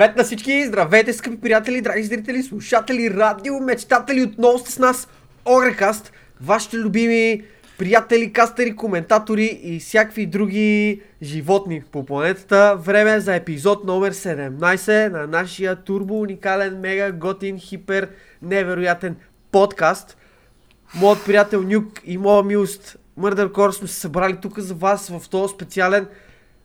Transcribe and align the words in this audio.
Привет 0.00 0.16
на 0.16 0.24
всички! 0.24 0.66
Здравейте, 0.66 1.12
скъпи 1.12 1.40
приятели, 1.40 1.80
драги 1.80 2.02
зрители, 2.02 2.42
слушатели, 2.42 3.10
радио, 3.10 3.60
мечтатели, 3.60 4.22
отново 4.22 4.58
сте 4.58 4.72
с 4.72 4.78
нас 4.78 5.08
Огрекаст, 5.44 6.12
вашите 6.40 6.76
любими 6.76 7.44
приятели, 7.78 8.32
кастери, 8.32 8.76
коментатори 8.76 9.60
и 9.62 9.78
всякакви 9.78 10.26
други 10.26 11.00
животни 11.22 11.82
по 11.92 12.04
планетата. 12.04 12.76
Време 12.78 13.20
за 13.20 13.34
епизод 13.34 13.84
номер 13.84 14.12
17 14.12 15.08
на 15.08 15.26
нашия 15.26 15.76
турбо 15.76 16.20
уникален, 16.20 16.80
мега 16.80 17.12
готин, 17.12 17.58
хипер, 17.58 18.08
невероятен 18.42 19.16
подкаст. 19.52 20.16
Моят 20.94 21.24
приятел 21.24 21.62
Нюк 21.62 22.00
и 22.04 22.18
моя 22.18 22.42
милост 22.42 22.96
Мърдър 23.16 23.52
Кор 23.52 23.72
сме 23.72 23.88
се 23.88 24.00
събрали 24.00 24.36
тук 24.42 24.58
за 24.58 24.74
вас 24.74 25.08
в 25.08 25.28
този 25.28 25.54
специален 25.54 26.06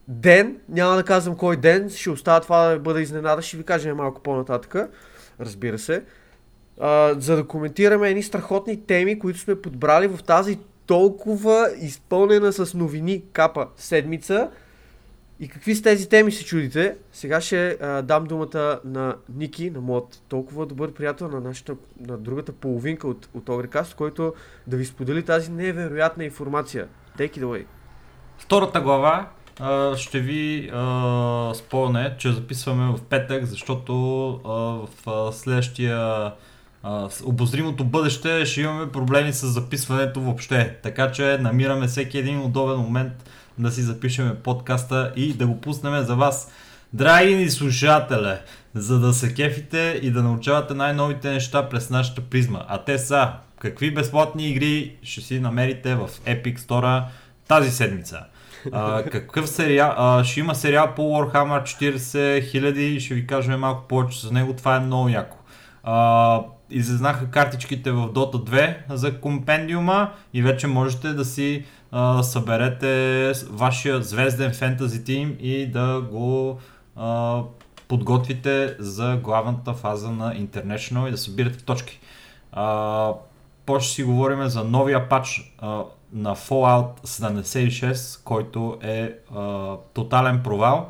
ден. 0.07 0.57
Няма 0.69 0.95
да 0.95 1.03
казвам 1.03 1.37
кой 1.37 1.57
ден, 1.57 1.89
ще 1.89 2.09
остава 2.09 2.39
това 2.39 2.69
да 2.69 2.79
бъде 2.79 3.01
изненада, 3.01 3.41
ще 3.41 3.57
ви 3.57 3.63
кажем 3.63 3.97
малко 3.97 4.21
по-нататък. 4.21 4.75
Разбира 5.39 5.79
се. 5.79 6.03
А, 6.79 7.15
за 7.19 7.35
да 7.35 7.47
коментираме 7.47 8.09
едни 8.09 8.23
страхотни 8.23 8.85
теми, 8.85 9.19
които 9.19 9.39
сме 9.39 9.61
подбрали 9.61 10.07
в 10.07 10.23
тази 10.23 10.59
толкова 10.85 11.69
изпълнена 11.81 12.53
с 12.53 12.73
новини 12.73 13.23
капа 13.33 13.67
седмица. 13.77 14.49
И 15.39 15.47
какви 15.47 15.75
са 15.75 15.83
тези 15.83 16.09
теми, 16.09 16.31
се 16.31 16.45
чудите? 16.45 16.95
Сега 17.11 17.41
ще 17.41 17.77
а, 17.81 18.01
дам 18.01 18.23
думата 18.23 18.79
на 18.85 19.15
Ники, 19.35 19.69
на 19.69 19.81
моят 19.81 20.21
толкова 20.27 20.65
добър 20.65 20.93
приятел, 20.93 21.27
на, 21.27 21.41
нашата, 21.41 21.75
на 21.99 22.17
другата 22.17 22.51
половинка 22.51 23.07
от, 23.07 23.29
от 23.33 23.49
Огрекаст, 23.49 23.95
който 23.95 24.33
да 24.67 24.77
ви 24.77 24.85
сподели 24.85 25.23
тази 25.23 25.51
невероятна 25.51 26.23
информация. 26.23 26.87
Take 27.17 27.37
it 27.37 27.43
away. 27.43 27.65
Втората 28.37 28.81
глава 28.81 29.29
ще 29.97 30.19
ви 30.19 30.69
а, 30.73 31.51
спомня, 31.55 32.15
че 32.17 32.31
записваме 32.31 32.93
в 32.93 33.01
петък, 33.09 33.45
защото 33.45 34.27
а, 34.45 34.51
в 35.05 35.33
следващия 35.33 36.31
с 37.09 37.21
обозримото 37.25 37.83
бъдеще 37.83 38.45
ще 38.45 38.61
имаме 38.61 38.91
проблеми 38.91 39.33
с 39.33 39.47
записването 39.47 40.21
въобще. 40.21 40.77
Така 40.83 41.11
че 41.11 41.37
намираме 41.37 41.87
всеки 41.87 42.17
един 42.17 42.39
удобен 42.39 42.77
момент 42.77 43.29
да 43.57 43.71
си 43.71 43.81
запишеме 43.81 44.35
подкаста 44.35 45.13
и 45.15 45.33
да 45.33 45.47
го 45.47 45.61
пуснем 45.61 46.03
за 46.03 46.15
вас. 46.15 46.51
Драги 46.93 47.35
ни 47.35 47.49
слушатели, 47.49 48.33
за 48.73 48.99
да 48.99 49.13
се 49.13 49.33
кефите 49.33 49.99
и 50.03 50.11
да 50.11 50.23
научавате 50.23 50.73
най-новите 50.73 51.31
неща 51.31 51.69
през 51.69 51.89
нашата 51.89 52.21
призма. 52.21 52.61
А 52.67 52.77
те 52.77 52.97
са 52.97 53.31
какви 53.59 53.93
безплатни 53.93 54.49
игри 54.49 54.95
ще 55.03 55.21
си 55.21 55.39
намерите 55.39 55.95
в 55.95 56.09
Epic 56.25 56.59
Store 56.59 57.03
тази 57.47 57.71
седмица. 57.71 58.23
Какъв 59.11 59.49
сериал, 59.49 59.93
а, 59.97 60.23
ще 60.23 60.39
има 60.39 60.55
сериал 60.55 60.93
по 60.95 61.01
Warhammer 61.01 61.63
40 61.63 61.95
000 61.95 62.77
и 62.77 62.99
ще 62.99 63.13
ви 63.13 63.27
кажем 63.27 63.59
малко 63.59 63.87
повече 63.87 64.27
за 64.27 64.31
него, 64.33 64.53
това 64.53 64.75
е 64.75 64.79
много 64.79 65.09
яко. 65.09 65.37
А, 65.83 66.41
излезнаха 66.69 67.29
картичките 67.29 67.91
в 67.91 68.07
Dota 68.07 68.35
2 68.35 68.75
за 68.89 69.19
компендиума 69.19 70.11
и 70.33 70.41
вече 70.41 70.67
можете 70.67 71.13
да 71.13 71.25
си 71.25 71.65
а, 71.91 72.23
съберете 72.23 73.31
вашия 73.49 74.01
звезден 74.01 74.53
фентази 74.53 75.03
тим 75.03 75.37
и 75.39 75.67
да 75.71 76.01
го 76.01 76.59
а, 76.95 77.41
подготвите 77.87 78.75
за 78.79 79.19
главната 79.23 79.73
фаза 79.73 80.11
на 80.11 80.35
International 80.35 81.07
и 81.07 81.11
да 81.11 81.17
събирате 81.17 81.63
точки. 81.63 81.99
А, 82.51 83.13
ще 83.79 83.89
си 83.89 84.03
говорим 84.03 84.47
за 84.47 84.63
новия 84.63 85.09
пач 85.09 85.53
а, 85.59 85.83
на 86.15 86.35
Fallout 86.35 87.05
76, 87.05 88.23
който 88.23 88.77
е 88.81 89.13
а, 89.35 89.75
тотален 89.93 90.43
провал. 90.43 90.89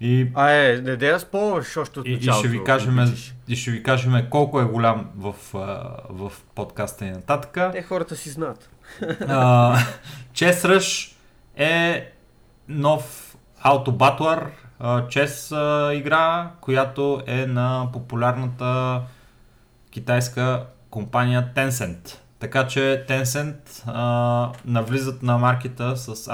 И, 0.00 0.30
А 0.34 0.50
е, 0.50 0.76
не 0.76 0.96
да 0.96 1.20
спомняш 1.20 1.76
още 1.76 2.00
от 2.00 2.08
и, 2.08 2.12
и, 2.12 2.32
ще 2.32 2.48
ви 2.48 2.64
кажем, 2.64 3.14
и 3.48 3.56
ще 3.56 3.70
ви 3.70 3.82
кажем 3.82 4.26
колко 4.30 4.60
е 4.60 4.64
голям 4.64 5.10
в, 5.16 5.34
в 6.10 6.32
подкаста 6.54 7.06
и 7.06 7.10
нататък. 7.10 7.72
Те 7.72 7.82
хората 7.82 8.16
си 8.16 8.30
знаят. 8.30 8.70
Chess 10.32 10.52
Rush 10.52 11.14
е 11.56 12.10
нов 12.68 13.36
аутобатлър, 13.62 14.50
чес 15.08 15.50
игра, 15.94 16.50
която 16.60 17.22
е 17.26 17.46
на 17.46 17.88
популярната 17.92 19.00
китайска 19.90 20.66
компания 20.90 21.52
Tencent. 21.56 22.16
Така 22.40 22.66
че 22.66 23.04
Tencent 23.08 23.82
а, 23.86 24.52
навлизат 24.64 25.22
на 25.22 25.38
маркета 25.38 25.96
с 25.96 26.28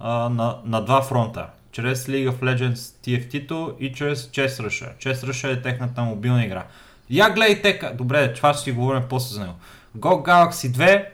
а, 0.00 0.28
на, 0.28 0.56
на 0.64 0.80
два 0.80 1.02
фронта. 1.02 1.46
Чрез 1.72 2.06
League 2.06 2.30
of 2.30 2.40
Legends 2.40 2.74
TFT-то 2.74 3.76
и 3.80 3.92
чрез 3.92 4.26
Chess 4.26 4.48
Rush. 4.48 4.96
Chess 4.98 5.14
Rush 5.14 5.52
е 5.52 5.62
техната 5.62 6.02
мобилна 6.02 6.44
игра. 6.44 6.64
Я 7.10 7.30
гледайте, 7.30 7.78
ка- 7.78 7.94
добре, 7.94 8.32
това 8.32 8.54
ще 8.54 8.62
си 8.62 8.72
говорим 8.72 9.02
после 9.08 9.34
за 9.34 9.40
него. 9.40 9.54
Go 9.98 10.26
Galaxy 10.26 10.70
2, 10.70 11.06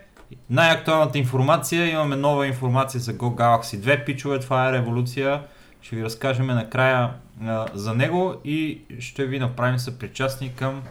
най-актуалната 0.50 1.18
информация, 1.18 1.90
имаме 1.90 2.16
нова 2.16 2.46
информация 2.46 3.00
за 3.00 3.14
Go 3.14 3.34
Galaxy 3.34 3.78
2, 3.78 4.04
пичове, 4.04 4.40
това 4.40 4.68
е 4.68 4.72
революция. 4.72 5.42
Ще 5.82 5.96
ви 5.96 6.04
разкажем 6.04 6.46
накрая 6.46 7.10
а, 7.44 7.66
за 7.74 7.94
него 7.94 8.34
и 8.44 8.80
ще 8.98 9.26
ви 9.26 9.38
направим 9.38 9.78
съпричастни 9.78 10.54
към 10.54 10.82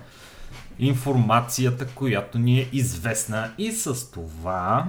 информацията, 0.80 1.88
която 1.88 2.40
ни 2.40 2.60
е 2.60 2.70
известна. 2.72 3.52
И 3.58 3.72
с 3.72 4.12
това 4.12 4.88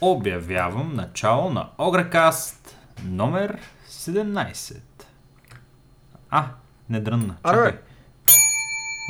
обявявам 0.00 0.94
начало 0.94 1.50
на 1.50 1.68
Огрекаст 1.78 2.76
номер 3.04 3.58
17. 3.88 4.76
А, 6.30 6.46
не 6.90 7.00
дрънна. 7.00 7.36
Чакай. 7.46 7.72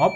Оп, 0.00 0.12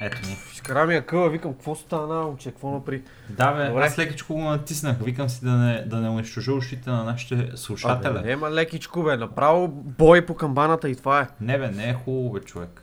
ето 0.00 0.28
ни. 0.28 0.36
Изкара 0.52 0.86
ми 0.86 0.94
акъла, 0.94 1.30
викам, 1.30 1.52
какво 1.52 1.74
стана, 1.74 2.22
момче, 2.22 2.50
какво 2.50 2.70
напри? 2.70 3.02
Да, 3.30 3.52
бе, 3.52 3.68
Добре. 3.68 3.82
аз 3.82 3.98
лекичко 3.98 4.34
го 4.34 4.40
натиснах. 4.40 4.96
Викам 4.98 5.28
си 5.28 5.44
да 5.44 5.50
не, 5.50 5.84
да 5.84 5.96
не 6.00 6.08
унищожа 6.08 6.52
ушите 6.52 6.90
на 6.90 7.04
нашите 7.04 7.56
слушатели. 7.56 8.18
Абе, 8.18 8.32
Ема 8.32 8.50
лекичко, 8.50 9.02
бе, 9.02 9.16
направо 9.16 9.68
бой 9.68 10.26
по 10.26 10.34
камбаната 10.34 10.88
и 10.88 10.96
това 10.96 11.20
е. 11.20 11.28
Не 11.40 11.58
бе, 11.58 11.68
не 11.68 11.88
е 11.88 11.94
хубаво 11.94 12.32
бе, 12.32 12.40
човек. 12.40 12.82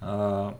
А, 0.00 0.50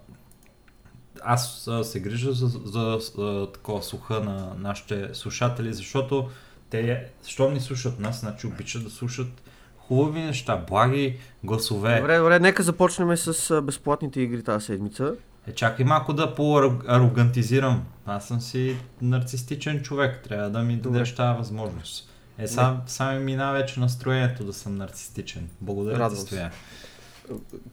аз 1.24 1.68
се 1.82 2.00
грижа 2.00 2.32
за, 2.32 2.48
за, 2.48 2.98
за 3.16 3.48
такова 3.52 3.82
слуха 3.82 4.20
на 4.20 4.54
нашите 4.58 5.08
слушатели, 5.12 5.72
защото 5.72 6.28
те, 6.70 7.06
що 7.26 7.50
ни 7.50 7.60
слушат 7.60 8.00
нас, 8.00 8.20
значи 8.20 8.46
обичат 8.46 8.84
да 8.84 8.90
слушат 8.90 9.42
хубави 9.78 10.20
неща, 10.20 10.56
благи 10.68 11.18
гласове. 11.44 12.00
Добре, 12.00 12.18
добре, 12.18 12.40
нека 12.40 12.62
започнем 12.62 13.16
с 13.16 13.62
безплатните 13.62 14.20
игри 14.20 14.42
тази 14.42 14.66
седмица. 14.66 15.14
Е, 15.46 15.52
чакай 15.52 15.84
малко 15.84 16.12
да 16.12 16.34
по-арогантизирам. 16.34 17.84
Аз 18.06 18.28
съм 18.28 18.40
си 18.40 18.76
нарцистичен 19.02 19.82
човек, 19.82 20.20
трябва 20.28 20.50
да 20.50 20.62
ми 20.62 20.76
дадеш 20.76 21.14
тази 21.14 21.38
възможност. 21.38 22.10
Е, 22.38 22.48
сам, 22.48 22.82
сам 22.86 23.18
ми 23.18 23.24
мина 23.24 23.52
вече 23.52 23.80
настроението 23.80 24.44
да 24.44 24.52
съм 24.52 24.74
нарцистичен. 24.74 25.48
Благодаря 25.60 26.10
ти. 26.10 26.16
Стоян. 26.16 26.50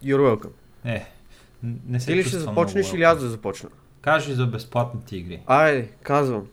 You're 0.04 0.38
welcome. 0.38 0.52
Е, 0.86 1.12
не 1.64 2.00
се 2.00 2.06
Ти 2.06 2.16
ли 2.16 2.24
ще 2.24 2.38
започнеш 2.38 2.94
или 2.94 3.04
аз 3.04 3.20
да 3.20 3.28
започна? 3.28 3.70
Кажи 4.02 4.34
за 4.34 4.46
безплатните 4.46 5.16
игри. 5.16 5.42
Айде, 5.48 5.90
казвам. 6.04 6.48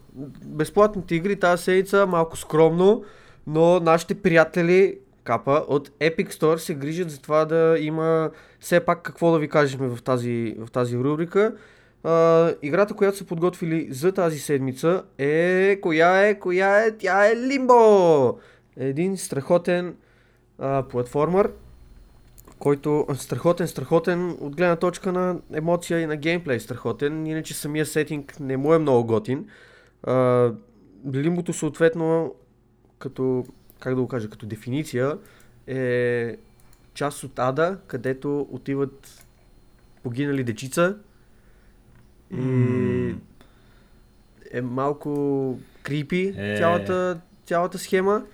Безплатните 0.44 1.14
игри 1.14 1.36
тази 1.36 1.62
седмица 1.62 2.06
малко 2.06 2.36
скромно, 2.36 3.04
но 3.46 3.80
нашите 3.80 4.14
приятели 4.14 4.98
Капа 5.24 5.64
от 5.68 5.88
Epic 5.88 6.32
Store 6.32 6.56
се 6.56 6.74
грижат 6.74 7.10
за 7.10 7.20
това 7.20 7.44
да 7.44 7.76
има 7.80 8.30
все 8.60 8.80
пак 8.80 9.02
какво 9.02 9.32
да 9.32 9.38
ви 9.38 9.48
кажем 9.48 9.80
в 9.80 10.02
тази, 10.02 10.54
в 10.58 10.70
тази 10.70 10.98
рубрика. 10.98 11.54
А, 12.04 12.50
играта, 12.62 12.94
която 12.94 13.16
са 13.16 13.24
подготвили 13.24 13.88
за 13.90 14.12
тази 14.12 14.38
седмица 14.38 15.02
е... 15.18 15.78
Коя 15.80 16.28
е? 16.28 16.38
Коя 16.38 16.84
е? 16.84 16.96
Тя 16.96 17.26
е 17.26 17.34
Limbo! 17.34 18.36
Един 18.76 19.16
страхотен 19.16 19.94
а, 20.58 20.82
платформер, 20.82 21.50
който 22.64 23.06
страхотен, 23.14 23.68
страхотен 23.68 24.36
от 24.40 24.56
гледна 24.56 24.76
точка 24.76 25.12
на 25.12 25.40
емоция 25.52 26.00
и 26.00 26.06
на 26.06 26.16
геймплей 26.16 26.60
страхотен, 26.60 27.26
иначе 27.26 27.54
самия 27.54 27.86
сетинг 27.86 28.40
не 28.40 28.56
му 28.56 28.74
е 28.74 28.78
много 28.78 29.06
готин. 29.06 29.48
А, 30.02 30.50
Лимбото 31.14 31.52
съответно 31.52 32.34
като, 32.98 33.44
как 33.80 33.94
да 33.94 34.00
го 34.00 34.08
кажа, 34.08 34.30
като 34.30 34.46
дефиниция 34.46 35.18
е 35.66 36.36
част 36.94 37.24
от 37.24 37.38
ада, 37.38 37.78
където 37.86 38.48
отиват 38.50 39.26
погинали 40.02 40.44
дечица 40.44 40.96
и 42.30 43.14
е 44.52 44.60
малко 44.62 45.58
крипи 45.82 46.34
Е. 46.36 46.56
цялата, 46.58 47.20
цялата 47.46 47.78
схема, 47.78 48.24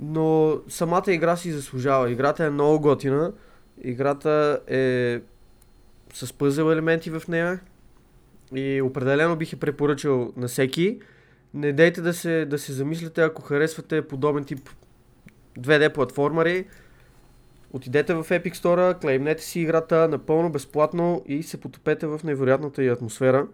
но 0.00 0.58
самата 0.68 1.12
игра 1.12 1.36
си 1.36 1.52
заслужава. 1.52 2.10
Играта 2.10 2.44
е 2.44 2.50
много 2.50 2.80
готина, 2.80 3.32
играта 3.82 4.60
е 4.68 5.20
с 6.14 6.32
пъзел 6.32 6.72
елементи 6.72 7.10
в 7.10 7.22
нея 7.28 7.60
и 8.54 8.82
определено 8.82 9.36
бих 9.36 9.52
я 9.52 9.58
препоръчал 9.58 10.32
на 10.36 10.48
всеки. 10.48 11.00
Не 11.54 11.72
дейте 11.72 12.00
да 12.00 12.14
се, 12.14 12.44
да 12.44 12.58
се 12.58 12.72
замислите, 12.72 13.22
ако 13.22 13.42
харесвате 13.42 14.08
подобен 14.08 14.44
тип 14.44 14.70
2D 15.58 15.92
платформери, 15.92 16.66
Отидете 17.72 18.14
в 18.14 18.24
Epic 18.24 18.54
Store, 18.54 19.00
клеймнете 19.00 19.42
си 19.42 19.60
играта 19.60 20.08
напълно 20.08 20.50
безплатно 20.52 21.22
и 21.26 21.42
се 21.42 21.60
потопете 21.60 22.06
в 22.06 22.20
невероятната 22.24 22.82
й 22.82 22.88
атмосфера. 22.88 23.46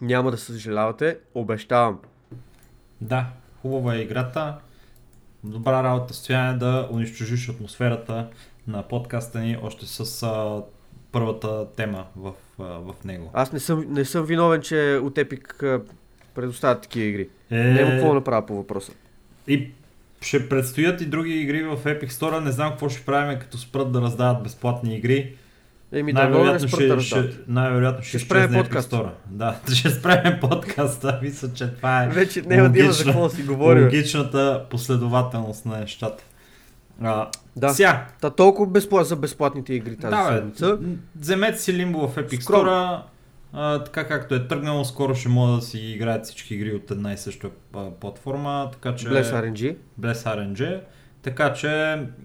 Няма 0.00 0.30
да 0.30 0.38
съжалявате, 0.38 1.18
обещавам. 1.34 2.00
Да, 3.00 3.26
хубава 3.62 3.94
е 3.94 4.00
играта. 4.00 4.58
Добра 5.44 5.82
работа 5.82 6.14
стояние 6.14 6.58
да 6.58 6.88
унищожиш 6.90 7.48
атмосферата 7.48 8.28
на 8.66 8.82
подкаста 8.82 9.40
ни 9.40 9.58
още 9.62 9.86
с 9.86 10.22
а, 10.22 10.62
първата 11.12 11.66
тема 11.76 12.06
в, 12.16 12.32
а, 12.58 12.64
в 12.64 12.94
него. 13.04 13.30
Аз 13.34 13.52
не 13.52 13.60
съм, 13.60 13.84
не 13.88 14.04
съм 14.04 14.24
виновен, 14.24 14.62
че 14.62 15.00
от 15.02 15.14
Epic 15.14 15.62
а, 15.62 15.82
предоставят 16.34 16.82
такива 16.82 17.06
игри. 17.06 17.28
Е, 17.50 17.56
Няма 17.56 17.90
какво 17.90 18.14
направя 18.14 18.46
по 18.46 18.56
въпроса. 18.56 18.92
И 19.48 19.70
ще 20.20 20.48
предстоят 20.48 21.00
и 21.00 21.06
други 21.06 21.40
игри 21.40 21.62
в 21.62 21.78
Epic 21.84 22.08
Store. 22.08 22.44
Не 22.44 22.52
знам 22.52 22.70
какво 22.70 22.88
ще 22.88 23.04
правим, 23.04 23.38
като 23.38 23.58
спрат 23.58 23.92
да 23.92 24.00
раздават 24.00 24.42
безплатни 24.42 24.96
игри. 24.96 25.36
Еми 25.92 26.12
не 26.12 26.20
най-вероятно 26.20 26.60
да 26.60 26.68
ще, 26.68 27.00
ще, 27.00 27.30
най-вероятно 27.48 28.02
ще, 28.02 28.08
Ще 28.10 28.26
спреме 28.26 28.48
Epic 28.48 28.62
подкаста. 28.62 28.96
Store. 28.96 29.10
Да, 29.26 29.56
ще 29.74 29.90
спреме 29.90 30.40
подкаста. 30.40 31.18
Мисля, 31.22 31.48
че 31.50 31.68
това 31.68 32.04
е 32.04 32.08
Вече 32.08 32.40
да 32.40 32.54
има 32.54 32.62
за 32.64 32.68
логична- 32.70 33.04
какво 33.04 33.28
си 33.28 33.42
говорим. 33.42 33.84
логичната 33.84 34.66
последователност 34.70 35.66
на 35.66 35.78
нещата. 35.78 36.24
А, 37.02 37.28
Да. 37.56 37.68
Сега, 37.68 38.06
Та 38.20 38.30
толкова 38.30 38.66
безплат, 38.68 39.06
за 39.06 39.16
безплатните 39.16 39.74
игри 39.74 39.96
тази 39.96 40.10
да, 40.12 40.28
седмица. 40.28 40.78
вземете 41.16 41.58
си 41.58 41.72
Limbo 41.74 42.08
в 42.08 42.16
Epic. 42.16 42.40
Store. 42.40 43.00
А, 43.52 43.78
така 43.78 44.06
както 44.06 44.34
е 44.34 44.48
тръгнало, 44.48 44.84
скоро 44.84 45.14
ще 45.14 45.28
могат 45.28 45.56
да 45.56 45.66
си 45.66 45.78
играят 45.78 46.24
всички 46.24 46.54
игри 46.54 46.74
от 46.74 46.90
една 46.90 47.12
и 47.12 47.16
съща 47.16 47.48
платформа, 48.00 48.68
така 48.72 48.94
че... 48.94 49.06
Bless 49.06 49.22
RNG. 49.24 49.76
Bless 50.00 50.12
RNG. 50.14 50.80
Така 51.22 51.52
че, 51.52 51.68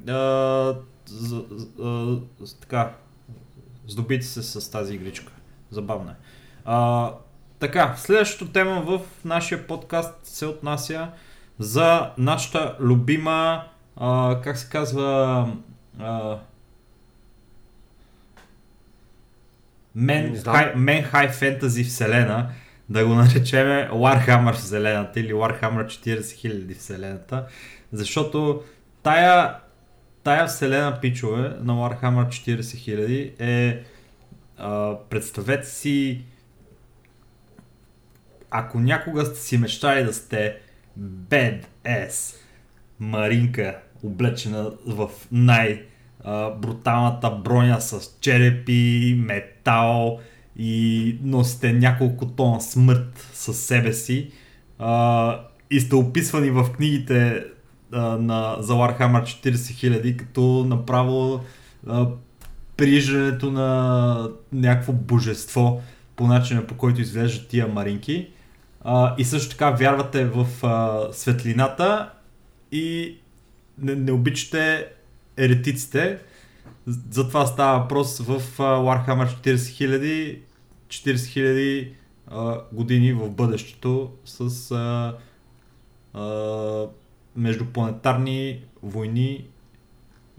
а, 0.07 0.73
з, 1.07 1.27
з, 1.51 1.67
а, 1.83 2.17
така, 2.62 2.91
здобите 3.87 4.25
се 4.25 4.43
с 4.43 4.71
тази 4.71 4.95
игричка. 4.95 5.33
Забавна 5.71 6.11
е. 6.11 6.15
А, 6.65 7.11
така, 7.59 7.95
следващата 7.97 8.51
тема 8.51 8.81
в 8.81 8.99
нашия 9.25 9.67
подкаст 9.67 10.13
се 10.23 10.45
отнася 10.45 11.07
за 11.59 12.11
нашата 12.17 12.75
любима, 12.79 13.63
а, 13.95 14.41
как 14.43 14.57
се 14.57 14.69
казва, 14.69 15.47
а, 15.99 16.37
Мен, 19.95 20.41
хай, 20.45 20.75
мен 20.75 21.03
High 21.03 21.33
Fantasy 21.33 21.85
вселена, 21.85 22.49
да 22.89 23.05
го 23.05 23.13
наречеме 23.13 23.89
Warhammer 23.93 24.53
вселената 24.53 25.19
или 25.19 25.33
Warhammer 25.33 25.85
40 25.85 26.19
000 26.19 26.77
вселената, 26.77 27.45
защото 27.91 28.63
тая, 29.03 29.55
тая 30.25 30.48
вселена 30.48 31.00
пичове 31.01 31.56
на 31.62 31.74
Warhammer 31.74 32.27
40 32.27 32.60
000 32.60 33.33
е 33.39 33.83
а, 34.57 34.95
представете 35.10 35.68
си 35.68 36.22
ако 38.51 38.80
някога 38.80 39.25
сте 39.25 39.39
си 39.39 39.57
мечтали 39.57 40.04
да 40.04 40.13
сте 40.13 40.57
badass 41.00 42.36
маринка, 43.00 43.80
облечена 44.04 44.72
в 44.88 45.10
най- 45.31 45.83
бруталната 46.57 47.30
броня 47.30 47.81
с 47.81 48.18
черепи, 48.22 49.16
метал 49.19 50.19
и 50.57 51.18
носите 51.24 51.74
няколко 51.74 52.27
тона 52.27 52.62
смърт 52.62 53.30
със 53.33 53.60
себе 53.60 53.94
си 53.94 54.31
а, 54.80 55.39
и 55.72 55.80
сте 55.80 55.95
описвани 55.95 56.50
в 56.50 56.72
книгите 56.74 57.44
на, 57.91 58.55
за 58.59 58.73
Warhammer 58.73 59.23
40 59.23 59.53
000 59.53 60.17
като 60.17 60.65
направо 60.67 61.43
а, 61.87 62.07
прижането 62.77 63.51
на 63.51 64.29
някакво 64.51 64.93
божество 64.93 65.81
по 66.15 66.27
начина 66.27 66.67
по 66.67 66.77
който 66.77 67.01
изглеждат 67.01 67.47
тия 67.47 67.67
маринки. 67.67 68.29
А, 68.81 69.15
и 69.17 69.25
също 69.25 69.49
така 69.51 69.71
вярвате 69.71 70.25
в 70.25 70.47
а, 70.63 71.07
светлината 71.13 72.09
и 72.71 73.17
не, 73.77 73.95
не 73.95 74.11
обичате 74.11 74.88
еретиците. 75.38 76.19
Затова 77.09 77.45
става 77.45 77.79
въпрос 77.79 78.19
в 78.19 78.41
а, 78.59 78.63
Warhammer 78.63 79.27
40 79.43 79.55
000, 79.55 80.39
40 80.88 81.15
000 81.15 81.91
а, 82.27 82.61
години 82.73 83.13
в 83.13 83.29
бъдещето 83.29 84.11
с 84.25 84.71
а, 84.71 85.13
междупланетарни 87.35 88.63
войни 88.83 89.47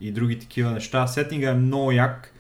и 0.01 0.13
други 0.13 0.39
такива 0.39 0.71
неща. 0.71 1.07
Сетинга 1.07 1.51
е 1.51 1.55
много 1.55 1.93
як, 1.93 2.33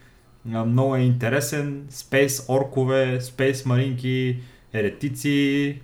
много 0.44 0.97
е 0.97 1.00
интересен. 1.00 1.87
Спейс 1.91 2.49
оркове, 2.49 3.20
спейс 3.20 3.67
маринки, 3.67 4.38
еретици, 4.73 5.81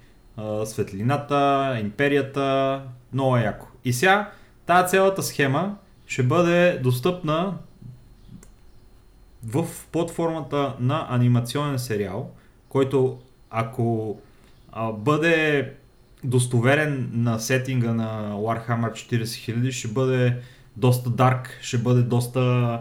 светлината, 0.64 1.76
империята, 1.80 2.82
много 3.12 3.36
е 3.36 3.42
яко. 3.42 3.66
И 3.84 3.92
сега 3.92 4.30
тази 4.66 4.90
цялата 4.90 5.22
схема 5.22 5.76
ще 6.06 6.22
бъде 6.22 6.78
достъпна 6.82 7.56
в 9.44 9.66
платформата 9.92 10.74
на 10.80 11.06
анимационен 11.10 11.78
сериал, 11.78 12.30
който 12.68 13.18
ако 13.50 14.18
а, 14.72 14.92
бъде 14.92 15.72
достоверен 16.24 17.10
на 17.12 17.38
сетинга 17.38 17.94
на 17.94 18.32
Warhammer 18.32 18.92
40 18.92 19.22
000, 19.22 19.70
ще 19.70 19.88
бъде 19.88 20.36
доста 20.76 21.10
дарк, 21.10 21.58
ще 21.62 21.78
бъде 21.78 22.02
доста 22.02 22.78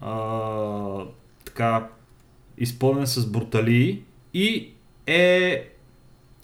а, 0.00 1.04
така 1.44 1.88
изпълнен 2.58 3.06
с 3.06 3.26
бруталии 3.26 4.02
и 4.34 4.72
е 5.06 5.64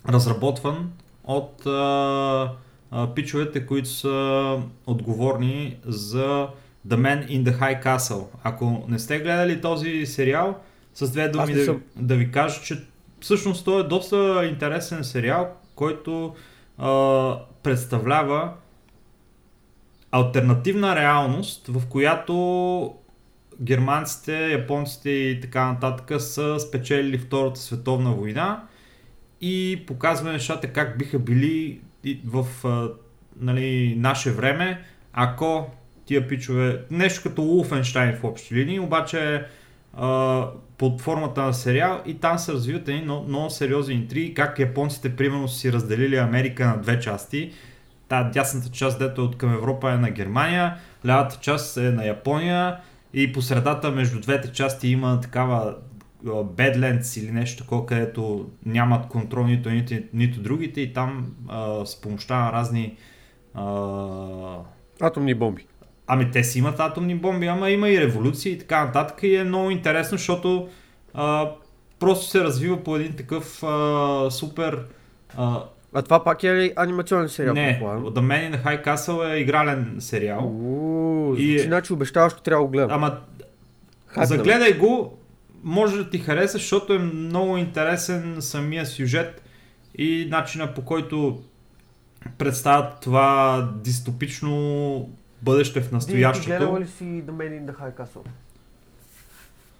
разработван 0.09 0.91
от 1.25 1.67
а, 1.67 2.53
а, 2.91 3.15
пичовете, 3.15 3.67
които 3.67 3.89
са 3.89 4.57
отговорни 4.87 5.77
за 5.87 6.49
The 6.89 6.97
Man 6.97 7.29
in 7.29 7.43
the 7.43 7.59
High 7.59 7.85
Castle. 7.85 8.25
Ако 8.43 8.85
не 8.89 8.99
сте 8.99 9.19
гледали 9.19 9.61
този 9.61 10.07
сериал, 10.07 10.59
с 10.95 11.11
две 11.11 11.29
думи 11.29 11.55
да, 11.55 11.65
съм. 11.65 11.83
да 11.97 12.17
ви 12.17 12.31
кажа, 12.31 12.61
че 12.63 12.79
всъщност 13.21 13.65
той 13.65 13.81
е 13.81 13.85
доста 13.85 14.47
интересен 14.51 15.05
сериал, 15.05 15.57
който 15.79 16.35
а, 16.79 17.39
представлява 17.63 18.53
альтернативна 20.11 20.97
реалност, 20.97 21.67
в 21.69 21.87
която 21.87 22.95
германците, 23.63 24.53
японците 24.53 25.11
и 25.11 25.41
така 25.41 25.73
нататък 25.73 26.21
са 26.21 26.61
спечелили 26.61 27.19
Втората 27.19 27.61
световна 27.61 28.13
война 28.13 28.63
и 29.41 29.85
показва 29.87 30.33
нещата 30.33 30.73
как 30.73 30.99
биха 30.99 31.19
били 31.19 31.81
в 32.25 32.47
а, 32.65 32.89
нали, 33.41 33.95
наше 33.99 34.31
време, 34.31 34.85
ако 35.13 35.71
тия 36.05 36.29
пичове, 36.29 36.85
нещо 36.91 37.23
като 37.23 37.43
Wolfenstein 37.43 38.21
в 38.21 38.25
общи 38.25 38.55
линии, 38.55 38.81
обаче 38.81 39.45
под 40.79 41.01
формата 41.01 41.43
на 41.43 41.55
сериал 41.55 42.01
и 42.07 42.15
там 42.15 42.39
се 42.39 42.53
развиват 42.53 42.89
едни 42.89 43.03
много, 43.03 43.29
много 43.29 43.51
сериозни 43.51 43.95
интриги, 43.95 44.35
как 44.35 44.59
японците 44.59 45.17
примерно 45.17 45.49
си 45.49 45.73
разделили 45.73 46.17
Америка 46.17 46.67
на 46.67 46.77
две 46.77 47.01
части. 47.01 47.53
Та 48.09 48.25
дясната 48.25 48.69
част, 48.69 48.99
дето 48.99 49.21
е 49.21 49.25
от 49.25 49.39
към 49.39 49.55
Европа 49.55 49.93
е 49.93 49.97
на 49.97 50.11
Германия, 50.11 50.77
лявата 51.07 51.39
част 51.41 51.77
е 51.77 51.81
на 51.81 52.07
Япония 52.07 52.77
и 53.15 53.33
по 53.33 53.43
средата 53.43 53.91
между 53.91 54.21
двете 54.21 54.53
части 54.53 54.89
има 54.89 55.21
такава 55.21 55.77
Badlands 56.25 57.21
или 57.21 57.33
нещо 57.33 57.63
такова, 57.63 57.87
където 57.87 58.51
нямат 58.67 59.09
контрол 59.09 59.47
нито, 59.47 59.71
нито, 59.71 59.95
нито 60.13 60.41
другите 60.41 60.81
и 60.81 60.93
там 60.93 61.27
а, 61.49 61.87
с 61.87 62.01
помощта 62.01 62.45
на 62.45 62.53
разни 62.53 62.97
а, 63.55 63.65
Атомни 65.01 65.35
бомби. 65.35 65.67
Ами 66.09 66.31
те 66.31 66.45
си 66.45 66.59
имат 66.59 66.81
атомни 66.81 67.15
бомби, 67.15 67.47
ама 67.47 67.71
има 67.71 67.89
и 67.89 68.01
революции 68.01 68.53
и 68.53 68.59
така 68.59 68.85
нататък 68.85 69.23
и 69.23 69.37
е 69.37 69.45
много 69.45 69.71
интересно, 69.71 70.19
защото 70.19 70.69
а, 71.15 71.51
просто 71.99 72.27
се 72.27 72.45
развива 72.45 72.85
по 72.85 72.97
един 72.97 73.13
такъв 73.13 73.63
а, 73.63 74.29
супер... 74.31 74.85
А, 75.37 75.63
А 75.95 76.03
това 76.03 76.25
пак 76.25 76.45
е 76.45 76.55
ли 76.55 76.73
анимационен 76.77 77.29
сериал? 77.29 77.55
не? 77.55 77.81
The 77.83 78.21
Man 78.21 78.53
in 78.53 78.65
High 78.65 78.85
Castle 78.87 79.35
е 79.35 79.39
игрален 79.39 79.97
сериал. 79.99 80.41
Уу, 80.45 81.35
И- 81.35 81.49
звучи, 81.49 81.59
значи 81.59 81.93
обещаващо 81.93 82.43
трябва 82.43 82.63
да 82.63 82.67
го 82.67 82.73
гледам. 82.73 82.91
Ама 82.91 83.19
Хайп, 84.07 84.29
загледай 84.29 84.73
го, 84.73 85.19
може 85.63 85.97
да 85.97 86.11
ти 86.11 86.19
хареса, 86.19 86.59
защото 86.59 86.93
е 86.93 86.99
много 86.99 87.57
интересен 87.57 88.37
самия 88.41 88.87
сюжет 88.87 89.43
и 89.99 90.27
начина 90.31 90.75
по 90.75 90.83
който 90.83 91.43
представят 92.39 93.01
това 93.01 93.69
дистопично 93.77 95.09
бъдеще 95.43 95.81
в 95.81 95.83
Ти, 95.83 95.89
ти 95.89 95.95
настоящето. 95.95 96.47
гледала 96.49 96.81
ли 96.81 96.87
си 96.87 97.05
The 97.05 97.31
Man 97.31 97.61
in 97.61 97.73
the 97.73 97.75
High 97.75 97.97
Castle? 97.97 98.27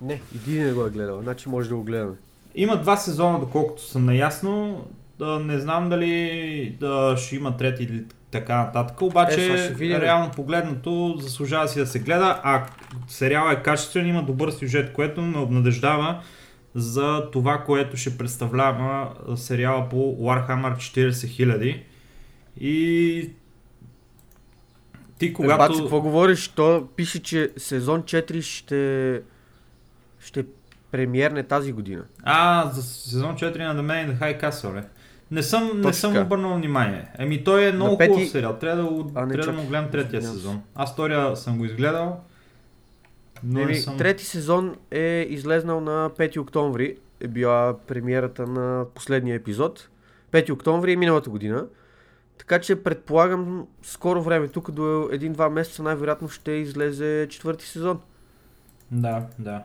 Не, 0.01 0.21
и 0.35 0.45
ти 0.45 0.51
не 0.51 0.73
го 0.73 0.87
е 0.87 0.91
гледал, 0.91 1.23
значи 1.23 1.49
може 1.49 1.69
да 1.69 1.75
го 1.77 1.83
гледаме. 1.83 2.15
Има 2.55 2.77
два 2.77 2.97
сезона, 2.97 3.41
доколкото 3.41 3.83
съм 3.83 4.05
наясно. 4.05 4.85
Да, 5.19 5.39
не 5.39 5.59
знам 5.59 5.89
дали 5.89 6.77
да 6.81 7.15
ще 7.19 7.37
има 7.37 7.57
трети 7.57 7.83
или 7.83 8.05
така 8.31 8.57
нататък. 8.57 9.03
Обаче, 9.03 9.55
Е, 9.55 9.69
видим. 9.69 9.97
реално 9.97 10.31
погледнато, 10.31 11.17
заслужава 11.19 11.69
си 11.69 11.79
да 11.79 11.87
се 11.87 11.99
гледа, 11.99 12.41
а 12.45 12.67
сериалът 13.09 13.59
е 13.59 13.63
качествен, 13.63 14.07
има 14.07 14.23
добър 14.23 14.51
сюжет, 14.51 14.93
което 14.93 15.23
ме 15.23 15.39
обнадеждава 15.39 16.21
за 16.75 17.31
това, 17.33 17.59
което 17.59 17.97
ще 17.97 18.19
представлява 18.19 19.09
сериала 19.37 19.89
по 19.89 19.97
Warhammer 19.97 20.77
40 20.77 21.11
000. 21.11 21.83
И 22.61 23.31
ти 25.19 25.33
Когато... 25.33 25.59
Баци, 25.59 25.81
какво 25.81 26.01
говориш? 26.01 26.49
То 26.49 26.89
пише, 26.97 27.23
че 27.23 27.51
сезон 27.57 28.03
4 28.03 28.41
ще... 28.41 29.23
ще 30.21 30.45
премиерне 30.91 31.43
тази 31.43 31.73
година. 31.73 32.05
А, 32.23 32.71
за 32.71 32.83
сезон 32.83 33.37
4 33.37 33.43
на 33.59 33.77
The 33.77 33.81
Man 33.83 34.09
in 34.09 34.19
the 34.19 34.21
High 34.21 34.43
Castle, 34.43 34.73
бе. 34.73 34.83
Не 35.31 35.43
съм, 35.43 35.65
не 35.67 35.71
Точно 35.73 35.93
съм 35.93 36.13
така. 36.13 36.25
обърнал 36.25 36.55
внимание. 36.55 37.05
Еми 37.19 37.45
той 37.45 37.65
е 37.65 37.73
много 37.73 37.99
пети- 37.99 38.09
хубав 38.09 38.29
сериал. 38.29 38.55
Трябва 38.55 38.83
да, 38.83 38.89
го, 38.89 39.11
А, 39.15 39.27
не, 39.27 39.33
трябва 39.33 39.53
да 39.53 39.59
му 39.59 39.69
гледам 39.69 39.91
третия 39.91 40.19
Извинявам 40.19 40.35
се. 40.35 40.43
сезон. 40.43 40.63
Аз 40.75 40.93
втория 40.93 41.37
съм 41.37 41.59
го 41.59 41.65
изгледал. 41.65 42.21
Но 43.45 43.59
не 43.59 43.65
Еми, 43.65 43.77
съм... 43.77 43.99
Трети 43.99 44.25
сезон 44.25 44.77
е 44.91 45.27
излезнал 45.31 45.81
на 45.81 46.11
5 46.11 46.39
октомври. 46.39 46.97
Е 47.21 47.29
била 47.29 47.77
премиерата 47.79 48.47
на 48.47 48.85
последния 48.95 49.37
епизод. 49.37 49.89
5 50.33 50.53
октомври 50.53 50.93
е 50.93 50.97
миналата 50.97 51.31
година. 51.31 51.65
Така 52.39 52.59
че 52.61 52.83
предполагам 52.83 53.67
скоро 53.83 54.23
време, 54.23 54.49
тук 54.49 54.71
до 54.71 55.09
един-два 55.13 55.49
месеца 55.51 55.83
най-вероятно 55.83 56.29
ще 56.29 56.51
излезе 56.53 57.27
четвърти 57.31 57.67
сезон. 57.67 58.01
Да, 58.91 59.23
да. 59.39 59.63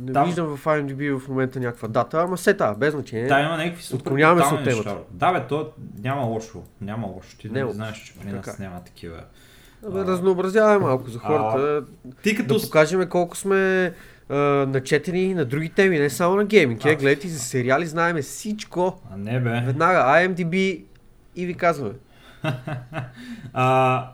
Не 0.00 0.12
Там- 0.12 0.26
виждам 0.26 0.56
в 0.56 0.64
IMDb 0.64 1.18
в 1.18 1.28
момента 1.28 1.60
някаква 1.60 1.88
дата, 1.88 2.20
ама 2.22 2.38
се 2.38 2.54
та, 2.54 2.74
без 2.74 2.92
значение. 2.94 3.26
Да, 3.26 3.40
има 3.40 3.56
някакви 3.56 3.82
супер 3.82 4.00
Отклоняваме 4.00 4.42
се 4.42 4.54
от 4.54 4.64
темата. 4.64 4.88
неща. 4.90 4.96
Да, 5.10 5.32
бе, 5.32 5.46
то 5.46 5.72
няма 5.98 6.22
лошо. 6.22 6.62
Няма 6.80 7.06
лошо. 7.06 7.38
Ти 7.38 7.48
Не, 7.50 7.64
не, 7.64 7.72
знаеш, 7.72 7.96
че 7.98 8.14
при 8.18 8.32
нас 8.32 8.44
така. 8.46 8.62
няма 8.62 8.80
такива. 8.84 9.20
Абе, 9.86 10.00
А. 10.00 10.04
разнообразяваме 10.06 10.78
малко 10.78 11.10
за 11.10 11.18
хората. 11.18 11.84
Ти 12.22 12.36
като... 12.36 12.54
Да 12.54 12.62
покажем 12.62 13.08
колко 13.08 13.36
сме 13.36 13.94
начетени 14.28 15.34
на 15.34 15.44
други 15.44 15.68
теми, 15.68 15.98
не 15.98 16.10
само 16.10 16.36
на 16.36 16.44
гейминг. 16.44 16.84
Е, 16.84 16.96
гледайте 16.96 17.28
за 17.28 17.38
сериали, 17.38 17.86
знаеме 17.86 18.22
всичко. 18.22 19.00
А 19.12 19.16
не 19.16 19.40
бе. 19.40 19.62
Веднага 19.66 19.98
IMDb 19.98 20.84
и 21.36 21.46
ви 21.46 21.54
казваме. 21.54 21.94
А, 23.52 24.10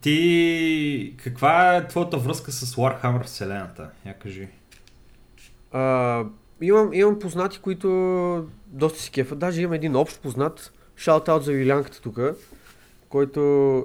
ти... 0.00 1.14
Каква 1.24 1.76
е 1.76 1.86
твоята 1.86 2.16
връзка 2.16 2.52
с 2.52 2.76
Warhammer 2.76 3.24
вселената? 3.24 3.90
Я 4.06 4.14
кажи. 4.14 4.48
А, 5.72 6.24
имам, 6.60 6.90
имам 6.92 7.18
познати, 7.18 7.58
които 7.58 8.48
доста 8.66 9.00
си 9.00 9.10
кефат. 9.10 9.38
Даже 9.38 9.62
имам 9.62 9.72
един 9.72 9.96
общ 9.96 10.22
познат. 10.22 10.72
Шаут-аут 10.98 11.42
за 11.42 11.52
Юлянката 11.52 12.00
тук, 12.00 12.18
който 13.08 13.40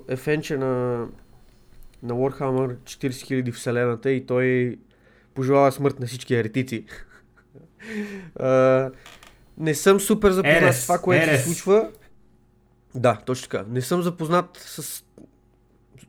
е 0.07 0.15
фенче 0.15 0.57
на, 0.57 1.05
на 2.03 2.13
Warhammer 2.13 2.75
40 2.75 3.09
000 3.09 3.53
вселената 3.53 4.11
и 4.11 4.25
той 4.25 4.77
пожелава 5.33 5.71
смърт 5.71 5.99
на 5.99 6.07
всички 6.07 6.35
еретици. 6.35 6.85
не 9.57 9.73
съм 9.75 9.99
супер 9.99 10.31
запознат 10.31 10.61
Ерес, 10.61 10.79
с 10.79 10.83
това, 10.83 10.97
което 10.97 11.23
ерес. 11.23 11.43
се 11.43 11.47
случва. 11.47 11.89
Да, 12.95 13.19
точно 13.25 13.49
така. 13.49 13.65
Не 13.69 13.81
съм 13.81 14.01
запознат 14.01 14.57
с... 14.57 15.03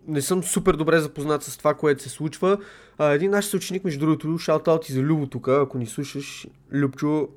Не 0.07 0.23
съм 0.23 0.45
супер 0.45 0.75
добре 0.75 1.01
запознат 1.01 1.43
с 1.43 1.59
това, 1.59 1.75
което 1.75 2.03
се 2.03 2.09
случва. 2.09 2.59
А, 2.99 3.13
един 3.13 3.31
наш 3.31 3.45
съученик, 3.45 3.85
между 3.85 4.01
другото, 4.01 4.39
шаутаут 4.39 4.89
и 4.89 4.93
за 4.93 5.01
Любо 5.01 5.27
тук, 5.27 5.49
ако 5.49 5.79
ни 5.79 5.87
слушаш, 5.87 6.47
Любчо, 6.73 7.29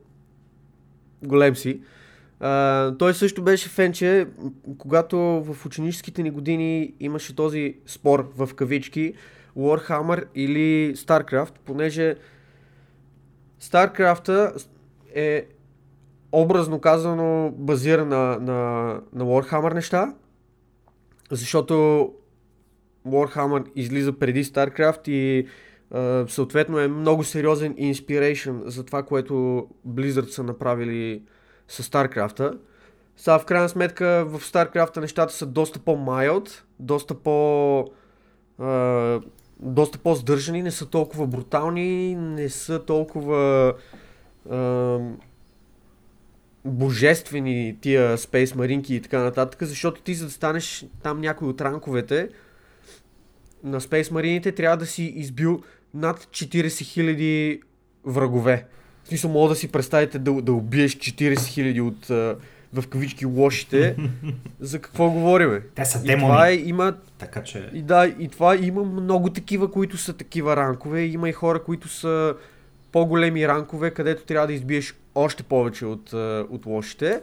голем 1.23 1.55
си. 1.55 1.81
А, 2.39 2.95
той 2.97 3.13
също 3.13 3.43
беше 3.43 3.69
фенче, 3.69 4.27
когато 4.77 5.17
в 5.17 5.65
ученическите 5.65 6.23
ни 6.23 6.31
години 6.31 6.93
имаше 6.99 7.35
този 7.35 7.75
спор 7.85 8.31
в 8.37 8.49
кавички 8.55 9.13
Warhammer 9.57 10.25
или 10.35 10.95
StarCraft, 10.95 11.53
понеже 11.65 12.15
StarCraft 13.61 14.65
е 15.15 15.47
образно 16.31 16.79
казано 16.79 17.53
базира 17.57 18.05
на, 18.05 18.37
на, 18.39 18.91
на 19.13 19.23
Warhammer 19.23 19.73
неща, 19.73 20.13
защото 21.31 21.73
Warhammer 23.07 23.65
излиза 23.75 24.13
преди 24.19 24.43
StarCraft 24.43 25.09
и 25.09 25.47
а, 25.91 26.25
съответно 26.27 26.79
е 26.79 26.87
много 26.87 27.23
сериозен 27.23 27.75
inspiration 27.75 28.67
за 28.67 28.83
това, 28.85 29.03
което 29.03 29.33
Blizzard 29.87 30.29
са 30.29 30.43
направили 30.43 31.23
с 31.67 31.83
StarCraft. 31.83 32.57
Сега 33.17 33.39
в 33.39 33.45
крайна 33.45 33.69
сметка 33.69 34.25
в 34.27 34.39
StarCraft 34.39 34.97
нещата 34.97 35.33
са 35.33 35.45
доста 35.45 35.79
по-mild, 35.79 36.49
доста 36.79 37.13
по... 37.13 37.79
а, 38.59 39.21
доста 39.59 39.97
по-здържани, 39.97 40.63
не 40.63 40.71
са 40.71 40.85
толкова 40.85 41.27
брутални, 41.27 42.15
не 42.15 42.49
са 42.49 42.85
толкова 42.85 43.73
а, 44.49 44.99
божествени 46.65 47.77
тия 47.81 48.17
Space 48.17 48.55
Маринки 48.55 48.95
и 48.95 49.01
така 49.01 49.23
нататък, 49.23 49.63
защото 49.63 50.01
ти 50.01 50.13
за 50.13 50.25
да 50.25 50.31
станеш 50.31 50.85
там 51.03 51.21
някой 51.21 51.47
от 51.47 51.61
ранковете 51.61 52.29
на 53.65 53.81
Space 53.81 54.11
Марините 54.11 54.51
трябва 54.51 54.77
да 54.77 54.85
си 54.85 55.03
избил 55.03 55.63
над 55.93 56.23
40 56.23 56.67
000 56.67 57.61
врагове. 58.05 58.65
В 59.03 59.07
смисъл, 59.07 59.31
мога 59.31 59.49
да 59.49 59.55
си 59.55 59.71
представите 59.71 60.19
да, 60.19 60.41
да 60.41 60.53
убиеш 60.53 60.97
40 60.97 61.35
000 61.35 61.81
от 61.81 62.39
в 62.81 62.87
кавички 62.87 63.25
лошите. 63.25 63.95
За 64.59 64.79
какво 64.79 65.09
говориме? 65.09 65.61
Те 65.75 65.85
са 65.85 65.99
И 66.03 66.07
демони. 66.07 66.33
това 66.33 66.47
е, 66.49 66.55
има 66.55 66.93
Така 67.17 67.43
че... 67.43 67.69
и 67.73 67.81
да, 67.81 68.07
и 68.19 68.27
това 68.27 68.55
има 68.55 68.83
много 68.83 69.29
такива, 69.29 69.71
които 69.71 69.97
са 69.97 70.13
такива 70.13 70.55
ранкове. 70.55 71.01
Има 71.01 71.29
и 71.29 71.33
хора, 71.33 71.63
които 71.63 71.87
са 71.87 72.35
по-големи 72.91 73.47
ранкове, 73.47 73.91
където 73.91 74.23
трябва 74.25 74.47
да 74.47 74.53
избиеш 74.53 74.95
още 75.15 75.43
повече 75.43 75.85
от, 75.85 76.13
а, 76.13 76.45
от 76.49 76.65
лошите. 76.65 77.21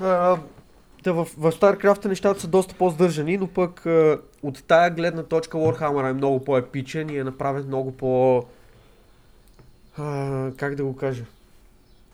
А, 0.00 0.38
в, 1.06 1.24
в 1.38 1.52
StarCraft 1.52 2.06
нещата 2.06 2.40
са 2.40 2.48
доста 2.48 2.74
по-здържани, 2.74 3.36
но 3.36 3.46
пък 3.46 3.86
а, 3.86 4.18
от 4.42 4.64
тая 4.64 4.90
гледна 4.90 5.22
точка 5.22 5.58
Warhammer 5.58 6.10
е 6.10 6.12
много 6.12 6.44
по-епичен 6.44 7.10
и 7.10 7.18
е 7.18 7.24
направен 7.24 7.64
много 7.66 7.92
по... 7.92 8.44
А, 9.98 10.50
как 10.56 10.74
да 10.74 10.84
го 10.84 10.96
кажа? 10.96 11.24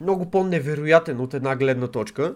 Много 0.01 0.31
по-невероятен 0.31 1.21
от 1.21 1.35
една 1.35 1.57
гледна 1.57 1.87
точка. 1.87 2.35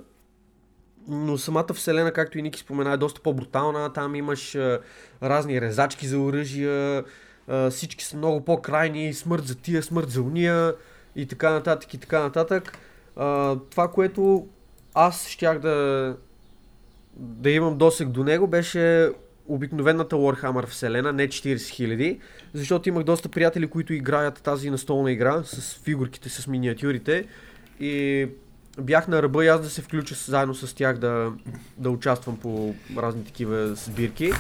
Но 1.09 1.39
самата 1.39 1.75
вселена, 1.75 2.13
както 2.13 2.39
и 2.39 2.43
Ники 2.43 2.61
спомена, 2.61 2.93
е 2.93 2.97
доста 2.97 3.21
по-брутална. 3.21 3.93
Там 3.93 4.15
имаш 4.15 4.55
а, 4.55 4.81
разни 5.23 5.61
резачки 5.61 6.07
за 6.07 6.19
оръжия, 6.19 7.05
а, 7.49 7.71
всички 7.71 8.05
са 8.05 8.17
много 8.17 8.45
по-крайни, 8.45 9.15
смърт 9.15 9.47
за 9.47 9.55
тия, 9.55 9.83
смърт 9.83 10.11
за 10.11 10.23
уния 10.23 10.75
и 11.17 11.27
така 11.27 11.51
нататък 11.51 11.95
и 11.95 11.99
така 11.99 12.21
нататък. 12.21 12.79
А, 13.17 13.57
това, 13.71 13.89
което 13.89 14.47
аз 14.95 15.29
щях 15.29 15.59
да, 15.59 16.17
да 17.17 17.51
имам 17.51 17.79
досег 17.79 18.09
до 18.09 18.25
него, 18.25 18.47
беше 18.47 19.11
обикновената 19.49 20.17
Warhammer 20.17 20.67
вселена, 20.67 21.13
не 21.13 21.29
40 21.29 21.57
000, 21.57 22.21
защото 22.55 22.89
имах 22.89 23.05
доста 23.05 23.29
приятели, 23.29 23.67
които 23.67 23.93
играят 23.93 24.43
тази 24.43 24.71
настолна 24.71 25.13
игра 25.13 25.43
с 25.43 25.81
фигурките, 25.85 26.29
с 26.29 26.47
миниатюрите 26.47 27.27
и 27.81 28.29
бях 28.81 29.09
на 29.09 29.23
ръба 29.23 29.45
и 29.45 29.49
аз 29.49 29.61
да 29.61 29.71
се 29.71 29.83
включа 29.83 30.15
заедно 30.15 30.55
с 30.55 30.75
тях 30.75 30.99
да, 30.99 31.33
да 31.79 31.91
участвам 31.91 32.37
по 32.37 32.75
разни 32.97 33.25
такива 33.25 33.75
сбирки. 33.75 34.33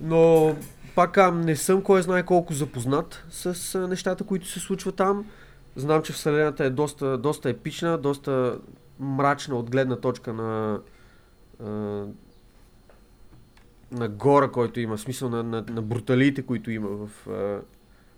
Но 0.00 0.54
пак 0.94 1.32
не 1.34 1.56
съм 1.56 1.82
кой 1.82 2.02
знае 2.02 2.22
колко 2.22 2.52
запознат 2.52 3.24
с 3.30 3.78
нещата, 3.88 4.24
които 4.24 4.48
се 4.48 4.60
случват 4.60 4.96
там. 4.96 5.24
Знам, 5.76 6.02
че 6.02 6.12
Вселената 6.12 6.64
е 6.64 6.70
доста, 6.70 7.18
доста 7.18 7.50
епична, 7.50 7.98
доста 7.98 8.58
мрачна 9.00 9.56
от 9.56 9.70
гледна 9.70 9.96
точка 9.96 10.32
на, 10.32 10.80
на 13.92 14.08
гора, 14.08 14.48
който 14.48 14.80
има, 14.80 14.96
в 14.96 15.00
смисъл 15.00 15.28
на, 15.28 15.42
на, 15.42 15.64
на 15.70 15.82
бруталиите, 15.82 16.42
които 16.42 16.70
има 16.70 16.88
в, 16.88 17.08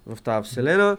в 0.06 0.22
тази 0.22 0.50
Вселена. 0.50 0.96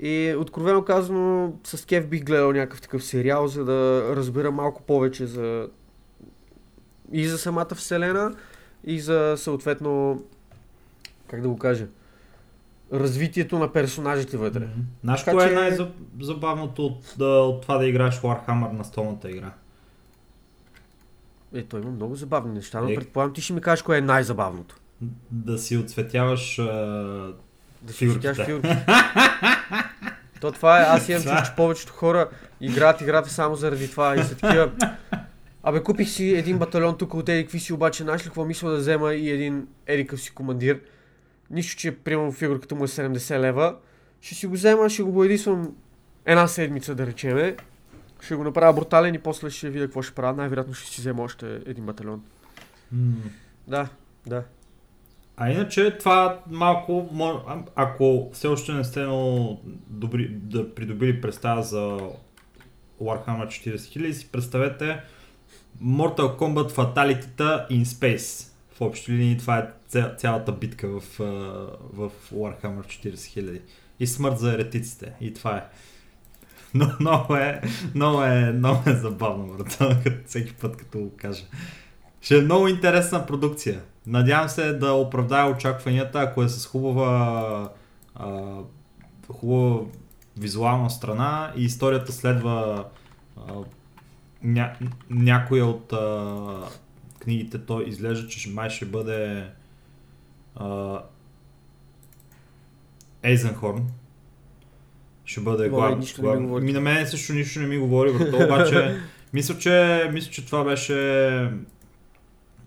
И 0.00 0.34
откровено 0.38 0.84
казано, 0.84 1.52
с 1.64 1.86
кеф 1.86 2.08
бих 2.08 2.24
гледал 2.24 2.52
някакъв 2.52 2.80
такъв 2.80 3.04
сериал, 3.04 3.48
за 3.48 3.64
да 3.64 4.02
разбера 4.16 4.50
малко 4.50 4.82
повече 4.82 5.26
за 5.26 5.68
и 7.12 7.28
за 7.28 7.38
самата 7.38 7.74
Вселена, 7.74 8.34
и 8.84 9.00
за 9.00 9.34
съответно, 9.36 10.22
как 11.26 11.40
да 11.42 11.48
го 11.48 11.58
кажа, 11.58 11.86
развитието 12.92 13.58
на 13.58 13.72
персонажите 13.72 14.36
вътре. 14.36 14.68
Знаеш, 15.04 15.24
кое 15.24 15.44
е 15.44 15.48
че- 15.48 15.54
най-забавното 15.54 16.86
от, 16.86 17.14
да, 17.18 17.26
от 17.26 17.62
това 17.62 17.78
да 17.78 17.86
играеш 17.86 18.20
Warhammer 18.20 18.72
на 18.72 18.84
столната 18.84 19.30
игра? 19.30 19.52
Е, 21.54 21.62
той 21.62 21.80
има 21.80 21.90
много 21.90 22.14
забавни 22.14 22.54
неща, 22.54 22.80
но 22.80 22.88
Е. 22.88 22.94
предполагам 22.94 23.34
ти 23.34 23.40
ще 23.40 23.52
ми 23.52 23.60
кажеш 23.60 23.82
кое 23.82 23.98
е 23.98 24.00
най-забавното. 24.00 24.76
Да 25.30 25.58
си 25.58 25.76
отцветяваш 25.76 26.58
а, 26.58 27.32
Да 27.82 27.92
си 27.92 27.98
фигурките. 27.98 28.44
фигурки. 28.44 28.76
То 30.40 30.52
това 30.52 30.80
е, 30.80 30.82
аз 30.82 31.08
имам 31.08 31.22
чувство, 31.22 31.44
че 31.44 31.56
повечето 31.56 31.92
хора 31.92 32.28
играят 32.60 33.00
играта 33.00 33.30
само 33.30 33.54
заради 33.54 33.90
това 33.90 34.16
и 34.16 34.22
са 34.24 34.36
такива. 34.36 34.70
Абе, 35.62 35.82
купих 35.82 36.08
си 36.08 36.34
един 36.34 36.58
батальон 36.58 36.98
тук 36.98 37.14
от 37.14 37.26
какви 37.26 37.60
си 37.60 37.72
обаче, 37.72 38.02
знаеш 38.02 38.20
ли 38.22 38.24
какво 38.24 38.44
мисля 38.44 38.70
да 38.70 38.76
взема 38.76 39.14
и 39.14 39.30
един 39.30 39.66
Ерикъв 39.86 40.20
си 40.20 40.30
командир. 40.30 40.80
Нищо, 41.50 41.80
че 41.80 41.96
примерно 41.96 42.32
фигурката 42.32 42.74
му 42.74 42.84
е 42.84 42.88
70 42.88 43.38
лева. 43.38 43.76
Ще 44.20 44.34
си 44.34 44.46
го 44.46 44.52
взема, 44.52 44.90
ще 44.90 45.02
го 45.02 45.12
боядисвам 45.12 45.74
една 46.24 46.48
седмица, 46.48 46.94
да 46.94 47.06
речеме. 47.06 47.56
Ще 48.20 48.34
го 48.34 48.44
направя 48.44 48.72
брутален 48.72 49.14
и 49.14 49.18
после 49.18 49.50
ще 49.50 49.70
видя 49.70 49.84
какво 49.84 50.02
ще 50.02 50.14
правя. 50.14 50.36
Най-вероятно 50.36 50.74
ще 50.74 50.90
си 50.90 51.00
взема 51.00 51.22
още 51.22 51.60
един 51.66 51.84
батальон. 51.84 52.22
М. 52.92 53.12
Да, 53.68 53.88
да. 54.26 54.42
А 55.40 55.50
иначе 55.50 55.98
това 55.98 56.40
малко, 56.50 57.08
ако 57.74 58.30
все 58.32 58.48
още 58.48 58.72
не 58.72 58.84
сте 58.84 59.00
много 59.06 59.60
добри, 59.86 60.28
да 60.28 60.74
придобили 60.74 61.20
представа 61.20 61.62
за 61.62 61.98
Warhammer 63.02 63.46
40 63.46 63.76
000, 63.76 64.12
си 64.12 64.28
представете 64.32 65.00
Mortal 65.82 66.36
Kombat 66.38 66.70
Fatality-та 66.70 67.66
in 67.70 67.84
Space. 67.84 68.52
В 68.72 68.80
общи 68.80 69.12
линии 69.12 69.38
това 69.38 69.58
е 69.58 69.66
ця- 69.88 70.16
цялата 70.16 70.52
битка 70.52 70.88
в, 70.88 71.00
в 71.92 72.10
Warhammer 72.34 72.84
40 72.84 73.12
000. 73.14 73.60
И 74.00 74.06
смърт 74.06 74.38
за 74.38 74.52
еретиците. 74.54 75.12
И 75.20 75.34
това 75.34 75.56
е. 75.56 75.64
Но 76.74 76.90
много 77.00 77.36
е, 77.36 77.60
много 77.94 78.22
е, 78.22 78.52
много 78.52 78.90
е 78.90 78.94
забавно, 78.94 79.46
брат, 79.46 79.78
като 80.04 80.16
всеки 80.26 80.54
път 80.54 80.76
като 80.76 80.98
го 80.98 81.12
кажа. 81.16 81.44
Ще 82.20 82.38
е 82.38 82.42
много 82.42 82.68
интересна 82.68 83.26
продукция. 83.26 83.80
Надявам 84.08 84.48
се 84.48 84.72
да 84.72 84.92
оправдая 84.92 85.46
очакванията, 85.46 86.20
ако 86.20 86.42
е 86.42 86.48
с 86.48 86.66
хубава, 86.66 87.70
а, 88.14 88.56
хубава 89.32 89.80
визуална 90.38 90.90
страна 90.90 91.52
и 91.56 91.64
историята 91.64 92.12
следва 92.12 92.84
а, 93.36 93.52
ня, 94.42 94.72
някоя 95.10 95.66
от 95.66 95.92
а, 95.92 96.36
книгите, 97.20 97.58
то 97.58 97.80
изглежда, 97.80 98.28
че 98.28 98.50
май 98.50 98.70
ще 98.70 98.84
бъде 98.84 99.46
а, 100.56 100.98
Ейзенхорн. 103.22 103.86
Ще 105.24 105.40
бъде 105.40 105.68
главен. 105.68 106.64
Ми 106.64 106.72
на 106.72 106.80
мен 106.80 107.06
също 107.06 107.32
нищо 107.32 107.60
не 107.60 107.66
ми 107.66 107.78
говори, 107.78 108.12
брато, 108.12 108.44
обаче 108.44 109.00
мисля, 109.32 109.58
че, 109.58 110.10
мисля, 110.12 110.30
че 110.30 110.46
това 110.46 110.64
беше... 110.64 111.50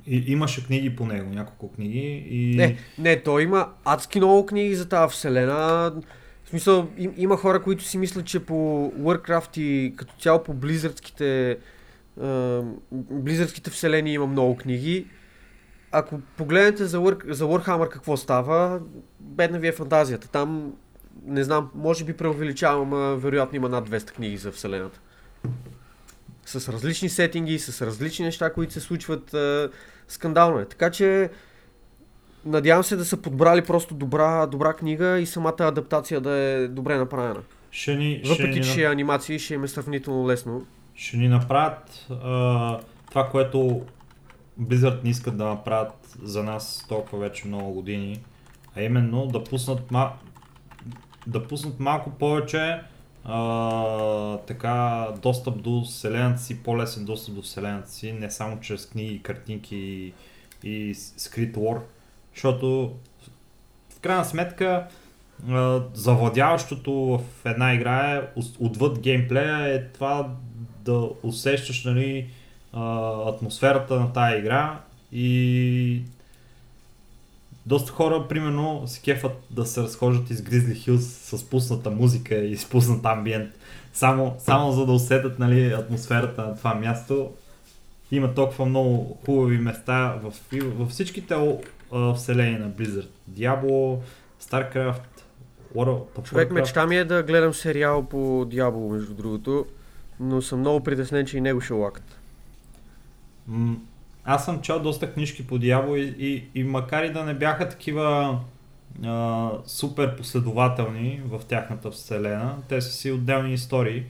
И, 0.07 0.23
имаше 0.27 0.65
книги 0.65 0.95
по 0.95 1.05
него, 1.05 1.29
няколко 1.29 1.71
книги 1.71 2.27
и... 2.29 2.55
Не, 2.55 2.77
не, 2.97 3.23
той 3.23 3.43
има 3.43 3.67
адски 3.85 4.19
много 4.19 4.45
книги 4.45 4.75
за 4.75 4.89
тази 4.89 5.13
вселена. 5.13 5.93
В 6.43 6.49
смисъл, 6.49 6.87
им, 6.97 7.13
има 7.17 7.37
хора, 7.37 7.61
които 7.61 7.83
си 7.83 7.97
мислят, 7.97 8.25
че 8.25 8.39
по 8.39 8.53
Warcraft 8.99 9.59
и 9.59 9.93
като 9.95 10.13
цяло 10.19 10.43
по 10.43 10.53
близърдските, 10.53 11.57
близърдските 12.91 13.69
вселени 13.69 14.13
има 14.13 14.27
много 14.27 14.55
книги. 14.57 15.07
Ако 15.91 16.19
погледнете 16.37 16.85
за, 16.85 16.97
War, 16.97 17.31
за 17.31 17.45
Warhammer 17.45 17.89
какво 17.89 18.17
става, 18.17 18.79
бедна 19.19 19.59
ви 19.59 19.67
е 19.67 19.71
фантазията. 19.71 20.27
Там, 20.27 20.73
не 21.25 21.43
знам, 21.43 21.71
може 21.75 22.05
би 22.05 22.13
преувеличавам, 22.13 23.19
вероятно 23.19 23.55
има 23.55 23.69
над 23.69 23.89
200 23.89 24.11
книги 24.11 24.37
за 24.37 24.51
вселената. 24.51 24.99
С 26.45 26.73
различни 26.73 27.09
сетинги, 27.09 27.59
с 27.59 27.85
различни 27.85 28.25
неща, 28.25 28.53
които 28.53 28.73
се 28.73 28.79
случват. 28.79 29.33
а, 29.33 29.69
скандално 30.07 30.59
е. 30.59 30.65
Така 30.65 30.91
че 30.91 31.29
надявам 32.45 32.83
се 32.83 32.95
да 32.95 33.05
са 33.05 33.17
подбрали 33.17 33.61
просто 33.61 33.93
добра, 33.93 34.45
добра 34.45 34.73
книга 34.73 35.19
и 35.19 35.25
самата 35.25 35.55
адаптация 35.59 36.21
да 36.21 36.31
е 36.31 36.67
добре 36.67 36.97
направена. 36.97 37.41
Ще 37.71 37.95
ни, 37.95 38.21
ще, 38.23 38.29
Въпреки, 38.29 38.59
ни, 38.59 38.65
че 38.65 38.71
ще 38.71 38.81
е 38.81 38.85
анимации, 38.85 39.39
ще 39.39 39.53
им 39.53 39.63
е 39.63 39.67
сравнително 39.67 40.27
лесно. 40.27 40.65
ще 40.95 41.17
ни 41.17 41.27
направят 41.27 42.07
а, 42.09 42.79
това, 43.09 43.29
което 43.29 43.81
Blizzard 44.61 45.03
не 45.03 45.09
искат 45.09 45.37
да 45.37 45.45
направят 45.45 46.17
за 46.23 46.43
нас 46.43 46.85
толкова 46.89 47.19
вече 47.19 47.47
много 47.47 47.73
години, 47.73 48.21
а 48.75 48.81
именно 48.81 49.27
да 49.27 49.43
пуснат, 49.43 49.91
ма... 49.91 50.11
да 51.27 51.47
пуснат 51.47 51.79
малко 51.79 52.09
повече 52.09 52.79
а, 53.25 54.37
така 54.37 55.07
достъп 55.21 55.61
до 55.61 55.81
вселената 55.81 56.41
по-лесен 56.63 57.05
достъп 57.05 57.35
до 57.35 57.41
вселената 57.41 58.13
не 58.13 58.31
само 58.31 58.59
чрез 58.59 58.89
книги, 58.89 59.21
картинки 59.23 59.75
и, 59.75 60.13
и 60.63 60.95
скрит 60.95 61.57
лор, 61.57 61.87
защото 62.33 62.95
в 63.89 63.99
крайна 63.99 64.25
сметка 64.25 64.87
а, 65.49 65.81
завладяващото 65.93 66.93
в 66.93 67.45
една 67.45 67.73
игра 67.73 68.15
е, 68.15 68.21
отвъд 68.59 68.99
геймплея 68.99 69.75
е 69.75 69.87
това 69.87 70.29
да 70.79 71.09
усещаш 71.23 71.85
нали, 71.85 72.29
а, 72.73 73.13
атмосферата 73.29 73.99
на 73.99 74.13
тая 74.13 74.39
игра 74.39 74.81
и 75.11 76.01
доста 77.65 77.91
хора, 77.91 78.27
примерно, 78.27 78.83
се 78.85 79.01
кефат 79.01 79.31
да 79.49 79.65
се 79.65 79.81
разхождат 79.81 80.29
из 80.29 80.41
Grizzly 80.41 80.73
Hills 80.73 81.37
с 81.37 81.49
пусната 81.49 81.91
музика 81.91 82.35
и 82.35 82.57
с 82.57 82.69
пуснат 82.69 83.05
амбиент, 83.05 83.51
само, 83.93 84.35
само 84.39 84.71
за 84.71 84.85
да 84.85 84.91
усетят 84.91 85.39
нали, 85.39 85.73
атмосферата 85.73 86.41
на 86.41 86.57
това 86.57 86.75
място. 86.75 87.31
Има 88.11 88.33
толкова 88.33 88.65
много 88.65 89.17
хубави 89.25 89.57
места 89.57 90.19
в, 90.23 90.33
във 90.53 90.89
всичките 90.89 91.57
а, 91.91 92.13
вселени 92.13 92.57
на 92.57 92.69
Blizzard. 92.69 93.07
Diablo, 93.31 93.99
StarCraft, 94.41 95.01
World 95.75 96.05
of 96.19 96.23
Човек, 96.23 96.51
мечта 96.51 96.87
ми 96.87 96.97
е 96.97 97.05
да 97.05 97.23
гледам 97.23 97.53
сериал 97.53 98.05
по 98.05 98.45
Дявол, 98.45 98.89
между 98.89 99.13
другото, 99.13 99.65
но 100.19 100.41
съм 100.41 100.59
много 100.59 100.83
притеснен, 100.83 101.25
че 101.25 101.37
и 101.37 101.41
него 101.41 101.61
ще 101.61 101.73
лакат. 101.73 102.19
М, 103.47 103.77
Аз 104.25 104.45
съм 104.45 104.61
чел 104.61 104.79
доста 104.79 105.13
книжки 105.13 105.47
по 105.47 105.57
Диабо 105.57 105.95
и, 105.95 106.15
и, 106.19 106.49
и 106.55 106.63
макар 106.63 107.03
и 107.03 107.13
да 107.13 107.23
не 107.23 107.33
бяха 107.33 107.69
такива 107.69 108.39
а, 109.05 109.51
супер 109.65 110.15
последователни 110.17 111.21
в 111.25 111.41
тяхната 111.47 111.91
вселена, 111.91 112.57
те 112.69 112.81
са 112.81 112.91
си 112.91 113.11
отделни 113.11 113.53
истории, 113.53 114.05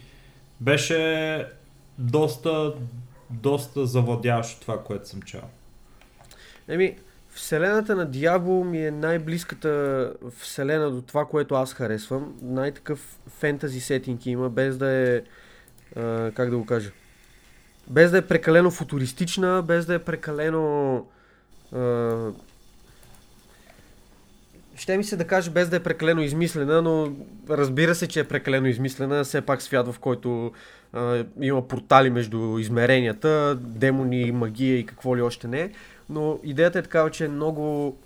беше 0.59 1.45
доста, 1.97 2.73
доста 3.29 3.85
завладяващо 3.85 4.61
това, 4.61 4.83
което 4.83 5.09
съм 5.09 5.21
чел. 5.21 5.41
Еми, 6.67 6.97
вселената 7.29 7.95
на 7.95 8.05
Диабол 8.05 8.63
ми 8.63 8.85
е 8.85 8.91
най-близката 8.91 10.13
вселена 10.37 10.91
до 10.91 11.01
това, 11.01 11.25
което 11.25 11.55
аз 11.55 11.73
харесвам. 11.73 12.35
Най-такъв 12.41 13.19
фентази 13.39 13.81
сетинг 13.81 14.25
има, 14.25 14.49
без 14.49 14.77
да 14.77 14.89
е... 14.89 15.21
А, 15.95 16.31
как 16.31 16.49
да 16.49 16.57
го 16.57 16.65
кажа? 16.65 16.91
Без 17.87 18.11
да 18.11 18.17
е 18.17 18.27
прекалено 18.27 18.71
футуристична, 18.71 19.63
без 19.67 19.85
да 19.85 19.93
е 19.93 19.99
прекалено... 19.99 21.05
А, 21.75 22.17
ще 24.75 24.97
ми 24.97 25.03
се 25.03 25.17
да 25.17 25.27
кажа 25.27 25.51
без 25.51 25.69
да 25.69 25.75
е 25.75 25.79
прекалено 25.83 26.21
измислена, 26.21 26.81
но 26.81 27.13
разбира 27.49 27.95
се, 27.95 28.07
че 28.07 28.19
е 28.19 28.27
прекалено 28.27 28.67
измислена. 28.67 29.23
Все 29.23 29.41
пак 29.41 29.61
свят, 29.61 29.87
в 29.93 29.99
който 29.99 30.51
а, 30.93 31.25
има 31.41 31.67
портали 31.67 32.09
между 32.09 32.57
измеренията, 32.59 33.57
демони, 33.59 34.31
магия 34.31 34.77
и 34.77 34.85
какво 34.85 35.17
ли 35.17 35.21
още 35.21 35.47
не. 35.47 35.71
Но 36.09 36.39
идеята 36.43 36.79
е 36.79 36.81
такава, 36.81 37.11
че 37.11 37.25
е 37.25 37.27
много 37.27 37.97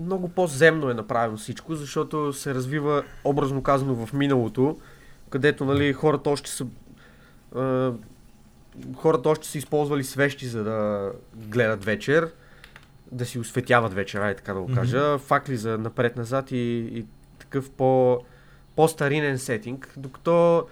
много 0.00 0.28
по-земно 0.28 0.90
е 0.90 0.94
направено 0.94 1.36
всичко, 1.36 1.74
защото 1.74 2.32
се 2.32 2.54
развива 2.54 3.02
образно 3.24 3.62
казано 3.62 4.06
в 4.06 4.12
миналото, 4.12 4.76
където 5.30 5.64
нали, 5.64 5.92
хората 5.92 6.30
още 6.30 6.50
са 6.50 6.66
хората 8.96 9.28
още 9.28 9.48
са 9.48 9.58
използвали 9.58 10.04
свещи 10.04 10.46
за 10.46 10.64
да 10.64 11.10
гледат 11.34 11.84
вечер, 11.84 12.32
да 13.12 13.26
си 13.26 13.38
осветяват 13.38 13.94
вечер, 13.94 14.20
ай 14.20 14.36
така 14.36 14.54
да 14.54 14.60
го 14.60 14.74
кажа, 14.74 15.18
факли 15.18 15.56
за 15.56 15.78
напред-назад 15.78 16.50
и, 16.50 16.56
и 16.92 17.06
такъв 17.38 17.70
по, 17.70 18.20
по-старинен 18.76 19.38
сетинг, 19.38 19.94
докато 19.96 20.66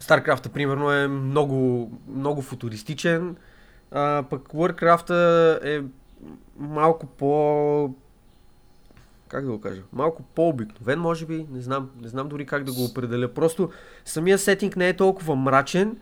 StarCraft, 0.00 0.48
примерно, 0.48 0.92
е 0.92 1.08
много, 1.08 1.92
много 2.08 2.42
футуристичен, 2.42 3.36
а, 3.90 4.24
пък 4.30 4.48
Warcraft 4.48 5.10
е 5.64 5.84
малко 6.58 7.06
по... 7.06 7.94
Как 9.30 9.44
да 9.44 9.50
го 9.50 9.60
кажа? 9.60 9.82
Малко 9.92 10.22
по-обикновен, 10.22 11.00
може 11.00 11.26
би. 11.26 11.46
Не 11.50 11.60
знам. 11.60 11.90
Не 12.02 12.08
знам 12.08 12.28
дори 12.28 12.46
как 12.46 12.64
да 12.64 12.72
го 12.72 12.84
определя. 12.84 13.34
Просто 13.34 13.70
самия 14.04 14.38
сетинг 14.38 14.76
не 14.76 14.88
е 14.88 14.96
толкова 14.96 15.36
мрачен 15.36 15.96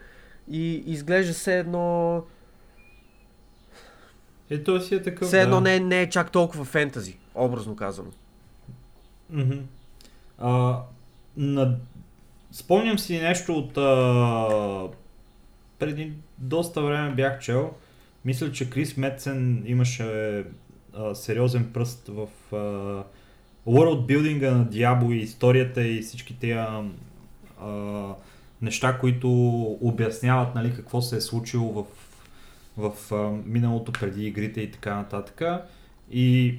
и 0.51 0.75
изглежда 0.75 1.33
все 1.33 1.59
едно... 1.59 2.23
Е, 4.51 4.62
той 4.62 4.81
си 4.81 4.95
е 4.95 5.03
такъв. 5.03 5.29
Все 5.29 5.43
едно 5.43 5.55
да. 5.55 5.61
не 5.61 5.77
е, 5.77 5.81
не 5.81 6.03
е 6.03 6.11
чак 6.11 6.31
толкова 6.31 6.64
фентази, 6.64 7.19
образно 7.35 7.77
казано. 7.77 8.11
Мгм. 9.31 9.59
А, 10.38 10.81
на... 11.37 11.77
Спомням 12.53 12.99
си 12.99 13.21
нещо 13.21 13.55
от... 13.55 13.77
А... 13.77 14.88
Преди 15.79 16.12
доста 16.38 16.83
време 16.83 17.14
бях 17.14 17.41
чел. 17.41 17.75
Мисля, 18.25 18.53
че 18.53 18.71
Крис 18.71 18.97
Метсен 18.97 19.62
имаше 19.67 20.45
а, 20.95 21.14
сериозен 21.14 21.73
пръст 21.73 22.09
в 22.09 22.29
а, 22.57 23.05
world 23.68 24.07
buildinga 24.07 24.50
на 24.50 24.66
Diablo 24.66 25.12
и 25.12 25.18
историята 25.18 25.87
и 25.87 26.00
всички 26.00 26.38
тези 26.38 26.59
неща, 28.62 28.98
които 28.98 29.31
обясняват 29.81 30.54
нали, 30.54 30.74
какво 30.74 31.02
се 31.02 31.16
е 31.16 31.20
случило 31.20 31.72
в, 31.72 31.87
в 32.76 33.12
а, 33.14 33.31
миналото 33.44 33.92
преди 33.92 34.26
игрите 34.26 34.61
и 34.61 34.70
така 34.70 34.94
нататък. 34.94 35.42
И 36.11 36.59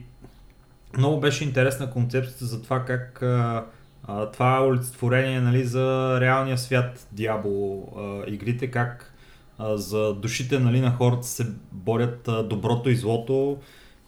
много 0.98 1.20
беше 1.20 1.44
интересна 1.44 1.92
концепцията 1.92 2.46
за 2.46 2.62
това 2.62 2.86
как 2.86 3.24
а, 3.24 3.66
а, 4.04 4.32
това 4.32 4.58
е 4.58 4.68
олицетворение 4.68 5.42
нали, 5.42 5.64
за 5.64 6.18
реалния 6.22 6.58
свят 6.58 7.08
Diablo 7.16 7.84
а, 7.98 8.30
игрите, 8.30 8.72
как 8.72 9.14
а, 9.58 9.78
за 9.78 10.14
душите 10.14 10.60
нали, 10.60 10.82
на 10.82 10.92
хората 10.92 11.28
се 11.28 11.48
борят 11.72 12.28
а, 12.28 12.44
доброто 12.44 12.90
и 12.90 12.96
злото 12.96 13.58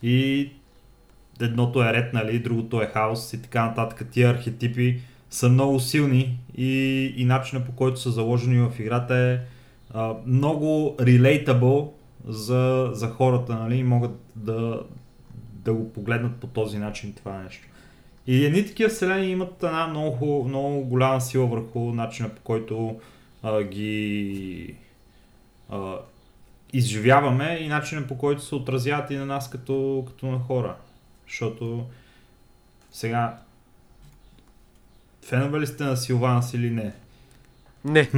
и 0.03 0.51
едното 1.41 1.83
е 1.83 1.93
ред, 1.93 2.13
нали, 2.13 2.39
другото 2.39 2.81
е 2.81 2.85
хаос 2.85 3.33
и 3.33 3.41
така 3.41 3.65
нататък. 3.65 4.07
Тия 4.11 4.29
архетипи 4.29 4.99
са 5.29 5.49
много 5.49 5.79
силни 5.79 6.39
и, 6.57 7.13
и 7.17 7.25
начинът 7.25 7.65
по 7.65 7.71
който 7.71 7.99
са 7.99 8.11
заложени 8.11 8.69
в 8.69 8.79
играта 8.79 9.15
е 9.15 9.39
а, 9.93 10.13
много 10.25 10.95
relatable 10.99 11.89
за, 12.27 12.89
за 12.93 13.07
хората 13.07 13.55
нали, 13.55 13.75
и 13.75 13.83
могат 13.83 14.19
да, 14.35 14.83
да 15.53 15.73
го 15.73 15.93
погледнат 15.93 16.35
по 16.35 16.47
този 16.47 16.77
начин 16.77 17.13
това 17.13 17.37
нещо. 17.37 17.67
И 18.27 18.45
едни 18.45 18.65
такива 18.65 18.89
вселени 18.89 19.27
имат 19.27 19.63
една 19.63 19.87
много, 19.87 20.45
много 20.47 20.81
голяма 20.81 21.21
сила 21.21 21.47
върху 21.47 21.79
начина 21.79 22.29
по 22.29 22.41
който 22.41 22.99
а, 23.43 23.63
ги 23.63 24.75
а, 25.69 25.95
изживяваме 26.73 27.57
и 27.61 27.67
начина 27.67 28.07
по 28.07 28.17
който 28.17 28.41
се 28.41 28.55
отразяват 28.55 29.11
и 29.11 29.15
на 29.15 29.25
нас 29.25 29.49
като, 29.49 30.05
като 30.07 30.25
на 30.25 30.39
хора. 30.39 30.75
Защото 31.31 31.85
сега 32.91 33.37
фенове 35.25 35.59
ли 35.59 35.67
сте 35.67 35.83
на 35.83 35.97
Силванс 35.97 36.53
или 36.53 36.69
не? 36.69 36.91
Не. 37.85 38.09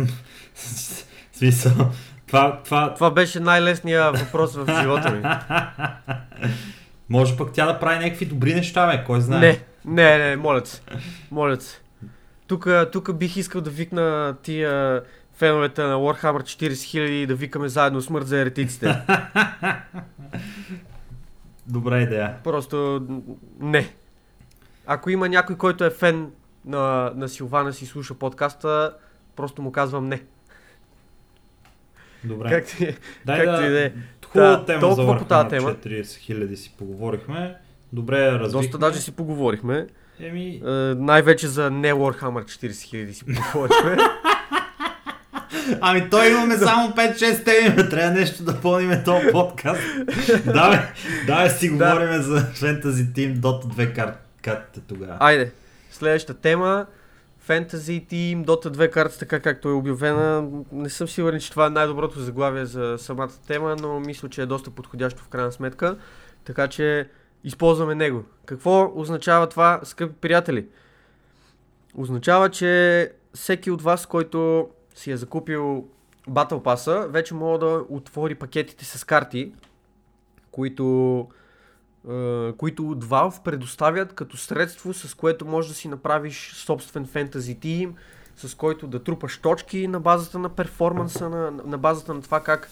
Смисъл, 1.33 1.91
това, 2.27 2.61
това... 2.65 2.93
Това 2.93 3.11
беше 3.11 3.39
най-лесният 3.39 4.19
въпрос 4.19 4.55
в 4.55 4.81
живота 4.81 5.11
ми. 5.11 5.23
Може 7.09 7.37
пък 7.37 7.53
тя 7.53 7.65
да 7.65 7.79
прави 7.79 8.05
някакви 8.05 8.25
добри 8.25 8.53
неща, 8.53 8.87
бе, 8.87 9.03
кой 9.03 9.21
знае. 9.21 9.39
Не, 9.39 9.59
не, 9.85 10.17
не, 10.17 10.35
моля 10.35 10.65
се. 10.65 10.81
Моля 11.31 11.61
се. 11.61 11.81
Тук, 12.47 12.67
тук 12.91 13.17
бих 13.17 13.37
искал 13.37 13.61
да 13.61 13.69
викна 13.69 14.35
тия 14.43 15.01
феновете 15.35 15.81
на 15.81 15.95
Warhammer 15.95 16.41
40 16.41 16.71
000 16.71 16.99
и 16.99 17.25
да 17.25 17.35
викаме 17.35 17.69
заедно 17.69 18.01
смърт 18.01 18.27
за 18.27 18.39
еретиците. 18.39 19.01
Добра 21.67 22.01
идея. 22.01 22.35
Просто 22.43 23.07
не. 23.59 23.93
Ако 24.85 25.09
има 25.09 25.29
някой, 25.29 25.57
който 25.57 25.85
е 25.85 25.89
фен 25.89 26.31
на, 26.65 27.11
на 27.15 27.29
Силвана 27.29 27.73
си 27.73 27.85
слуша 27.85 28.13
подкаста, 28.13 28.93
просто 29.35 29.61
му 29.61 29.71
казвам 29.71 30.07
не. 30.07 30.23
Добре. 32.23 32.49
Как 32.49 32.65
ти, 32.65 32.97
Дай 33.25 33.37
как 33.37 33.45
да... 33.45 33.57
ти 33.63 33.69
да 33.69 33.85
е? 33.85 33.91
Хубава 34.25 34.49
Да, 34.57 34.65
тема 34.65 34.79
толкова 34.79 35.17
по 35.17 35.25
тази 35.25 35.49
тема. 35.49 35.69
40 35.75 36.17
хиляди 36.17 36.57
си 36.57 36.75
поговорихме. 36.77 37.55
Добре 37.93 38.31
развихме. 38.31 38.61
Доста 38.61 38.77
даже 38.77 38.99
си 38.99 39.11
поговорихме. 39.11 39.87
Еми, 40.19 40.61
Е, 40.65 40.69
най-вече 40.95 41.47
за 41.47 41.71
не 41.71 41.93
Warhammer 41.93 42.43
40 42.43 42.69
000 42.69 43.11
си 43.11 43.25
поговорихме. 43.25 43.97
ами 45.81 46.09
той 46.09 46.31
имаме 46.31 46.57
само 46.57 46.89
5-6 46.89 47.45
теми, 47.45 47.89
трябва 47.89 48.11
нещо 48.19 48.43
да 48.43 48.61
пълним 48.61 49.03
този 49.05 49.27
подкаст. 49.31 49.81
да, 50.45 50.69
бе, 50.69 50.79
да, 51.27 51.43
бе, 51.43 51.49
си 51.49 51.77
Да. 51.77 51.91
говорим 51.91 52.21
за 52.21 52.39
Fantasy 52.39 53.11
Team 53.15 53.39
Dota 53.39 53.65
2 53.65 53.95
кар... 53.95 54.15
картите 54.41 54.81
тогава. 54.87 55.17
Айде, 55.19 55.51
следващата 55.91 56.41
тема. 56.41 56.85
Fantasy 57.49 58.05
Team 58.07 58.45
Dota 58.45 58.67
2 58.67 58.89
карта, 58.89 59.19
така 59.19 59.39
както 59.39 59.69
е 59.69 59.73
обявена. 59.73 60.49
Не 60.71 60.89
съм 60.89 61.07
сигурен, 61.07 61.39
че 61.39 61.49
това 61.51 61.65
е 61.65 61.69
най-доброто 61.69 62.19
заглавие 62.19 62.65
за 62.65 62.95
самата 62.97 63.29
тема, 63.47 63.75
но 63.81 63.99
мисля, 63.99 64.29
че 64.29 64.41
е 64.41 64.45
доста 64.45 64.71
подходящо 64.71 65.21
в 65.23 65.27
крайна 65.27 65.51
сметка. 65.51 65.97
Така 66.45 66.67
че 66.67 67.09
използваме 67.43 67.95
него. 67.95 68.23
Какво 68.45 68.91
означава 68.95 69.47
това, 69.49 69.79
скъпи 69.83 70.13
приятели? 70.21 70.65
Означава, 71.95 72.49
че 72.49 73.11
всеки 73.33 73.71
от 73.71 73.81
вас, 73.81 74.05
който 74.05 74.67
си 74.95 75.11
е 75.11 75.17
закупил 75.17 75.87
Battle 76.29 76.63
Pass, 76.63 77.07
вече 77.07 77.33
може 77.33 77.59
да 77.59 77.83
отвори 77.89 78.35
пакетите 78.35 78.85
с 78.85 79.03
карти, 79.03 79.51
които 80.51 81.27
е, 82.09 82.53
които 82.57 82.89
от 82.89 83.05
Valve 83.05 83.43
предоставят 83.43 84.13
като 84.13 84.37
средство, 84.37 84.93
с 84.93 85.13
което 85.13 85.45
можеш 85.45 85.69
да 85.69 85.75
си 85.75 85.87
направиш 85.87 86.53
собствен 86.53 87.05
фентази 87.05 87.59
тим, 87.59 87.95
с 88.37 88.55
който 88.55 88.87
да 88.87 89.03
трупаш 89.03 89.37
точки 89.37 89.87
на 89.87 89.99
базата 89.99 90.39
на 90.39 90.49
перформанса, 90.49 91.29
на, 91.29 91.51
на 91.51 91.77
базата 91.77 92.13
на 92.13 92.21
това 92.21 92.43
как 92.43 92.69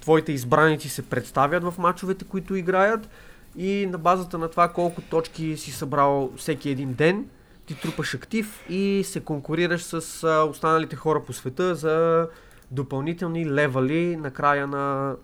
твоите 0.00 0.32
избраници 0.32 0.88
се 0.88 1.02
представят 1.02 1.64
в 1.64 1.74
мачовете, 1.78 2.24
които 2.24 2.54
играят 2.54 3.08
и 3.56 3.86
на 3.90 3.98
базата 3.98 4.38
на 4.38 4.48
това 4.48 4.68
колко 4.68 5.00
точки 5.02 5.56
си 5.56 5.70
събрал 5.70 6.32
всеки 6.36 6.70
един 6.70 6.94
ден, 6.94 7.28
ти 7.66 7.80
трупаш 7.80 8.14
актив 8.14 8.64
и 8.68 9.02
се 9.04 9.20
конкурираш 9.20 9.82
с 9.82 10.24
а, 10.24 10.44
останалите 10.44 10.96
хора 10.96 11.22
по 11.22 11.32
света 11.32 11.74
за 11.74 12.28
допълнителни 12.70 13.50
левали 13.50 14.16
на 14.16 14.30
края 14.30 14.66
на, 14.66 15.16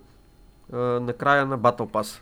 а, 0.73 0.77
на, 0.77 1.13
края 1.13 1.45
на 1.45 1.59
Battle 1.59 1.91
Pass 1.91 2.19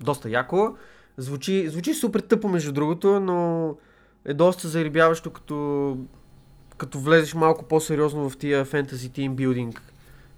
доста 0.00 0.30
яко. 0.30 0.76
Звучи, 1.16 1.68
звучи 1.68 1.94
супер 1.94 2.20
тъпо 2.20 2.48
между 2.48 2.72
другото, 2.72 3.20
но 3.20 3.76
е 4.24 4.34
доста 4.34 4.68
зарибяващо 4.68 5.30
като, 5.30 5.96
като 6.76 6.98
влезеш 6.98 7.34
малко 7.34 7.64
по-сериозно 7.64 8.30
в 8.30 8.36
тия 8.36 8.64
фентази 8.64 9.12
тим 9.12 9.34
билдинг 9.34 9.89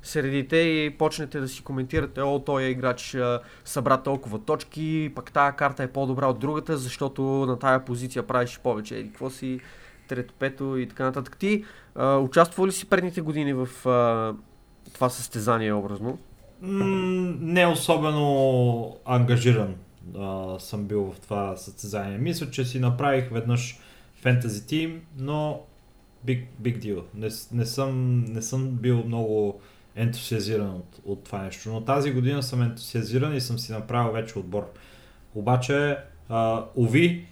средите 0.03 0.57
и 0.57 0.95
почнете 0.99 1.41
да 1.41 1.49
си 1.49 1.63
коментирате, 1.63 2.23
о, 2.23 2.39
той 2.47 2.63
е 2.63 2.69
играч 2.69 3.17
събра 3.65 3.97
толкова 3.97 4.39
точки, 4.39 5.13
пък 5.15 5.33
тая 5.33 5.57
карта 5.57 5.83
е 5.83 5.93
по-добра 5.93 6.27
от 6.27 6.39
другата, 6.39 6.77
защото 6.77 7.23
на 7.23 7.59
тая 7.59 7.85
позиция 7.85 8.27
правиш 8.27 8.61
повече. 8.63 8.97
Еди, 8.97 9.09
какво 9.09 9.31
си, 9.31 9.61
трето, 10.09 10.35
пето 10.39 10.77
и 10.77 10.89
така 10.89 11.05
нататък. 11.05 11.37
Ти 11.37 11.65
а, 11.95 12.17
участвал 12.17 12.67
ли 12.67 12.73
си 12.73 12.87
предните 12.87 13.21
години 13.21 13.53
в 13.53 13.89
а, 13.89 14.35
това 14.95 15.09
състезание 15.09 15.73
образно? 15.73 16.19
Не 17.41 17.67
особено 17.67 18.97
ангажиран 19.05 19.75
а, 20.19 20.59
съм 20.59 20.85
бил 20.85 21.13
в 21.13 21.21
това 21.21 21.57
състезание. 21.57 22.19
Мисля, 22.19 22.51
че 22.51 22.65
си 22.65 22.79
направих 22.79 23.31
веднъж 23.31 23.79
Fantasy 24.25 24.47
Team, 24.47 24.99
но 25.19 25.61
big, 26.27 26.45
big 26.63 26.79
deal. 26.79 27.03
Не, 27.15 27.29
не, 27.53 27.67
съм, 27.67 28.21
не 28.25 28.43
съм 28.43 28.71
бил 28.71 29.05
много 29.07 29.61
ентусиазиран 29.97 30.71
от, 30.71 31.01
от 31.05 31.25
това 31.25 31.43
нещо, 31.43 31.69
но 31.73 31.81
тази 31.81 32.13
година 32.13 32.43
съм 32.43 32.63
ентусиазиран 32.63 33.35
и 33.35 33.41
съм 33.41 33.59
си 33.59 33.73
направил 33.73 34.13
вече 34.13 34.39
отбор. 34.39 34.73
Обаче, 35.35 35.97
а, 36.29 36.65
уви, 36.75 37.27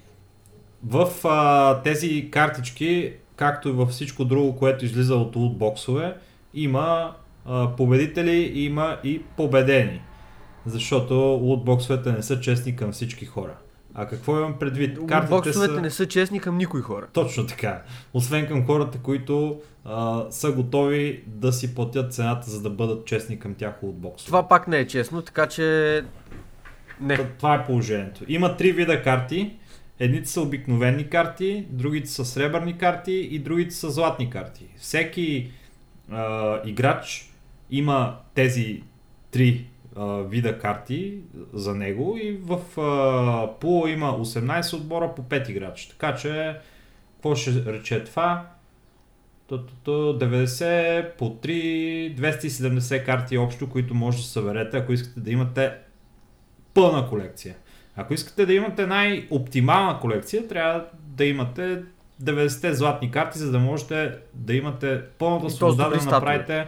в 0.84 1.10
а, 1.24 1.82
тези 1.82 2.30
картички, 2.30 3.12
както 3.36 3.68
и 3.68 3.72
във 3.72 3.88
всичко 3.88 4.24
друго, 4.24 4.56
което 4.56 4.84
излиза 4.84 5.14
от 5.14 5.36
лутбоксове, 5.36 6.16
има 6.54 7.16
а, 7.46 7.76
победители, 7.76 8.52
има 8.54 8.98
и 9.04 9.22
победени. 9.22 10.02
Защото 10.66 11.14
лутбоксовете 11.42 12.12
не 12.12 12.22
са 12.22 12.40
честни 12.40 12.76
към 12.76 12.92
всички 12.92 13.26
хора. 13.26 13.56
А 13.94 14.06
какво 14.06 14.38
имам 14.38 14.58
предвид? 14.58 14.98
Боксовете 15.28 15.74
са... 15.74 15.80
не 15.80 15.90
са 15.90 16.06
честни 16.06 16.40
към 16.40 16.56
никой 16.56 16.80
хора. 16.80 17.06
Точно 17.12 17.46
така. 17.46 17.82
Освен 18.14 18.46
към 18.46 18.66
хората, 18.66 18.98
които 18.98 19.60
а, 19.84 20.24
са 20.30 20.52
готови 20.52 21.24
да 21.26 21.52
си 21.52 21.74
платят 21.74 22.14
цената, 22.14 22.50
за 22.50 22.62
да 22.62 22.70
бъдат 22.70 23.06
честни 23.06 23.38
към 23.38 23.54
тях 23.54 23.74
от 23.82 23.98
боксове. 23.98 24.26
Това 24.26 24.48
пак 24.48 24.68
не 24.68 24.78
е 24.78 24.86
честно, 24.86 25.22
така 25.22 25.46
че... 25.46 26.04
Не. 27.00 27.16
Това 27.16 27.54
е 27.54 27.66
положението. 27.66 28.24
Има 28.28 28.56
три 28.56 28.72
вида 28.72 29.02
карти. 29.02 29.56
Едните 29.98 30.28
са 30.28 30.40
обикновени 30.40 31.08
карти, 31.08 31.66
другите 31.70 32.08
са 32.08 32.24
сребърни 32.24 32.78
карти 32.78 33.12
и 33.12 33.38
другите 33.38 33.74
са 33.74 33.90
златни 33.90 34.30
карти. 34.30 34.64
Всеки 34.76 35.50
а, 36.10 36.60
играч 36.64 37.30
има 37.70 38.16
тези 38.34 38.82
три 39.30 39.69
а, 39.96 40.22
вида 40.22 40.58
карти 40.58 41.18
за 41.52 41.74
него 41.74 42.18
и 42.22 42.40
в 42.42 42.80
а, 42.80 43.58
пула 43.60 43.90
има 43.90 44.18
18 44.18 44.76
отбора 44.76 45.14
по 45.14 45.22
5 45.22 45.50
играчи. 45.50 45.90
Така 45.90 46.14
че, 46.14 46.56
какво 47.14 47.34
ще 47.34 47.64
рече 47.72 48.04
това? 48.04 48.46
Ту-ту-ту, 49.46 49.90
90 49.90 51.16
по 51.16 51.30
3, 51.30 52.16
270 52.16 53.04
карти 53.04 53.38
общо, 53.38 53.70
които 53.70 53.94
може 53.94 54.18
да 54.18 54.24
съберете, 54.24 54.78
ако 54.78 54.92
искате 54.92 55.20
да 55.20 55.30
имате 55.30 55.72
пълна 56.74 57.08
колекция. 57.08 57.54
Ако 57.96 58.14
искате 58.14 58.46
да 58.46 58.54
имате 58.54 58.86
най-оптимална 58.86 60.00
колекция, 60.00 60.48
трябва 60.48 60.84
да 60.92 61.24
имате 61.24 61.82
90 62.22 62.70
златни 62.72 63.10
карти, 63.10 63.38
за 63.38 63.52
да 63.52 63.58
можете 63.58 64.12
да 64.34 64.54
имате 64.54 65.02
пълната 65.18 65.50
свобода 65.50 65.88
да 65.88 66.04
направите 66.04 66.66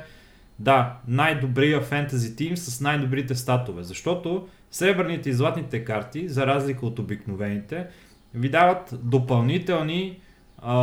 да, 0.58 0.96
най-добрия 1.08 1.80
фентази 1.80 2.36
тим 2.36 2.56
с 2.56 2.80
най-добрите 2.80 3.34
статове. 3.34 3.82
Защото 3.82 4.48
сребърните 4.70 5.30
и 5.30 5.32
златните 5.32 5.84
карти, 5.84 6.28
за 6.28 6.46
разлика 6.46 6.86
от 6.86 6.98
обикновените, 6.98 7.86
ви 8.34 8.48
дават 8.48 8.94
допълнителни 9.02 10.20
а, 10.58 10.74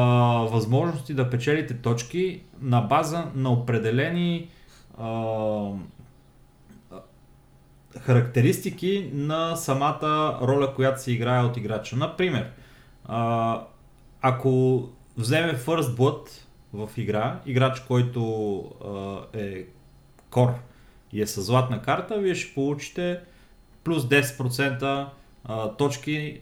възможности 0.52 1.14
да 1.14 1.30
печелите 1.30 1.74
точки 1.74 2.42
на 2.62 2.82
база 2.82 3.26
на 3.36 3.52
определени 3.52 4.50
а, 4.98 5.72
характеристики 8.00 9.10
на 9.14 9.56
самата 9.56 10.40
роля, 10.42 10.74
която 10.76 11.02
се 11.02 11.12
играе 11.12 11.44
от 11.44 11.58
играча. 11.58 11.96
Например, 11.96 12.52
а, 13.06 13.62
ако 14.22 14.84
вземе 15.18 15.58
First 15.58 15.98
Blood 15.98 16.49
в 16.74 16.90
игра, 16.98 17.40
играч, 17.46 17.80
който 17.80 18.60
а, 18.86 19.40
е 19.40 19.66
кор 20.30 20.50
и 21.14 21.22
е 21.22 21.28
с 21.28 21.42
златна 21.42 21.82
карта, 21.82 22.18
вие 22.18 22.36
ще 22.36 22.54
получите 22.54 23.20
плюс 23.84 24.04
10% 24.04 25.08
а, 25.44 25.72
точки 25.72 26.40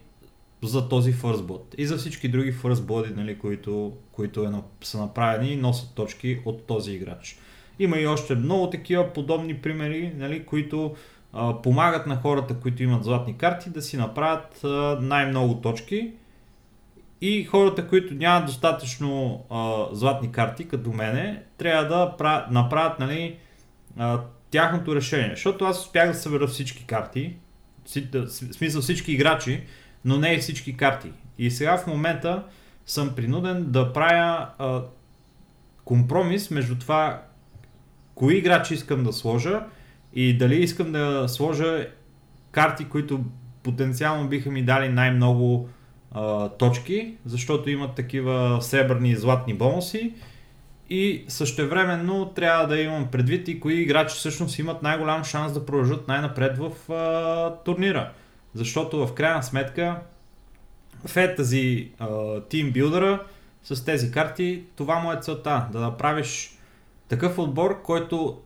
за 0.63 0.90
този 0.90 1.13
Blood. 1.13 1.76
И 1.78 1.86
за 1.86 1.98
всички 1.98 2.30
други 2.30 2.54
Blood, 2.54 3.16
нали, 3.16 3.40
които, 3.40 3.94
които 4.12 4.44
е, 4.44 4.52
са 4.84 4.98
направени 4.98 5.52
и 5.52 5.56
носят 5.56 5.94
точки 5.96 6.42
от 6.46 6.63
този 6.63 6.92
играч. 6.92 7.38
Има 7.80 7.98
и 7.98 8.08
още 8.08 8.36
много 8.36 8.70
такива 8.70 9.13
подобни 9.13 9.58
примери, 9.58 10.13
нали, 10.16 10.46
които 10.46 10.96
а, 11.34 11.62
помагат 11.62 12.08
на 12.08 12.16
хората, 12.16 12.60
които 12.60 12.84
имат 12.84 13.04
златни 13.04 13.38
карти, 13.38 13.70
да 13.70 13.82
си 13.82 13.98
направят 13.98 14.63
а, 14.63 14.98
най-много 15.02 15.62
точки. 15.62 16.12
И 17.22 17.44
хората, 17.46 17.88
които 17.88 18.14
нямат 18.14 18.46
достатъчно 18.46 19.44
а, 19.50 19.86
златни 19.96 20.32
карти, 20.32 20.68
като 20.68 20.94
мене, 20.94 21.44
трябва 21.58 21.88
да 21.88 22.18
правят, 22.18 22.52
направят 22.52 23.00
нали, 23.00 23.38
а, 23.98 24.20
тяхното 24.52 24.96
решение. 24.96 25.30
Защото 25.30 25.66
аз 25.66 25.86
успях 25.86 26.08
да 26.08 26.14
събера 26.14 26.48
всички 26.48 26.86
карти, 26.86 27.36
в 28.14 28.28
смисъл 28.30 28.82
всички 28.82 29.12
играчи, 29.12 29.64
но 30.06 30.18
не 30.18 30.34
и 30.34 30.38
всички 30.38 30.78
карти. 30.78 31.12
И 31.38 31.52
сега 31.52 31.78
в 31.78 31.88
момента 31.88 32.44
съм 32.86 33.16
принуден 33.16 33.66
да 33.72 33.94
правя 33.94 34.50
а, 34.58 34.82
компромис 35.86 36.52
между 36.52 36.80
това, 36.80 37.22
кои 38.16 38.38
играчи 38.38 38.74
искам 38.74 39.04
да 39.04 39.14
сложа 39.14 39.64
и 40.14 40.38
дали 40.38 40.56
искам 40.56 40.92
да 40.92 41.26
сложа 41.28 41.88
карти, 42.52 42.86
които 42.86 43.24
потенциално 43.64 44.30
биха 44.30 44.52
ми 44.52 44.64
дали 44.64 44.90
най-много 44.90 45.70
точки, 46.58 47.14
защото 47.26 47.70
имат 47.70 47.96
такива 47.96 48.58
сребърни 48.62 49.10
и 49.10 49.16
златни 49.16 49.54
бонуси. 49.54 50.14
И 50.90 51.26
същевременно 51.28 52.26
трябва 52.26 52.68
да 52.68 52.80
имам 52.82 53.08
предвид 53.12 53.48
и 53.48 53.60
кои 53.60 53.82
играчи 53.82 54.16
всъщност 54.16 54.60
имат 54.60 54.84
най-голям 54.84 55.24
шанс 55.24 55.54
да 55.54 55.66
продължат 55.66 56.08
най-напред 56.08 56.58
в 56.58 56.94
а, 56.94 57.64
турнира. 57.64 58.12
Защото 58.54 59.08
в 59.08 59.14
крайна 59.14 59.44
сметка 59.44 60.00
Team 61.08 62.74
Builder 62.74 63.20
с 63.64 63.86
тези 63.86 64.12
карти, 64.12 64.64
това 64.76 65.00
му 65.00 65.12
е 65.12 65.20
целта. 65.22 65.68
Да 65.72 65.80
направиш 65.80 66.58
такъв 67.08 67.38
отбор, 67.40 67.82
който 67.82 68.42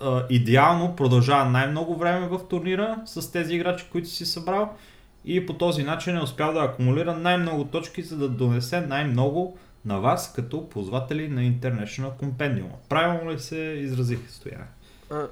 а, 0.00 0.26
идеално 0.30 0.96
продължава 0.96 1.50
най-много 1.50 1.96
време 1.96 2.28
в 2.28 2.40
турнира 2.48 2.96
с 3.04 3.32
тези 3.32 3.54
играчи, 3.54 3.86
които 3.92 4.08
си 4.08 4.26
събрал 4.26 4.76
и 5.24 5.46
по 5.46 5.54
този 5.54 5.82
начин 5.82 6.16
е 6.16 6.22
успял 6.22 6.52
да 6.52 6.60
акумулира 6.60 7.16
най-много 7.16 7.64
точки, 7.64 8.02
за 8.02 8.16
да 8.16 8.28
донесе 8.28 8.80
най-много 8.80 9.58
на 9.84 10.00
вас 10.00 10.32
като 10.32 10.68
ползватели 10.68 11.28
на 11.28 11.40
International 11.40 12.12
Compendium. 12.22 12.70
Правилно 12.88 13.30
ли 13.30 13.38
се 13.38 13.56
изразих, 13.56 14.30
Стояне? 14.30 14.64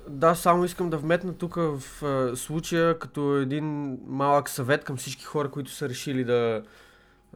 Да, 0.09 0.35
само 0.35 0.65
искам 0.65 0.91
да 0.91 0.99
вметна 0.99 1.35
тук 1.35 1.55
в 1.55 2.03
а, 2.05 2.37
случая 2.37 2.99
като 2.99 3.37
един 3.37 3.99
малък 4.07 4.49
съвет 4.49 4.85
към 4.85 4.97
всички 4.97 5.25
хора, 5.25 5.51
които 5.51 5.71
са 5.71 5.89
решили 5.89 6.25
да, 6.25 6.63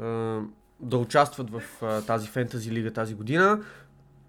а, 0.01 0.41
да 0.81 0.97
участват 0.97 1.51
в 1.51 1.63
а, 1.83 2.01
тази 2.01 2.29
фентази 2.29 2.71
лига 2.71 2.91
тази 2.91 3.15
година. 3.15 3.61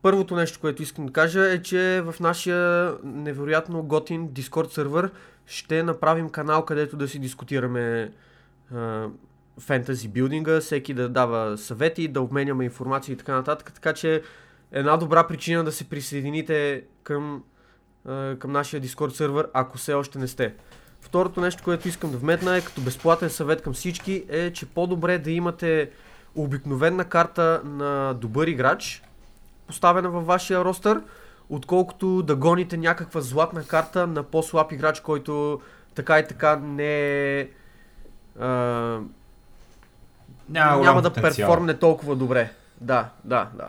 Първото 0.01 0.35
нещо, 0.35 0.59
което 0.59 0.83
искам 0.83 1.05
да 1.05 1.13
кажа 1.13 1.53
е, 1.53 1.61
че 1.61 2.03
в 2.05 2.15
нашия 2.19 2.93
невероятно 3.03 3.83
готин 3.83 4.29
Discord 4.29 4.71
сервер 4.71 5.11
ще 5.45 5.83
направим 5.83 6.29
канал, 6.29 6.65
където 6.65 6.97
да 6.97 7.07
си 7.07 7.19
дискутираме 7.19 8.11
фентази 9.59 10.07
билдинга, 10.07 10.59
всеки 10.59 10.93
да 10.93 11.09
дава 11.09 11.57
съвети, 11.57 12.07
да 12.07 12.21
обменяме 12.21 12.65
информация 12.65 13.13
и 13.13 13.17
така 13.17 13.33
нататък. 13.33 13.73
Така 13.73 13.93
че 13.93 14.21
една 14.71 14.97
добра 14.97 15.27
причина 15.27 15.63
да 15.63 15.71
се 15.71 15.89
присъедините 15.89 16.83
към, 17.03 17.43
към 18.39 18.51
нашия 18.51 18.81
Discord 18.81 19.09
сервер, 19.09 19.47
ако 19.53 19.77
все 19.77 19.93
още 19.93 20.19
не 20.19 20.27
сте. 20.27 20.53
Второто 21.01 21.41
нещо, 21.41 21.63
което 21.63 21.87
искам 21.87 22.11
да 22.11 22.17
вметна 22.17 22.57
е 22.57 22.61
като 22.61 22.81
безплатен 22.81 23.29
съвет 23.29 23.61
към 23.61 23.73
всички 23.73 24.25
е, 24.29 24.51
че 24.51 24.65
по-добре 24.65 25.17
да 25.17 25.31
имате 25.31 25.91
обикновена 26.35 27.05
карта 27.05 27.61
на 27.65 28.13
добър 28.13 28.47
играч, 28.47 29.03
поставена 29.67 30.09
във 30.09 30.25
вашия 30.25 30.65
ростър, 30.65 31.01
отколкото 31.49 32.23
да 32.23 32.35
гоните 32.35 32.77
някаква 32.77 33.21
златна 33.21 33.63
карта 33.63 34.07
на 34.07 34.23
по-слаб 34.23 34.71
играч, 34.71 34.99
който 34.99 35.61
така 35.95 36.19
и 36.19 36.27
така 36.27 36.55
не 36.55 37.39
е... 37.39 37.47
няма, 40.49 40.83
няма 40.83 41.01
да 41.01 41.13
перформне 41.13 41.73
толкова 41.73 42.15
добре. 42.15 42.51
Да, 42.81 43.09
да, 43.23 43.47
да. 43.53 43.67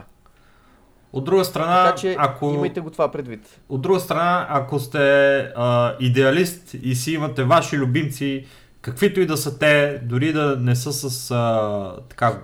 От 1.12 1.24
друга 1.24 1.44
страна, 1.44 1.84
така, 1.84 1.96
че 1.96 2.16
ако... 2.18 2.46
имайте 2.46 2.80
го 2.80 2.90
това 2.90 3.12
предвид. 3.12 3.60
От 3.68 3.82
друга 3.82 4.00
страна, 4.00 4.46
ако 4.50 4.78
сте 4.78 5.38
а, 5.56 5.96
идеалист 6.00 6.74
и 6.82 6.94
си 6.94 7.12
имате 7.12 7.44
ваши 7.44 7.78
любимци, 7.78 8.46
каквито 8.80 9.20
и 9.20 9.26
да 9.26 9.36
са 9.36 9.58
те, 9.58 9.98
дори 9.98 10.32
да 10.32 10.56
не 10.60 10.76
са 10.76 10.92
с 10.92 11.30
а, 11.30 11.96
така 12.08 12.42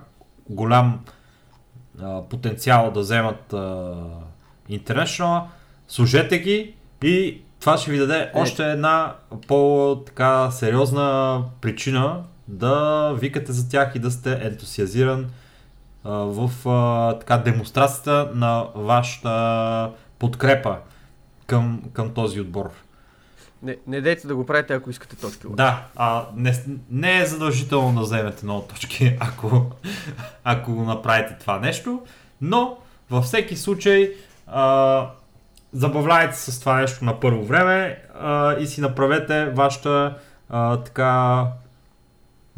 голям 0.49 0.99
а, 2.01 2.21
потенциал 2.21 2.91
да 2.91 2.99
вземат 2.99 3.53
а, 3.53 3.95
International, 4.69 5.41
служете 5.87 6.39
ги 6.39 6.75
и 7.03 7.41
това 7.59 7.77
ще 7.77 7.91
ви 7.91 7.97
даде 7.97 8.17
е. 8.17 8.31
още 8.33 8.71
една 8.71 9.15
по-така 9.47 10.51
сериозна 10.51 11.41
причина 11.61 12.23
да 12.47 13.13
викате 13.19 13.51
за 13.51 13.69
тях 13.69 13.91
и 13.95 13.99
да 13.99 14.11
сте 14.11 14.39
ентусиазиран 14.41 15.29
а, 16.03 16.11
в 16.11 16.69
а, 16.69 17.19
така 17.19 17.37
демонстрацията 17.37 18.31
на 18.35 18.67
вашата 18.75 19.91
подкрепа 20.19 20.77
към, 21.47 21.81
към 21.93 22.13
този 22.13 22.41
отбор. 22.41 22.71
Не, 23.63 23.77
не 23.87 24.01
дейте 24.01 24.27
да 24.27 24.35
го 24.35 24.45
правите, 24.45 24.73
ако 24.73 24.89
искате 24.89 25.15
точки. 25.15 25.47
Да, 25.49 25.85
а 25.95 26.25
не, 26.35 26.63
не 26.89 27.21
е 27.21 27.25
задължително 27.25 27.99
да 27.99 28.01
вземете 28.01 28.45
много 28.45 28.61
точки, 28.61 29.17
ако, 29.19 29.65
ако 30.43 30.73
го 30.73 30.83
направите 30.83 31.35
това 31.39 31.59
нещо, 31.59 32.01
но 32.41 32.77
във 33.09 33.23
всеки 33.25 33.55
случай 33.55 34.11
а, 34.53 35.09
забавляйте 35.73 36.37
се 36.37 36.51
с 36.51 36.59
това 36.59 36.75
нещо 36.81 37.05
на 37.05 37.19
първо 37.19 37.43
време 37.43 38.03
а, 38.19 38.53
и 38.53 38.67
си 38.67 38.81
направете 38.81 39.45
вашата 39.45 40.17
а, 40.49 40.77
така 40.77 41.45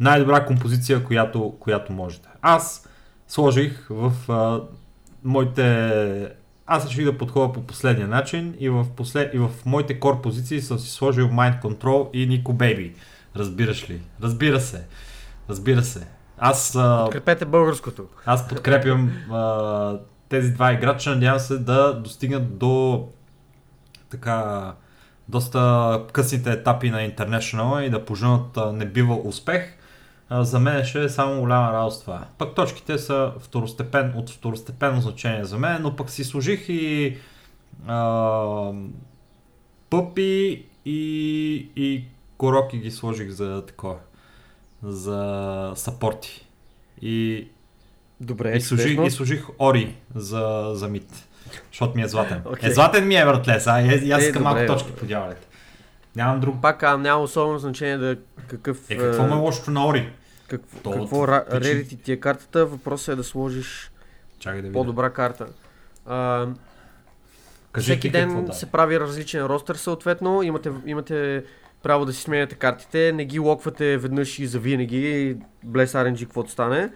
най-добра 0.00 0.46
композиция, 0.46 1.04
която, 1.04 1.54
която 1.60 1.92
можете. 1.92 2.28
Аз 2.42 2.88
сложих 3.28 3.86
в 3.90 4.12
а, 4.28 4.60
моите... 5.24 6.32
Аз 6.66 6.86
реших 6.86 7.04
да 7.04 7.18
подходя 7.18 7.52
по 7.52 7.62
последния 7.62 8.08
начин 8.08 8.54
и 8.58 8.68
в, 8.68 8.86
послед... 8.96 9.34
и 9.34 9.38
в 9.38 9.50
моите 9.66 10.00
кор 10.00 10.20
позиции 10.20 10.60
съм 10.60 10.78
си 10.78 10.90
сложил 10.90 11.28
Mind 11.28 11.62
Control 11.62 12.10
и 12.12 12.28
Nico 12.28 12.52
Baby. 12.52 12.92
Разбираш 13.36 13.90
ли? 13.90 14.00
Разбира 14.22 14.60
се. 14.60 14.86
Разбира 15.50 15.82
се. 15.82 16.06
Аз... 16.38 16.76
А... 16.76 17.04
Подкрепете 17.04 17.44
българското. 17.44 18.06
Аз 18.26 18.48
подкрепям 18.48 19.12
а, 19.32 19.98
тези 20.28 20.52
два 20.52 20.72
играча. 20.72 21.10
Надявам 21.10 21.40
се 21.40 21.58
да 21.58 22.00
достигнат 22.00 22.58
до 22.58 23.08
така 24.10 24.72
доста 25.28 26.02
късните 26.12 26.52
етапи 26.52 26.90
на 26.90 26.98
International 27.10 27.80
и 27.80 27.90
да 27.90 28.04
поженат 28.04 28.58
небива 28.72 29.14
успех 29.14 29.76
а, 30.28 30.44
за 30.44 30.60
мен 30.60 30.84
ще 30.84 31.04
е 31.04 31.08
само 31.08 31.40
голяма 31.40 31.72
радост 31.72 32.00
това. 32.00 32.26
Пък 32.38 32.54
точките 32.54 32.98
са 32.98 33.32
второстепен, 33.38 34.12
от 34.16 34.30
второстепенно 34.30 35.00
значение 35.00 35.44
за 35.44 35.58
мен, 35.58 35.82
но 35.82 35.96
пък 35.96 36.10
си 36.10 36.24
служих 36.24 36.68
и 36.68 37.16
а, 37.86 38.72
пъпи 39.90 40.66
и, 40.84 41.70
и 41.76 42.04
короки 42.36 42.78
ги 42.78 42.90
сложих 42.90 43.30
за 43.30 43.66
такова, 43.66 43.96
за 44.82 45.72
сапорти. 45.74 46.46
И, 47.02 47.48
Добре, 48.20 48.56
и, 48.56 48.60
служих, 48.60 48.98
и 49.06 49.10
служих 49.10 49.46
Ори 49.60 49.96
за, 50.14 50.70
за 50.74 50.88
мид. 50.88 51.26
Защото 51.70 51.96
ми 51.96 52.02
е 52.02 52.08
златен. 52.08 52.42
Okay. 52.42 52.66
Е, 52.66 52.70
златен 52.70 53.08
ми 53.08 53.16
е, 53.16 53.24
братле, 53.24 53.60
а 53.66 53.82
и 53.82 54.10
аз 54.12 54.22
е, 54.22 54.26
искам 54.26 54.42
малко 54.42 54.66
точки 54.66 54.92
по 54.92 55.06
дяволите. 55.06 55.46
Нямам 56.16 56.40
друг. 56.40 56.56
Пак 56.62 56.82
а, 56.82 56.96
няма 56.96 57.22
особено 57.22 57.58
значение 57.58 57.96
да 57.96 58.16
какъв... 58.48 58.90
Е, 58.90 58.96
какво 58.96 59.22
ме 59.22 59.32
е 59.32 59.34
лошото 59.34 59.70
на 59.70 59.86
Ори? 59.86 60.10
Какво, 60.48 60.78
То, 60.78 60.90
какво 60.90 61.28
рерити 61.28 61.96
ти 61.96 62.12
е 62.12 62.16
картата? 62.16 62.66
Въпросът 62.66 63.12
е 63.12 63.16
да 63.16 63.24
сложиш 63.24 63.90
Чакай 64.38 64.62
да 64.62 64.72
по-добра 64.72 65.10
карта. 65.10 65.46
А, 66.06 66.46
Кажи 67.72 67.92
всеки 67.92 68.10
ден 68.10 68.28
какво, 68.28 68.42
да. 68.42 68.52
се 68.52 68.66
прави 68.66 69.00
различен 69.00 69.44
ростър 69.44 69.74
съответно. 69.74 70.42
Имате, 70.42 70.70
имате 70.86 71.44
право 71.82 72.04
да 72.04 72.12
си 72.12 72.22
сменяте 72.22 72.54
картите. 72.54 73.12
Не 73.12 73.24
ги 73.24 73.38
локвате 73.38 73.96
веднъж 73.96 74.38
и 74.38 74.46
за 74.46 74.58
винаги. 74.58 75.36
Блес 75.64 75.92
RNG 75.92 76.20
каквото 76.20 76.50
стане. 76.50 76.90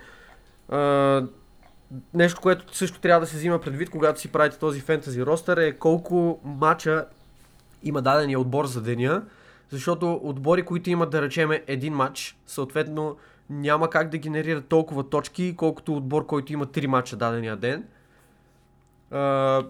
Нещо, 2.15 2.41
което 2.41 2.77
също 2.77 3.01
трябва 3.01 3.21
да 3.21 3.27
се 3.27 3.37
взима 3.37 3.61
предвид, 3.61 3.91
когато 3.91 4.21
си 4.21 4.33
правите 4.33 4.59
този 4.59 4.81
фентази 4.81 5.27
ростър 5.27 5.57
е 5.57 5.73
колко 5.73 6.41
мача 6.45 7.07
има 7.83 8.03
дадения 8.03 8.41
отбор 8.41 8.67
за 8.67 8.83
деня, 8.83 9.23
защото 9.71 10.21
отбори, 10.23 10.63
които 10.63 10.91
имат 10.91 11.11
да 11.11 11.23
речеме 11.23 11.65
един 11.67 11.95
матч, 11.95 12.37
съответно 12.47 13.17
няма 13.51 13.91
как 13.91 14.09
да 14.09 14.19
генерират 14.19 14.67
толкова 14.67 15.09
точки, 15.09 15.55
колкото 15.57 15.97
отбор, 15.97 16.27
който 16.27 16.53
има 16.53 16.67
три 16.67 16.87
мача 16.87 17.17
дадения 17.17 17.57
ден. 17.57 17.85
А, 19.11 19.63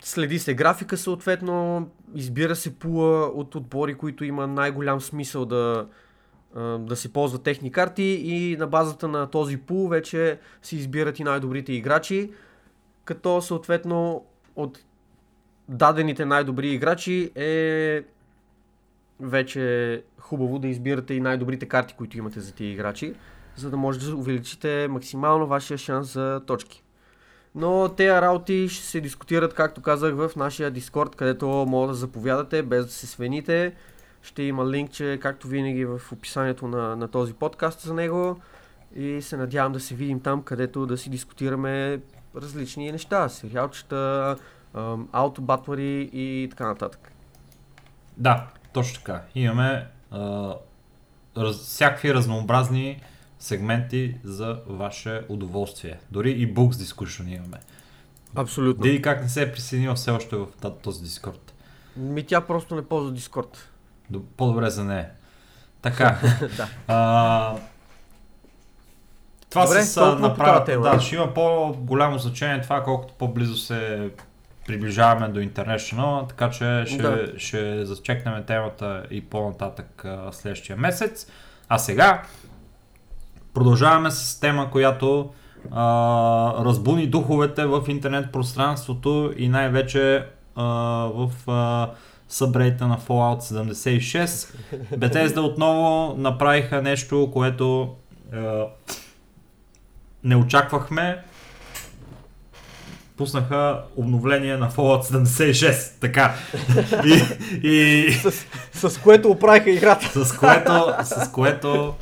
следи 0.00 0.38
се 0.38 0.54
графика 0.54 0.96
съответно, 0.96 1.88
избира 2.14 2.56
се 2.56 2.78
пула 2.78 3.26
от 3.26 3.54
отбори, 3.54 3.94
които 3.94 4.24
има 4.24 4.46
най-голям 4.46 5.00
смисъл 5.00 5.44
да, 5.44 5.86
да 6.78 6.96
се 6.96 7.12
ползват 7.12 7.42
техни 7.42 7.72
карти 7.72 8.02
и 8.02 8.56
на 8.56 8.66
базата 8.66 9.08
на 9.08 9.26
този 9.26 9.56
пул 9.56 9.88
вече 9.88 10.38
се 10.62 10.76
избират 10.76 11.18
и 11.18 11.24
най-добрите 11.24 11.72
играчи, 11.72 12.32
като 13.04 13.42
съответно 13.42 14.24
от 14.56 14.78
дадените 15.68 16.24
най-добри 16.24 16.68
играчи 16.68 17.30
е 17.34 18.02
вече 19.20 20.02
хубаво 20.18 20.58
да 20.58 20.68
избирате 20.68 21.14
и 21.14 21.20
най-добрите 21.20 21.66
карти, 21.68 21.94
които 21.98 22.18
имате 22.18 22.40
за 22.40 22.52
тези 22.54 22.70
играчи, 22.70 23.14
за 23.56 23.70
да 23.70 23.76
може 23.76 23.98
да 23.98 24.16
увеличите 24.16 24.88
максимално 24.90 25.46
вашия 25.46 25.78
шанс 25.78 26.12
за 26.12 26.40
точки. 26.46 26.82
Но 27.54 27.88
тези 27.96 28.10
работи 28.10 28.68
ще 28.68 28.86
се 28.86 29.00
дискутират, 29.00 29.54
както 29.54 29.82
казах, 29.82 30.14
в 30.14 30.30
нашия 30.36 30.70
Дискорд, 30.70 31.16
където 31.16 31.46
може 31.68 31.88
да 31.88 31.94
заповядате, 31.94 32.62
без 32.62 32.86
да 32.86 32.92
се 32.92 33.06
свените. 33.06 33.74
Ще 34.22 34.42
има 34.42 34.70
линкче, 34.70 35.18
както 35.22 35.48
винаги, 35.48 35.84
в 35.84 36.00
описанието 36.12 36.68
на, 36.68 36.96
на 36.96 37.08
този 37.08 37.34
подкаст 37.34 37.80
за 37.80 37.94
него. 37.94 38.40
И 38.96 39.22
се 39.22 39.36
надявам 39.36 39.72
да 39.72 39.80
се 39.80 39.94
видим 39.94 40.20
там, 40.20 40.42
където 40.42 40.86
да 40.86 40.98
си 40.98 41.10
дискутираме 41.10 42.00
различни 42.36 42.92
неща. 42.92 43.28
Сериалчета, 43.28 44.36
аутобатвари 45.12 46.10
и 46.12 46.48
така 46.50 46.66
нататък. 46.66 47.12
Да, 48.16 48.46
точно 48.72 48.98
така. 48.98 49.22
Имаме 49.34 49.86
а, 50.10 50.54
раз, 51.36 51.56
всякакви 51.56 52.14
разнообразни 52.14 53.02
сегменти 53.38 54.16
за 54.24 54.60
ваше 54.66 55.22
удоволствие. 55.28 56.00
Дори 56.10 56.30
и 56.30 56.54
Books 56.54 56.72
Discussion 56.72 57.36
имаме. 57.36 57.58
Абсолютно. 58.34 58.82
Диди 58.82 59.02
как 59.02 59.22
не 59.22 59.28
се 59.28 59.42
е 59.42 59.52
присъединил 59.52 59.94
все 59.94 60.10
още 60.10 60.36
в 60.36 60.46
този 60.82 61.02
Дискорд. 61.02 61.54
Ми 61.96 62.26
тя 62.26 62.40
просто 62.40 62.74
не 62.74 62.84
ползва 62.84 63.12
Дискорд. 63.12 63.71
По-добре 64.36 64.70
за 64.70 64.84
нея. 64.84 65.08
Така. 65.82 66.18
да. 66.56 66.68
А, 66.88 67.54
това 69.50 69.66
Добре, 69.66 69.82
с 69.82 69.94
тема. 70.64 70.82
да, 70.82 71.00
ще 71.00 71.14
има 71.16 71.34
по-голямо 71.34 72.18
значение 72.18 72.60
това, 72.60 72.82
колкото 72.84 73.14
по-близо 73.14 73.56
се 73.56 74.10
приближаваме 74.66 75.28
до 75.28 75.40
International, 75.40 76.28
така 76.28 76.50
че 76.50 76.84
ще, 76.86 77.02
Да. 77.02 77.38
ще 77.38 77.86
зачекнем 77.86 78.44
темата 78.44 79.02
и 79.10 79.24
по-нататък 79.28 80.04
а, 80.04 80.32
следващия 80.32 80.76
месец. 80.76 81.26
А 81.68 81.78
сега 81.78 82.22
продължаваме 83.54 84.10
с 84.10 84.40
тема, 84.40 84.70
която 84.70 85.30
а, 85.70 85.84
разбуни 86.64 87.06
духовете 87.06 87.66
в 87.66 87.84
интернет 87.88 88.32
пространството 88.32 89.32
и 89.36 89.48
най-вече 89.48 90.26
а, 90.56 90.64
в 91.14 91.30
а, 91.46 91.90
събрейта 92.32 92.86
на 92.86 92.98
Fallout 92.98 93.40
76. 93.40 94.54
Bethesda 94.96 95.40
отново 95.40 96.14
направиха 96.18 96.82
нещо, 96.82 97.30
което 97.32 97.94
а, 98.32 98.66
не 100.24 100.36
очаквахме. 100.36 101.22
Пуснаха 103.16 103.82
обновление 103.96 104.56
на 104.56 104.70
Fallout 104.70 105.02
76. 105.02 106.00
Така. 106.00 106.34
И, 107.04 107.22
и 107.68 108.12
с, 108.12 108.32
с 108.88 108.98
което 108.98 109.30
оправиха 109.30 109.70
играта. 109.70 110.24
с 110.24 110.36
което, 110.36 110.94
с 111.02 111.30
което 111.32 111.94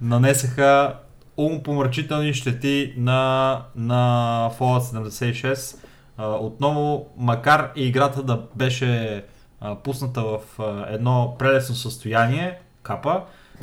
нанесаха 0.00 0.94
умопомрачителни 1.36 2.34
щети 2.34 2.94
на, 2.96 3.62
на 3.76 4.50
Fallout 4.58 5.08
76. 5.08 5.76
А, 6.16 6.28
отново, 6.28 7.06
макар 7.16 7.72
и 7.76 7.86
играта 7.86 8.22
да 8.22 8.42
беше 8.54 9.24
а, 9.60 9.74
пусната 9.74 10.22
в 10.22 10.40
а, 10.58 10.86
едно 10.88 11.36
прелесно 11.38 11.74
състояние, 11.74 12.58
капа, 12.82 13.22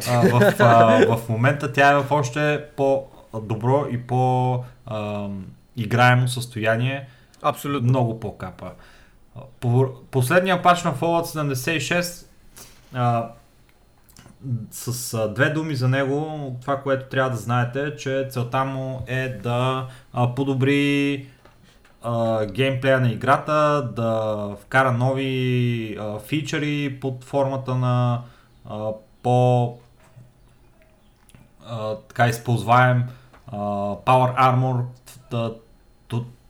а, 0.09 0.21
в, 0.21 0.53
а, 0.59 1.05
в 1.17 1.29
момента 1.29 1.73
тя 1.73 1.91
е 1.91 1.95
в 1.95 2.11
още 2.11 2.65
по-добро 2.77 3.85
и 3.91 4.01
по-играемо 4.07 4.67
състояние, 6.27 7.07
Абсолютно. 7.41 7.89
много 7.89 8.19
по-капа. 8.19 8.71
По, 9.59 9.89
последния 10.11 10.61
пач 10.61 10.83
на 10.83 10.93
Fallout 10.93 11.53
76 11.53 12.25
а, 12.93 13.29
с 14.71 15.13
а, 15.13 15.33
две 15.33 15.49
думи 15.49 15.75
за 15.75 15.87
него, 15.87 16.55
това, 16.61 16.81
което 16.81 17.09
трябва 17.09 17.31
да 17.31 17.37
знаете, 17.37 17.83
е, 17.83 17.95
че 17.95 18.27
целта 18.29 18.65
му 18.65 19.03
е 19.07 19.29
да 19.29 19.87
а, 20.13 20.35
подобри 20.35 21.27
а, 22.05 22.45
геймплея 22.45 22.99
на 22.99 23.11
играта, 23.11 23.89
да 23.95 24.49
вкара 24.61 24.91
нови 24.91 25.97
а, 25.99 26.19
фичъри 26.19 26.97
под 27.01 27.23
формата 27.23 27.75
на 27.75 28.21
а, 28.65 28.91
по 29.23 29.77
а, 31.65 31.95
така 31.95 32.27
използваем 32.27 33.03
а, 33.47 33.57
Power 33.95 34.37
Armor, 34.37 34.85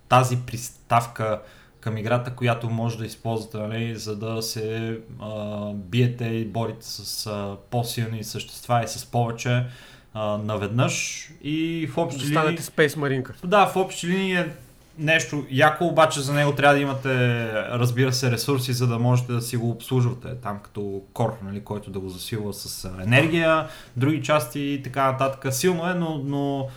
тази 0.09 0.37
приставка 0.37 1.41
към 1.79 1.97
играта, 1.97 2.31
която 2.31 2.69
може 2.69 2.97
да 2.97 3.05
използвате, 3.05 3.57
нали, 3.57 3.95
за 3.95 4.15
да 4.15 4.41
се 4.41 4.97
а, 5.21 5.71
биете 5.73 6.25
и 6.25 6.45
борите 6.45 6.85
с 6.85 7.27
а, 7.27 7.57
по-силни 7.69 8.23
същества 8.23 8.83
и 8.83 8.87
с 8.87 9.05
повече 9.05 9.65
а, 10.13 10.37
наведнъж. 10.37 11.27
И 11.41 11.87
в 11.93 11.97
общи 11.97 12.19
линии... 12.19 12.31
станете 12.31 12.63
Space 12.63 12.87
Marine. 12.87 13.45
Да, 13.45 13.65
в 13.65 13.75
общи 13.75 14.07
линии 14.07 14.35
е 14.35 14.53
нещо 14.97 15.45
яко, 15.49 15.85
обаче 15.85 16.21
за 16.21 16.33
него 16.33 16.55
трябва 16.55 16.75
да 16.75 16.81
имате, 16.81 17.45
разбира 17.53 18.13
се, 18.13 18.31
ресурси, 18.31 18.73
за 18.73 18.87
да 18.87 18.99
можете 18.99 19.33
да 19.33 19.41
си 19.41 19.57
го 19.57 19.69
обслужвате 19.69 20.35
там 20.35 20.59
като 20.63 21.01
кор, 21.13 21.37
нали, 21.43 21.63
който 21.63 21.91
да 21.91 21.99
го 21.99 22.09
засилва 22.09 22.53
с 22.53 22.89
енергия, 23.03 23.67
други 23.97 24.23
части 24.23 24.59
и 24.59 24.83
така 24.83 25.11
нататък. 25.11 25.53
Силно 25.53 25.89
е, 25.89 25.93
но, 25.93 26.21
но 26.25 26.67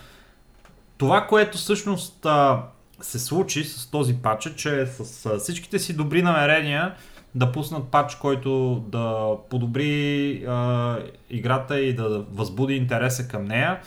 това, 0.98 1.26
което 1.26 1.58
всъщност 1.58 2.26
а, 2.26 2.62
се 3.00 3.18
случи 3.18 3.64
с 3.64 3.90
този 3.90 4.14
пач 4.14 4.46
е, 4.46 4.56
че 4.56 4.86
с 4.86 5.26
а, 5.26 5.38
всичките 5.38 5.78
си 5.78 5.96
добри 5.96 6.22
намерения 6.22 6.94
да 7.34 7.52
пуснат 7.52 7.88
пач, 7.88 8.14
който 8.14 8.82
да 8.88 9.30
подобри 9.50 10.44
а, 10.48 10.96
играта 11.30 11.80
и 11.80 11.94
да 11.94 12.24
възбуди 12.32 12.74
интереса 12.74 13.28
към 13.28 13.44
нея, 13.44 13.80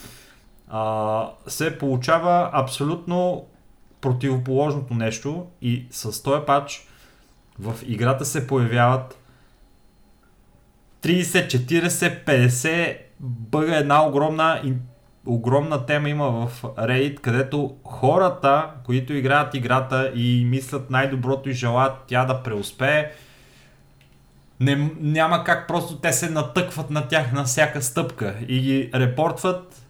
а, 0.68 1.30
се 1.48 1.78
получава 1.78 2.50
абсолютно 2.54 3.46
противоположното 4.02 4.94
нещо 4.94 5.48
и 5.62 5.86
с 5.92 6.24
този 6.24 6.46
пач 6.46 6.88
в 7.60 7.76
играта 7.86 8.26
се 8.26 8.48
появяват 8.48 9.18
30, 11.02 11.48
40, 11.48 12.26
50 12.26 12.98
бъга. 13.20 13.76
Една 13.76 14.08
огромна, 14.08 14.62
огромна 15.26 15.86
тема 15.86 16.10
има 16.10 16.32
в 16.32 16.62
Reddit, 16.62 17.20
където 17.20 17.76
хората, 17.84 18.70
които 18.86 19.14
играят 19.14 19.56
играта 19.56 20.12
и 20.16 20.46
мислят 20.46 20.90
най-доброто 20.90 21.50
и 21.50 21.54
желаят 21.54 21.94
тя 22.08 22.26
да 22.26 22.44
преуспее, 22.44 23.12
не, 24.60 24.92
няма 25.00 25.44
как 25.44 25.68
просто 25.68 25.98
те 25.98 26.14
се 26.14 26.30
натъкват 26.30 26.90
на 26.90 27.08
тях 27.08 27.32
на 27.32 27.44
всяка 27.44 27.82
стъпка 27.82 28.36
и 28.48 28.60
ги 28.60 28.90
репортват, 28.96 29.82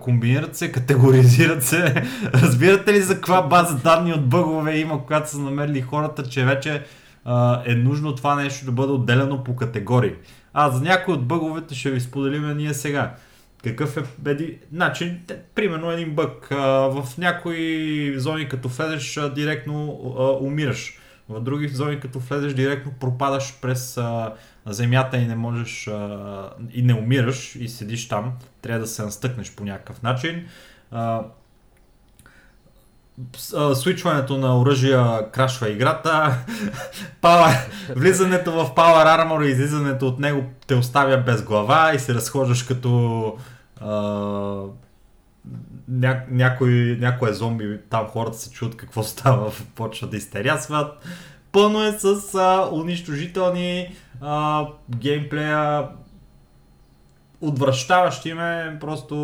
комбинират 0.00 0.56
се, 0.56 0.72
категоризират 0.72 1.62
се. 1.62 1.94
Разбирате 2.34 2.92
ли 2.92 3.00
за 3.00 3.14
каква 3.14 3.42
база 3.42 3.76
данни 3.76 4.12
от 4.12 4.28
бъгове 4.28 4.78
има, 4.78 5.02
когато 5.02 5.30
са 5.30 5.38
намерили 5.38 5.80
хората, 5.80 6.22
че 6.22 6.44
вече 6.44 6.82
а, 7.24 7.62
е 7.66 7.74
нужно 7.74 8.14
това 8.14 8.34
нещо 8.34 8.64
да 8.64 8.72
бъде 8.72 8.92
отделено 8.92 9.44
по 9.44 9.56
категории. 9.56 10.12
А 10.54 10.70
за 10.70 10.80
някои 10.80 11.14
от 11.14 11.26
бъговете 11.26 11.74
ще 11.74 11.90
ви 11.90 12.00
споделиме 12.00 12.54
ние 12.54 12.74
сега. 12.74 13.14
Какъв 13.64 13.96
е 13.96 14.02
беди... 14.18 14.58
Те- 15.26 15.38
примерно 15.54 15.90
един 15.90 16.14
бъг. 16.14 16.48
А, 16.50 16.56
в 16.66 17.18
някои 17.18 18.14
зони 18.16 18.48
като 18.48 18.68
а, 19.16 19.34
директно 19.34 20.00
а, 20.18 20.44
умираш. 20.44 20.98
В 21.28 21.40
други 21.40 21.68
зони 21.68 22.00
като 22.00 22.18
влезеш 22.18 22.54
директно 22.54 22.92
пропадаш 23.00 23.60
през 23.60 23.96
а, 23.96 24.34
земята 24.66 25.16
и 25.16 25.26
не 25.26 25.36
можеш 25.36 25.88
а, 25.88 26.50
и 26.72 26.82
не 26.82 26.94
умираш 26.94 27.56
и 27.56 27.68
седиш 27.68 28.08
там. 28.08 28.32
Трябва 28.62 28.80
да 28.80 28.86
се 28.86 29.02
настъкнеш 29.02 29.54
по 29.54 29.64
някакъв 29.64 30.02
начин. 30.02 30.46
А, 30.90 31.22
свичването 33.74 34.38
на 34.38 34.60
оръжия 34.60 35.30
крашва 35.30 35.70
играта. 35.70 36.38
Power, 37.22 37.56
влизането 37.96 38.52
в 38.52 38.74
Power 38.74 39.06
Armor 39.06 39.46
и 39.46 39.50
излизането 39.50 40.08
от 40.08 40.18
него 40.18 40.44
те 40.66 40.74
оставя 40.74 41.16
без 41.16 41.42
глава 41.42 41.94
и 41.94 41.98
се 41.98 42.14
разхождаш 42.14 42.62
като 42.62 43.38
ня, 45.88 46.22
някой, 46.30 46.96
някой 47.00 47.30
е 47.30 47.32
зомби, 47.32 47.78
там 47.90 48.06
хората 48.06 48.38
се 48.38 48.50
чуят 48.50 48.76
какво 48.76 49.02
става, 49.02 49.52
почват 49.74 50.10
да 50.10 50.16
изтерясват. 50.16 51.06
Пълно 51.52 51.84
е 51.84 51.92
с 51.92 52.34
а, 52.34 52.68
унищожителни 52.72 53.96
а, 54.20 54.66
геймплея, 54.96 55.88
отвръщаващи 57.40 58.34
ме 58.34 58.76
просто 58.80 59.16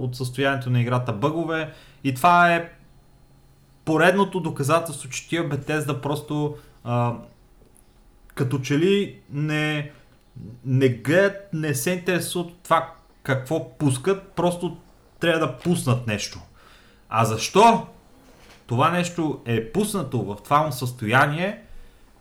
от 0.00 0.16
състоянието 0.16 0.70
на 0.70 0.80
играта 0.80 1.12
бъгове. 1.12 1.72
И 2.04 2.14
това 2.14 2.54
е 2.54 2.70
поредното 3.84 4.40
доказателство, 4.40 5.08
че 5.08 5.28
тия 5.28 5.48
Bethesda 5.48 6.00
просто 6.00 6.56
а, 6.84 7.14
като 8.34 8.58
че 8.58 8.78
ли 8.78 9.18
не, 9.30 9.90
не 10.64 10.88
гледат, 10.88 11.36
не 11.52 11.74
се 11.74 11.90
интересуват 11.90 12.48
от 12.48 12.62
това 12.62 12.94
какво 13.22 13.78
пускат, 13.78 14.32
просто 14.32 14.76
трябва 15.20 15.46
да 15.46 15.58
пуснат 15.58 16.06
нещо. 16.06 16.40
А 17.08 17.24
защо 17.24 17.86
това 18.66 18.90
нещо 18.90 19.40
е 19.44 19.72
пуснато 19.72 20.22
в 20.22 20.36
това 20.44 20.62
му 20.62 20.72
състояние, 20.72 21.62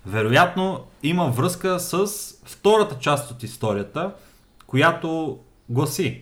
вероятно 0.05 0.85
има 1.03 1.29
връзка 1.29 1.79
с 1.79 2.07
втората 2.45 2.99
част 2.99 3.31
от 3.31 3.43
историята, 3.43 4.11
която 4.67 5.39
гласи. 5.69 6.21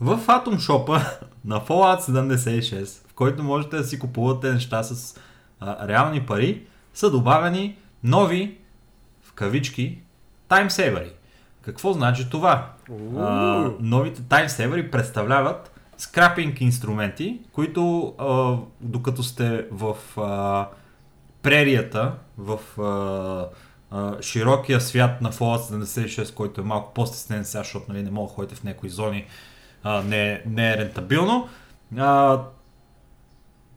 В 0.00 0.18
Atom 0.18 0.56
Shop 0.56 1.16
на 1.44 1.60
Fallout 1.60 2.00
76, 2.00 3.08
в 3.08 3.14
който 3.14 3.42
можете 3.42 3.76
да 3.76 3.84
си 3.84 3.98
купувате 3.98 4.52
неща 4.52 4.82
с 4.82 5.20
а, 5.60 5.88
реални 5.88 6.26
пари, 6.26 6.66
са 6.94 7.10
добавени 7.10 7.78
нови, 8.04 8.58
в 9.22 9.32
кавички, 9.32 9.98
таймсейвери. 10.48 11.12
Какво 11.62 11.92
значи 11.92 12.30
това? 12.30 12.73
А, 13.18 13.70
новите 13.80 14.22
таймсейвери 14.22 14.90
представляват 14.90 15.70
скрапинг 15.98 16.60
инструменти, 16.60 17.40
които 17.52 18.14
а, 18.18 18.56
докато 18.80 19.22
сте 19.22 19.66
в 19.70 19.96
а, 20.20 20.68
прерията, 21.42 22.12
в 22.38 22.80
а, 22.82 23.48
а, 23.90 24.22
широкия 24.22 24.80
свят 24.80 25.20
на 25.20 25.32
Fallout 25.32 25.84
76, 25.84 26.34
който 26.34 26.60
е 26.60 26.64
малко 26.64 26.94
по-стеснен 26.94 27.44
сега, 27.44 27.62
защото 27.62 27.92
нали, 27.92 28.02
не 28.02 28.10
мога 28.10 28.28
да 28.28 28.34
ходите 28.34 28.54
в 28.54 28.64
някои 28.64 28.88
зони, 28.88 29.26
а, 29.82 30.02
не, 30.02 30.42
не 30.46 30.72
е 30.72 30.76
рентабилно. 30.76 31.48
А, 31.98 32.40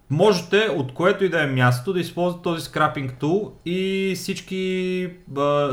можете 0.09 0.57
от 0.57 0.93
което 0.93 1.23
и 1.23 1.29
да 1.29 1.43
е 1.43 1.47
място 1.47 1.93
да 1.93 1.99
използвате 1.99 2.43
този 2.43 2.65
скрапинг 2.65 3.13
тул 3.19 3.51
и 3.65 4.13
всички, 4.15 5.09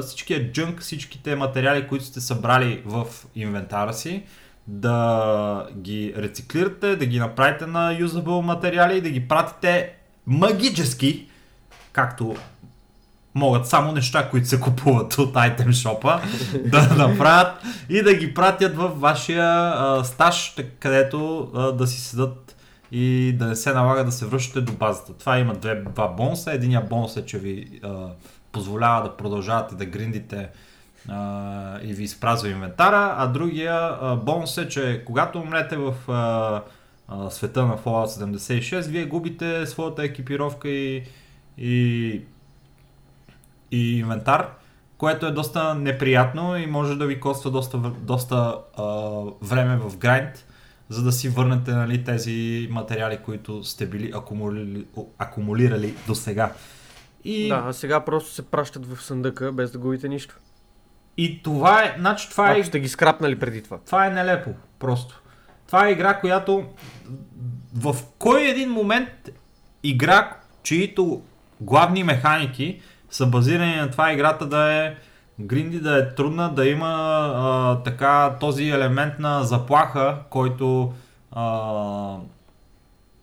всичкия 0.02 0.52
джънк, 0.52 0.80
всичките 0.80 1.36
материали, 1.36 1.88
които 1.88 2.04
сте 2.04 2.20
събрали 2.20 2.82
в 2.86 3.06
инвентара 3.34 3.94
си, 3.94 4.22
да 4.66 5.66
ги 5.76 6.14
рециклирате, 6.16 6.96
да 6.96 7.06
ги 7.06 7.18
направите 7.18 7.66
на 7.66 7.92
юзабъл 7.98 8.42
материали 8.42 8.98
и 8.98 9.00
да 9.00 9.10
ги 9.10 9.28
пратите 9.28 9.92
магически, 10.26 11.26
както 11.92 12.36
могат 13.34 13.66
само 13.66 13.92
неща, 13.92 14.30
които 14.30 14.48
се 14.48 14.60
купуват 14.60 15.18
от 15.18 15.34
Item 15.34 15.68
Shop 15.68 16.20
да 16.70 16.94
направят 17.08 17.62
и 17.88 18.02
да 18.02 18.14
ги 18.14 18.34
пратят 18.34 18.76
в 18.76 18.88
вашия 18.88 19.46
а, 19.46 20.04
стаж, 20.04 20.56
където 20.80 21.50
а, 21.54 21.72
да 21.72 21.86
си 21.86 22.00
седат 22.00 22.43
и 22.96 23.32
да 23.32 23.46
не 23.46 23.56
се 23.56 23.72
налага 23.72 24.04
да 24.04 24.12
се 24.12 24.26
връщате 24.26 24.60
до 24.60 24.72
базата. 24.72 25.12
Това 25.12 25.38
има 25.38 25.54
две, 25.54 25.74
два 25.74 26.08
бонуса. 26.08 26.52
Единия 26.52 26.80
бонус 26.80 27.16
е, 27.16 27.26
че 27.26 27.38
ви 27.38 27.80
а, 27.82 28.06
позволява 28.52 29.02
да 29.02 29.16
продължавате 29.16 29.74
да 29.74 29.84
гриндите 29.84 30.48
а, 31.08 31.78
и 31.82 31.94
ви 31.94 32.02
изпразва 32.02 32.48
инвентара, 32.48 33.14
а 33.18 33.26
другия 33.26 33.96
а, 34.00 34.16
бонус 34.16 34.58
е, 34.58 34.68
че 34.68 35.02
когато 35.06 35.38
умрете 35.38 35.76
в 35.76 35.94
а, 36.08 36.62
а, 37.08 37.30
света 37.30 37.66
на 37.66 37.78
Fallout 37.78 38.36
76, 38.36 38.88
вие 38.88 39.04
губите 39.04 39.66
своята 39.66 40.04
екипировка 40.04 40.68
и, 40.68 41.02
и, 41.58 42.22
и 43.70 43.98
инвентар, 43.98 44.50
което 44.98 45.26
е 45.26 45.30
доста 45.30 45.74
неприятно 45.74 46.56
и 46.56 46.66
може 46.66 46.96
да 46.96 47.06
ви 47.06 47.20
коства 47.20 47.50
доста, 47.50 47.78
доста 47.78 48.58
а, 48.78 48.84
време 49.42 49.76
в 49.76 49.96
грайнд, 49.96 50.44
за 50.88 51.02
да 51.02 51.12
си 51.12 51.28
върнете 51.28 51.70
нали, 51.70 52.04
тези 52.04 52.68
материали, 52.70 53.18
които 53.24 53.64
сте 53.64 53.86
били 53.86 54.12
акумулирали, 54.14 54.86
акумулирали 55.18 55.94
до 56.06 56.14
сега. 56.14 56.52
И... 57.24 57.48
Да, 57.48 57.62
а 57.66 57.72
сега 57.72 58.00
просто 58.00 58.30
се 58.30 58.42
пращат 58.42 58.86
в 58.86 59.02
съндъка, 59.02 59.52
без 59.52 59.70
да 59.72 59.78
губите 59.78 60.08
нищо. 60.08 60.38
И 61.16 61.42
това 61.42 61.82
е, 61.82 61.96
значи 61.98 62.30
това 62.30 62.50
Ако 62.50 62.60
е, 62.60 62.64
сте 62.64 62.80
ги 62.80 62.88
скрапнали 62.88 63.38
преди 63.38 63.62
това. 63.62 63.78
това 63.78 64.06
е 64.06 64.10
нелепо, 64.10 64.50
просто. 64.78 65.22
Това 65.66 65.88
е 65.88 65.92
игра, 65.92 66.20
която 66.20 66.64
в 67.74 67.96
кой 68.18 68.42
един 68.42 68.70
момент 68.70 69.08
игра, 69.82 70.36
чието 70.62 71.22
главни 71.60 72.04
механики 72.04 72.80
са 73.10 73.26
базирани 73.26 73.76
на 73.76 73.90
това 73.90 74.12
играта 74.12 74.46
да 74.46 74.72
е 74.72 74.94
гринди, 75.40 75.80
да 75.80 75.98
е 75.98 76.14
трудна, 76.14 76.54
да 76.54 76.68
има 76.68 76.94
а, 77.34 77.82
така 77.82 78.36
този 78.40 78.68
елемент 78.68 79.18
на 79.18 79.42
заплаха, 79.44 80.18
който 80.30 80.92
а, 81.32 82.16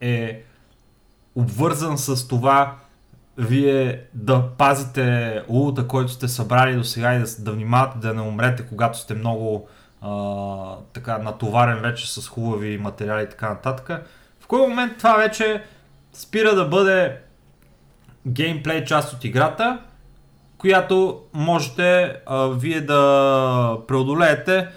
е 0.01 0.43
обвързан 1.35 1.97
с 1.97 2.27
това 2.27 2.75
вие 3.37 4.03
да 4.13 4.43
пазите 4.57 5.41
лута, 5.49 5.87
който 5.87 6.11
сте 6.11 6.27
събрали 6.27 6.75
до 6.75 6.83
сега 6.83 7.13
и 7.13 7.19
да, 7.19 7.25
да 7.39 7.51
внимавате 7.51 7.97
да 7.97 8.13
не 8.13 8.21
умрете, 8.21 8.65
когато 8.65 8.97
сте 8.97 9.13
много 9.13 9.67
а, 10.01 10.75
така 10.93 11.17
натоварен 11.17 11.81
вече 11.81 12.13
с 12.13 12.27
хубави 12.27 12.77
материали 12.77 13.23
и 13.23 13.29
така 13.29 13.49
нататък. 13.49 14.07
В 14.39 14.47
кой 14.47 14.67
момент 14.67 14.97
това 14.97 15.15
вече 15.17 15.63
спира 16.13 16.55
да 16.55 16.65
бъде 16.65 17.17
геймплей 18.27 18.85
част 18.85 19.13
от 19.13 19.23
играта, 19.23 19.79
която 20.61 21.21
можете 21.33 22.15
а, 22.25 22.47
вие 22.47 22.81
да 22.81 23.77
преодолеете 23.87 24.67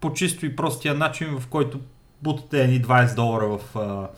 по 0.00 0.12
чисто 0.12 0.46
и 0.46 0.56
простия 0.56 0.94
начин, 0.94 1.40
в 1.40 1.46
който 1.46 1.80
бутате 2.22 2.62
едни 2.62 2.82
20 2.82 3.14
долара 3.14 3.46
в 3.46 3.76
а, 3.76 4.08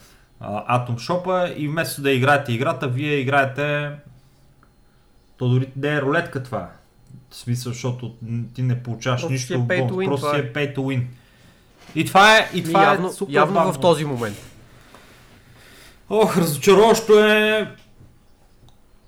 а, 0.40 0.78
Atom 0.78 0.94
Shop 0.94 1.54
и 1.56 1.68
вместо 1.68 2.02
да 2.02 2.10
играете 2.10 2.52
играта, 2.52 2.88
вие 2.88 3.14
играете 3.14 3.90
то 5.38 5.48
дори 5.48 5.68
да 5.76 5.94
е 5.94 6.00
рулетка 6.00 6.42
това. 6.42 6.70
В 7.30 7.36
смисъл, 7.36 7.72
защото 7.72 8.14
ти 8.54 8.62
не 8.62 8.82
получаваш 8.82 9.20
Просто 9.20 9.32
нищо 9.32 9.54
е 9.54 9.56
win, 9.56 10.04
просто 10.04 10.30
си 10.30 10.36
е. 10.36 10.38
е 10.38 10.52
pay 10.52 10.76
to 10.76 10.78
win. 10.78 11.02
И 11.94 12.04
това 12.04 12.38
е, 12.38 12.50
и 12.54 12.64
това 12.64 12.84
явно 12.84 13.08
е 13.08 13.12
супер 13.12 13.32
явно 13.32 13.54
бавно. 13.54 13.72
в 13.72 13.80
този 13.80 14.04
момент. 14.04 14.36
Ох, 16.10 16.36
разочароващо 16.36 17.24
е. 17.24 17.76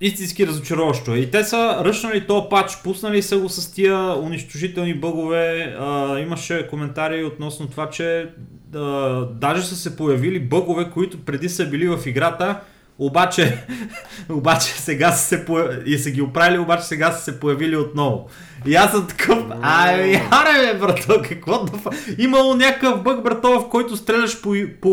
Истински 0.01 0.47
разочароващо. 0.47 1.15
И 1.15 1.31
те 1.31 1.43
са 1.43 1.81
ръчнали 1.85 2.27
то 2.27 2.49
пач, 2.49 2.77
пуснали 2.83 3.21
са 3.21 3.37
го 3.37 3.49
с 3.49 3.73
тия 3.73 4.19
унищожителни 4.19 4.93
бъгове. 4.93 5.75
А, 5.79 6.19
имаше 6.19 6.67
коментари 6.67 7.23
относно 7.23 7.67
това, 7.67 7.89
че 7.89 8.29
а, 8.75 8.79
даже 9.25 9.63
са 9.63 9.75
се 9.75 9.95
появили 9.95 10.39
бъгове, 10.39 10.89
които 10.89 11.25
преди 11.25 11.49
са 11.49 11.69
били 11.69 11.87
в 11.87 11.99
играта, 12.05 12.59
обаче, 12.99 13.65
обаче 14.29 14.67
сега 14.67 15.11
са 15.11 15.27
се 15.27 15.45
появ... 15.45 15.69
и 15.85 15.97
са 15.97 16.11
ги 16.11 16.21
оправили, 16.21 16.59
обаче 16.59 16.83
сега 16.83 17.11
са 17.11 17.23
се 17.23 17.39
появили 17.39 17.75
отново. 17.77 18.29
И 18.65 18.75
аз 18.75 18.91
съм 18.91 19.07
такъв, 19.07 19.37
ай, 19.61 20.11
яре 20.11 20.73
бе, 20.73 20.79
брато, 20.79 21.21
какво 21.29 21.63
да 21.63 21.77
фа... 21.77 21.89
Имало 22.17 22.55
някакъв 22.55 23.03
бъг, 23.03 23.23
брато, 23.23 23.59
в 23.59 23.69
който 23.69 23.97
стреляш 23.97 24.41
по, 24.41 24.55
по 24.81 24.89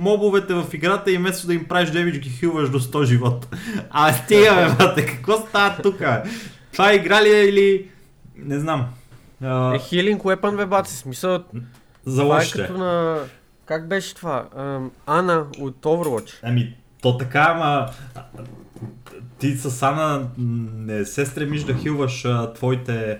мобовете 0.00 0.54
в 0.54 0.64
играта 0.72 1.12
и 1.12 1.18
вместо 1.18 1.46
да 1.46 1.54
им 1.54 1.64
правиш 1.68 1.90
демидж 1.90 2.18
ги 2.18 2.30
хилваш 2.30 2.70
до 2.70 2.80
100 2.80 3.04
живота. 3.04 3.48
А 3.90 4.12
стига, 4.12 4.54
бе, 4.54 4.76
брате, 4.76 5.06
какво 5.06 5.36
става 5.36 5.76
тук? 5.82 6.02
Това 6.72 6.94
игра 6.94 7.22
ли 7.22 7.28
е 7.28 7.44
или... 7.44 7.88
Не 8.36 8.58
знам. 8.58 8.86
Е 9.74 9.78
хилинг 9.78 10.22
weapon, 10.22 10.56
бе, 10.56 10.66
баци. 10.66 10.96
Смисъл, 10.96 11.44
за 12.06 12.22
това 12.22 12.42
е 12.42 12.46
като 12.46 12.78
на... 12.78 13.18
Как 13.66 13.88
беше 13.88 14.14
това? 14.14 14.44
Ана 15.06 15.44
от 15.58 15.76
Overwatch. 15.82 16.30
Ами, 16.42 16.76
то 17.02 17.18
така, 17.18 17.46
ама 17.54 17.88
ти 19.38 19.56
с 19.56 19.82
Ана 19.82 20.28
не 20.76 21.04
се 21.04 21.26
стремиш 21.26 21.62
да 21.62 21.74
хилваш 21.74 22.24
а, 22.24 22.52
твоите 22.52 23.18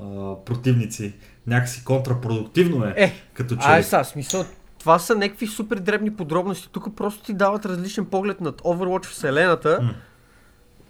а, 0.00 0.34
противници. 0.44 1.12
Някакси 1.46 1.84
контрапродуктивно 1.84 2.84
е. 2.84 2.94
Е, 2.96 3.12
като 3.34 3.56
че 3.56 3.68
Ай, 3.68 3.82
са, 3.82 4.04
смисъл, 4.04 4.44
това 4.78 4.98
са 4.98 5.14
някакви 5.14 5.46
супер 5.46 5.76
дребни 5.76 6.16
подробности. 6.16 6.68
Тук 6.72 6.96
просто 6.96 7.24
ти 7.24 7.34
дават 7.34 7.66
различен 7.66 8.04
поглед 8.04 8.40
над 8.40 8.60
Overwatch 8.60 9.04
вселената, 9.04 9.78
М. 9.82 9.94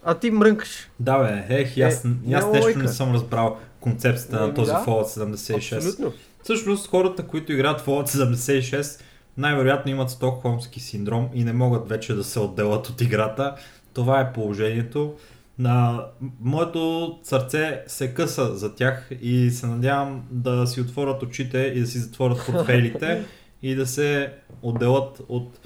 а 0.05 0.15
ти 0.15 0.31
мрънкаш. 0.31 0.91
Да 1.01 1.19
бе, 1.19 1.45
ех, 1.49 1.77
и 1.77 1.83
аз, 1.83 2.05
Е, 2.05 2.33
аз 2.35 2.53
нещо 2.53 2.79
не 2.79 2.89
съм 2.89 3.13
разбрал 3.13 3.59
концепцията 3.81 4.37
на 4.37 4.45
Еми, 4.45 4.55
този 4.55 4.71
да. 4.71 4.85
Fallout 4.87 5.07
76. 5.07 5.77
Абсолютно. 5.77 6.13
Всъщност 6.43 6.89
хората, 6.91 7.27
които 7.27 7.53
играят 7.53 7.81
Fallout 7.81 8.09
76, 8.09 9.01
най-вероятно 9.37 9.91
имат 9.91 10.11
стокхолмски 10.11 10.81
синдром 10.81 11.29
и 11.35 11.45
не 11.45 11.53
могат 11.53 11.89
вече 11.89 12.15
да 12.15 12.25
се 12.25 12.41
отделят 12.41 12.89
от 12.89 13.01
играта. 13.01 13.55
Това 13.95 14.21
е 14.21 14.33
положението. 14.33 15.15
На 15.59 16.05
моето 16.41 17.19
сърце 17.23 17.83
се 17.87 18.15
къса 18.15 18.57
за 18.57 18.75
тях 18.75 19.11
и 19.21 19.51
се 19.51 19.67
надявам 19.67 20.23
да 20.31 20.67
си 20.67 20.81
отворят 20.81 21.23
очите 21.23 21.59
и 21.59 21.81
да 21.81 21.87
си 21.87 21.99
затворят 21.99 22.47
портфелите 22.47 23.25
и 23.63 23.75
да 23.75 23.87
се 23.87 24.33
отделят 24.63 25.21
от 25.29 25.59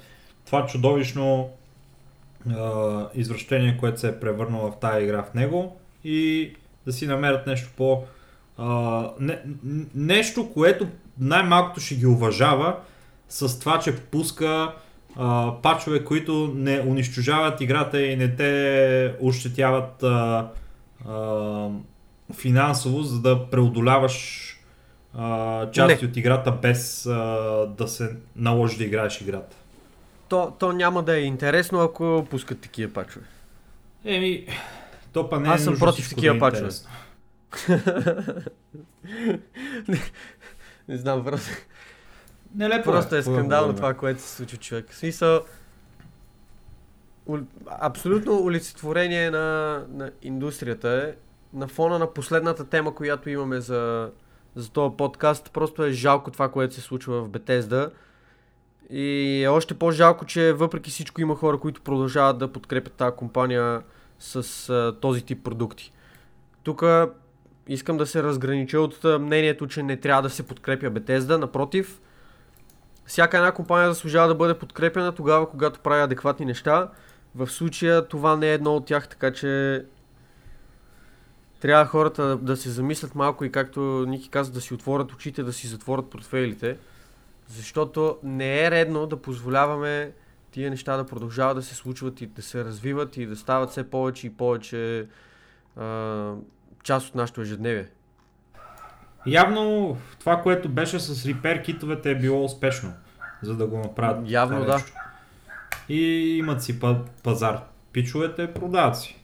това 0.45 0.65
чудовищно 0.65 1.49
а, 2.49 3.09
извращение, 3.15 3.77
което 3.79 3.99
се 3.99 4.07
е 4.07 4.19
превърнало 4.19 4.71
в 4.71 4.79
тази 4.79 5.03
игра 5.03 5.23
в 5.23 5.33
него 5.33 5.77
и 6.03 6.53
да 6.85 6.93
си 6.93 7.07
намерят 7.07 7.47
нещо 7.47 7.69
по... 7.77 8.03
А, 8.57 9.09
не, 9.19 9.41
нещо, 9.95 10.51
което 10.53 10.87
най-малкото 11.19 11.79
ще 11.79 11.95
ги 11.95 12.05
уважава 12.05 12.79
с 13.29 13.59
това, 13.59 13.79
че 13.79 13.95
пуска 13.95 14.73
а, 15.15 15.53
пачове, 15.61 16.03
които 16.03 16.51
не 16.55 16.79
унищожават 16.87 17.61
играта 17.61 18.01
и 18.01 18.15
не 18.15 18.35
те 18.35 19.15
ощетяват 19.21 20.03
а, 20.03 20.49
а, 21.07 21.69
финансово, 22.33 23.03
за 23.03 23.21
да 23.21 23.49
преодоляваш 23.49 24.43
а, 25.13 25.71
части 25.71 26.05
Не. 26.05 26.09
от 26.09 26.17
играта 26.17 26.51
без 26.51 27.05
а, 27.05 27.13
да 27.77 27.87
се 27.87 28.15
наложи 28.35 28.77
да 28.77 28.83
играеш 28.83 29.21
играта. 29.21 29.55
То, 30.29 30.53
то 30.59 30.71
няма 30.73 31.03
да 31.03 31.17
е 31.17 31.21
интересно, 31.21 31.81
ако 31.81 32.27
пускат 32.29 32.59
такива 32.61 32.93
пачове. 32.93 33.25
Еми, 34.05 34.45
то 35.13 35.29
па 35.29 35.39
не 35.39 35.49
Аз 35.49 35.61
е 35.61 35.63
съм 35.63 35.73
нужно 35.73 35.85
против 35.85 36.09
такива 36.09 36.33
да 36.33 36.37
е 36.37 36.39
пачове. 36.39 36.69
интересно. 36.69 36.89
Не 40.87 40.97
знам, 40.97 41.23
просто, 41.23 41.49
Нелепо 42.55 42.83
просто 42.83 43.15
е 43.15 43.17
да 43.17 43.23
скандално 43.23 43.75
това, 43.75 43.93
което 43.93 44.21
се 44.21 44.35
случва 44.35 44.57
човек. 44.57 44.91
В 44.91 44.97
смисъл, 44.97 45.41
у- 47.25 47.37
абсолютно 47.67 48.43
олицетворение 48.43 49.31
на, 49.31 49.83
на 49.89 50.11
индустрията 50.21 50.89
е 50.89 51.15
на 51.53 51.67
фона 51.67 51.99
на 51.99 52.13
последната 52.13 52.65
тема, 52.65 52.95
която 52.95 53.29
имаме 53.29 53.59
за, 53.59 54.11
за 54.55 54.69
този 54.69 54.95
подкаст. 54.97 55.51
Просто 55.53 55.83
е 55.83 55.91
жалко 55.91 56.31
това, 56.31 56.49
което 56.49 56.73
се 56.73 56.81
случва 56.81 57.23
в 57.23 57.29
Бетезда. 57.29 57.89
И 58.89 59.43
е 59.43 59.47
още 59.47 59.73
по-жалко, 59.73 60.25
че 60.25 60.53
въпреки 60.53 60.89
всичко 60.89 61.21
има 61.21 61.35
хора, 61.35 61.59
които 61.59 61.81
продължават 61.81 62.37
да 62.37 62.51
подкрепят 62.51 62.93
тази 62.93 63.15
компания 63.15 63.81
с 64.19 64.69
а, 64.69 64.95
този 65.01 65.21
тип 65.21 65.43
продукти. 65.43 65.93
Тук 66.63 66.83
искам 67.67 67.97
да 67.97 68.05
се 68.05 68.23
разгранича 68.23 68.79
от 68.79 69.03
мнението, 69.03 69.67
че 69.67 69.83
не 69.83 69.97
трябва 69.97 70.21
да 70.21 70.29
се 70.29 70.43
подкрепя 70.43 70.89
Бетезда. 70.89 71.37
Напротив, 71.37 72.01
всяка 73.07 73.37
една 73.37 73.51
компания 73.51 73.93
заслужава 73.93 74.27
да 74.27 74.35
бъде 74.35 74.53
подкрепена 74.53 75.11
тогава, 75.11 75.49
когато 75.49 75.79
прави 75.79 76.01
адекватни 76.01 76.45
неща. 76.45 76.89
В 77.35 77.47
случая 77.47 78.07
това 78.07 78.35
не 78.35 78.49
е 78.49 78.53
едно 78.53 78.75
от 78.75 78.85
тях, 78.85 79.07
така 79.07 79.33
че 79.33 79.85
трябва 81.59 81.85
хората 81.85 82.23
да, 82.23 82.37
да 82.37 82.57
се 82.57 82.69
замислят 82.69 83.15
малко 83.15 83.45
и 83.45 83.51
както 83.51 84.05
Ники 84.07 84.29
каза, 84.29 84.51
да 84.51 84.61
си 84.61 84.73
отворят 84.73 85.13
очите, 85.13 85.43
да 85.43 85.53
си 85.53 85.67
затворят 85.67 86.09
портфейлите. 86.09 86.77
Защото 87.47 88.17
не 88.23 88.65
е 88.65 88.71
редно 88.71 89.07
да 89.07 89.21
позволяваме 89.21 90.11
тия 90.51 90.69
неща 90.69 90.97
да 90.97 91.05
продължават 91.05 91.57
да 91.57 91.63
се 91.63 91.75
случват 91.75 92.21
и 92.21 92.25
да 92.25 92.41
се 92.41 92.65
развиват 92.65 93.17
и 93.17 93.25
да 93.25 93.35
стават 93.35 93.69
все 93.69 93.89
повече 93.89 94.27
и 94.27 94.33
повече 94.33 95.07
а, 95.75 96.33
част 96.83 97.09
от 97.09 97.15
нашето 97.15 97.41
ежедневие. 97.41 97.87
Явно 99.25 99.97
това, 100.19 100.41
което 100.41 100.69
беше 100.69 100.99
с 100.99 101.25
репер 101.25 101.61
китовете 101.61 102.11
е 102.11 102.15
било 102.15 102.43
успешно, 102.45 102.93
за 103.41 103.55
да 103.55 103.67
го 103.67 103.77
направят. 103.77 104.31
Явно 104.31 104.65
да. 104.65 104.73
нещо. 104.73 104.91
И 105.89 106.01
имат 106.37 106.63
си 106.63 106.79
па- 106.79 107.01
пазар. 107.23 107.61
Пичовете 107.91 108.53
продават 108.53 108.97
си. 108.97 109.17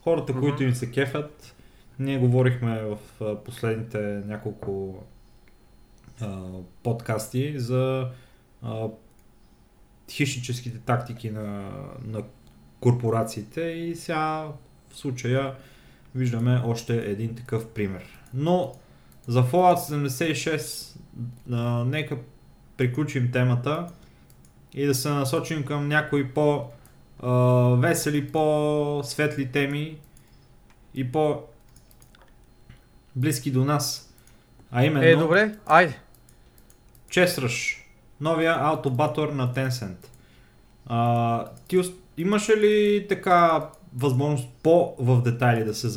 Хората, 0.00 0.32
Мгм. 0.32 0.40
които 0.42 0.62
им 0.62 0.74
се 0.74 0.90
кефят, 0.90 1.54
ние 1.98 2.18
говорихме 2.18 2.82
в 2.82 2.98
последните 3.44 3.98
няколко 4.26 5.04
а, 6.20 6.42
подкасти 6.82 7.58
за 7.58 8.08
а, 8.62 8.86
хищническите 10.10 10.78
тактики 10.78 11.30
на, 11.30 11.70
на 12.04 12.22
корпорациите 12.80 13.60
и 13.60 13.96
сега 13.96 14.48
в 14.90 14.96
случая 14.96 15.54
виждаме 16.14 16.62
още 16.64 16.96
един 16.96 17.34
такъв 17.34 17.68
пример. 17.68 18.04
Но 18.34 18.74
за 19.28 19.42
Fallout 19.42 19.76
76 19.76 20.96
а, 21.52 21.84
нека 21.84 22.16
приключим 22.76 23.30
темата 23.32 23.86
и 24.74 24.86
да 24.86 24.94
се 24.94 25.08
насочим 25.08 25.64
към 25.64 25.88
някои 25.88 26.28
по 26.28 26.64
а, 27.22 27.32
весели, 27.76 28.32
по-светли 28.32 29.52
теми 29.52 29.98
и 30.94 31.12
по 31.12 31.42
близки 33.16 33.50
до 33.50 33.64
нас. 33.64 34.14
А 34.70 34.84
именно 34.84 35.06
Е, 35.06 35.16
добре, 35.16 35.54
айде. 35.66 35.98
Rush, 37.10 37.78
новия 38.20 38.54
аутобатор 38.58 39.28
на 39.28 39.54
Tencent. 39.54 40.06
А, 40.86 41.44
ти 41.68 41.80
имаше 42.16 42.56
ли 42.56 43.06
така 43.08 43.68
възможност 43.96 44.48
по 44.62 44.94
в 44.98 45.22
детайли 45.22 45.64
да 45.64 45.74
се 45.74 45.88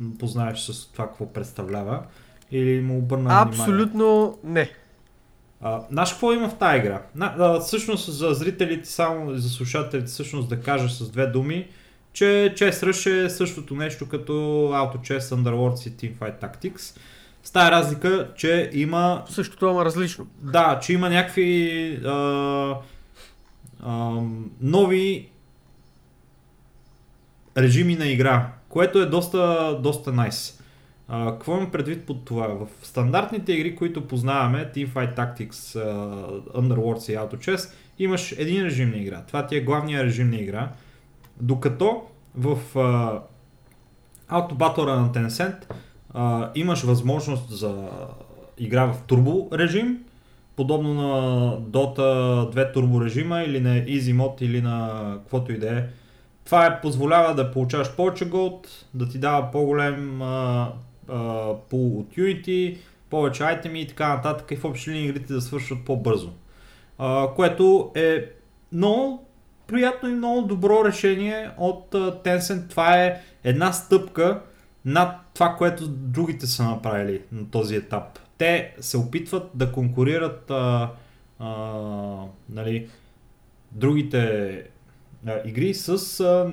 запознаеш 0.00 0.60
с 0.60 0.92
това 0.92 1.06
какво 1.06 1.32
представлява? 1.32 2.02
Или 2.52 2.80
му 2.80 2.98
обърна 2.98 3.22
внимание? 3.22 3.48
Абсолютно 3.48 4.38
не. 4.44 4.70
А, 5.60 5.80
знаеш 5.90 6.10
какво 6.10 6.32
има 6.32 6.48
в 6.48 6.58
тази 6.58 6.78
игра? 6.78 7.02
На, 7.14 7.34
а, 7.38 7.60
всъщност 7.60 8.12
за 8.12 8.34
зрителите, 8.34 8.88
само 8.88 9.34
за 9.34 9.48
слушателите, 9.50 10.06
всъщност 10.06 10.48
да 10.48 10.60
кажа 10.60 10.88
с 10.88 11.10
две 11.10 11.26
думи, 11.26 11.68
че 12.12 12.54
Chess 12.56 12.70
Rush 12.70 13.24
е 13.24 13.30
същото 13.30 13.74
нещо 13.74 14.08
като 14.08 14.32
Auto 14.72 14.96
Chess, 14.96 15.20
Underworlds 15.20 15.88
и 15.88 15.92
Teamfight 15.92 16.40
Tactics. 16.40 16.98
С 17.42 17.50
тази 17.50 17.70
разлика, 17.70 18.28
че 18.36 18.70
има 18.72 19.24
Същото, 19.28 19.70
ама 19.70 19.84
различно. 19.84 20.26
Да. 20.40 20.52
да, 20.52 20.80
че 20.80 20.92
има 20.92 21.10
някакви 21.10 22.00
а, 22.04 22.76
а, 23.82 24.20
нови 24.60 25.30
режими 27.56 27.96
на 27.96 28.06
игра, 28.06 28.52
което 28.68 28.98
е 28.98 29.06
доста, 29.06 29.78
доста 29.82 30.12
nice. 30.12 30.59
А, 31.12 31.32
какво 31.32 31.56
имам 31.56 31.70
предвид 31.70 32.06
под 32.06 32.24
това? 32.24 32.46
В 32.48 32.66
стандартните 32.82 33.52
игри, 33.52 33.76
които 33.76 34.08
познаваме, 34.08 34.70
Teamfight 34.74 35.16
Tactics, 35.16 35.76
а, 35.76 36.60
Underworlds 36.60 37.12
и 37.12 37.16
Auto 37.16 37.36
Chess, 37.36 37.72
имаш 37.98 38.32
един 38.32 38.64
режим 38.64 38.90
на 38.90 38.96
игра. 38.96 39.22
Това 39.26 39.46
ти 39.46 39.56
е 39.56 39.60
главният 39.60 40.04
режим 40.04 40.30
на 40.30 40.36
игра. 40.36 40.72
Докато 41.40 42.02
в 42.34 42.58
а, 42.78 43.20
Auto 44.30 44.52
Battle 44.52 44.84
на 44.84 45.12
Tencent 45.12 45.56
а, 46.14 46.50
имаш 46.54 46.82
възможност 46.82 47.50
за 47.50 47.88
игра 48.58 48.84
в 48.86 49.02
турбо 49.06 49.48
режим, 49.52 49.98
подобно 50.56 50.94
на 50.94 51.12
Dota 51.60 51.98
2 52.54 52.72
турбо 52.72 53.04
режима 53.04 53.42
или 53.42 53.60
на 53.60 53.76
Easy 53.76 54.16
Mode 54.16 54.42
или 54.42 54.62
на 54.62 55.12
каквото 55.18 55.52
и 55.52 55.58
да 55.58 55.78
е. 55.78 55.86
Това 56.44 56.66
е, 56.66 56.80
позволява 56.80 57.34
да 57.34 57.50
получаваш 57.50 57.96
повече 57.96 58.24
голд, 58.24 58.68
да 58.94 59.08
ти 59.08 59.18
дава 59.18 59.50
по-голем 59.50 60.22
Unity, 61.10 62.78
повече 63.10 63.44
айтеми 63.44 63.80
и 63.80 63.86
така 63.86 64.08
нататък 64.08 64.50
и 64.50 64.56
в 64.56 64.64
общи 64.64 64.90
линии 64.90 65.08
игрите 65.08 65.32
да 65.32 65.40
свършват 65.40 65.84
по-бързо. 65.84 66.32
А, 66.98 67.28
което 67.34 67.92
е 67.94 68.24
много 68.72 69.26
приятно 69.66 70.08
и 70.08 70.14
много 70.14 70.42
добро 70.42 70.84
решение 70.84 71.50
от 71.58 71.90
Tencent. 71.92 72.68
Това 72.70 73.02
е 73.04 73.20
една 73.44 73.72
стъпка 73.72 74.40
над 74.84 75.16
това, 75.34 75.54
което 75.58 75.88
другите 75.88 76.46
са 76.46 76.64
направили 76.64 77.22
на 77.32 77.50
този 77.50 77.76
етап. 77.76 78.18
Те 78.38 78.74
се 78.80 78.96
опитват 78.96 79.50
да 79.54 79.72
конкурират 79.72 80.50
а, 80.50 80.90
а, 81.38 81.54
нали, 82.48 82.88
другите 83.72 84.52
а, 85.26 85.34
игри 85.44 85.74
с 85.74 86.20
а, 86.20 86.52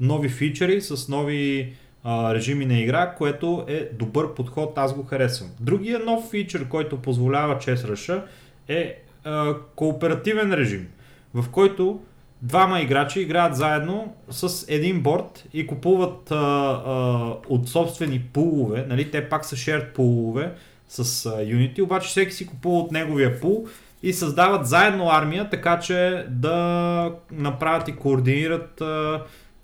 нови 0.00 0.28
фичери, 0.28 0.80
с 0.80 1.08
нови 1.08 1.74
режими 2.06 2.66
на 2.66 2.78
игра, 2.78 3.14
което 3.14 3.64
е 3.68 3.88
добър 3.92 4.34
подход, 4.34 4.78
аз 4.78 4.94
го 4.94 5.02
харесвам. 5.02 5.50
Другия 5.60 5.98
нов 5.98 6.30
фичър, 6.30 6.68
който 6.68 7.02
позволява 7.02 7.58
Chess 7.58 7.76
Rush 7.76 8.22
е 8.68 9.02
а, 9.24 9.54
кооперативен 9.76 10.54
режим, 10.54 10.88
в 11.34 11.48
който 11.50 12.00
двама 12.42 12.80
играчи 12.80 13.20
играят 13.20 13.56
заедно 13.56 14.14
с 14.30 14.64
един 14.68 15.02
борт 15.02 15.44
и 15.52 15.66
купуват 15.66 16.30
а, 16.30 16.36
а, 16.36 17.36
от 17.48 17.68
собствени 17.68 18.20
пулове, 18.20 18.86
нали, 18.88 19.10
те 19.10 19.28
пак 19.28 19.44
са 19.44 19.56
shared 19.56 19.92
пулове 19.92 20.52
с 20.88 21.26
а, 21.26 21.30
Unity, 21.30 21.82
обаче 21.82 22.08
всеки 22.08 22.32
си 22.32 22.46
купува 22.46 22.78
от 22.78 22.92
неговия 22.92 23.40
пул 23.40 23.66
и 24.02 24.12
създават 24.12 24.66
заедно 24.66 25.08
армия, 25.10 25.50
така 25.50 25.78
че 25.78 26.26
да 26.30 27.12
направят 27.32 27.88
и 27.88 27.96
координират 27.96 28.80
а, 28.80 29.22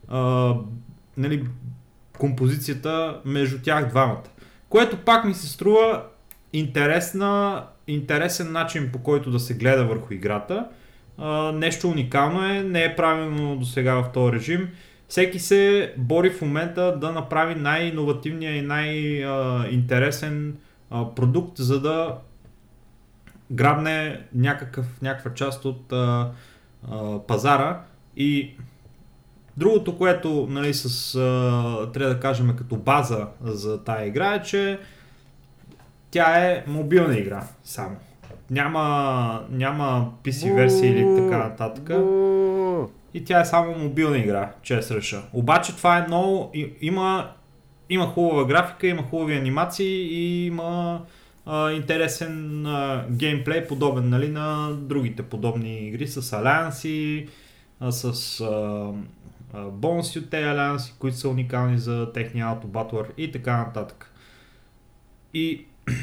а, 0.08 0.54
нали, 1.16 1.44
композицията 2.18 3.20
между 3.24 3.58
тях 3.62 3.88
двамата. 3.88 4.22
Което 4.68 4.96
пак 4.96 5.24
ми 5.24 5.34
се 5.34 5.48
струва 5.48 6.02
интересна, 6.52 7.64
интересен 7.86 8.52
начин 8.52 8.90
по 8.92 8.98
който 8.98 9.30
да 9.30 9.40
се 9.40 9.54
гледа 9.54 9.84
върху 9.84 10.14
играта. 10.14 10.68
А, 11.18 11.52
нещо 11.52 11.88
уникално 11.88 12.44
е, 12.44 12.62
не 12.62 12.84
е 12.84 12.96
правилно 12.96 13.56
до 13.56 13.66
сега 13.66 13.94
в 13.94 14.12
този 14.12 14.32
режим. 14.32 14.68
всеки 15.08 15.38
се 15.38 15.94
бори 15.96 16.30
в 16.30 16.42
момента 16.42 16.98
да 17.00 17.12
направи 17.12 17.54
най-инновативния 17.54 18.56
и 18.56 18.62
най-интересен 18.62 20.56
продукт, 20.90 21.58
за 21.58 21.80
да 21.80 22.18
грабне 23.50 24.20
някакъв, 24.34 24.86
някаква 25.02 25.34
част 25.34 25.64
от 25.64 25.92
а, 25.92 26.30
а, 26.90 27.18
пазара 27.26 27.80
и 28.16 28.54
другото, 29.56 29.98
което 29.98 30.46
нали, 30.50 30.74
с, 30.74 31.14
а, 31.14 31.92
трябва 31.92 32.14
да 32.14 32.20
кажем 32.20 32.56
като 32.56 32.76
база 32.76 33.26
за 33.44 33.84
тая 33.84 34.06
игра 34.06 34.34
е, 34.34 34.42
че 34.42 34.78
тя 36.10 36.46
е 36.46 36.64
мобилна 36.66 37.18
игра 37.18 37.44
само. 37.64 37.96
Няма, 38.50 39.44
няма 39.50 40.12
PC 40.24 40.54
версия 40.54 40.90
или 40.90 41.22
така 41.22 41.38
нататък. 41.38 41.90
И 43.14 43.24
тя 43.24 43.40
е 43.40 43.44
само 43.44 43.78
мобилна 43.78 44.18
игра, 44.18 44.52
чрез 44.62 44.90
реша. 44.90 45.22
Обаче 45.32 45.76
това 45.76 45.98
е 45.98 46.06
много... 46.06 46.52
Има, 46.80 47.30
има 47.90 48.06
хубава 48.06 48.44
графика, 48.44 48.86
има 48.86 49.02
хубави 49.02 49.36
анимации 49.36 50.02
и 50.02 50.46
има 50.46 51.02
а, 51.46 51.72
интересен 51.72 52.66
а, 52.66 53.04
геймплей, 53.10 53.66
подобен 53.66 54.08
нали, 54.08 54.28
на 54.28 54.72
другите 54.72 55.22
подобни 55.22 55.88
игри 55.88 56.06
с 56.06 56.32
алианси, 56.32 57.26
с 57.90 58.40
а, 58.40 58.90
бонуси 59.72 60.18
от 60.18 60.30
тези 60.30 60.48
алианси, 60.48 60.94
които 60.98 61.16
са 61.16 61.28
уникални 61.28 61.78
за 61.78 62.12
техния 62.12 62.46
автобатлър 62.46 63.12
и 63.16 63.32
така 63.32 63.56
нататък. 63.56 64.12
И 65.34 65.66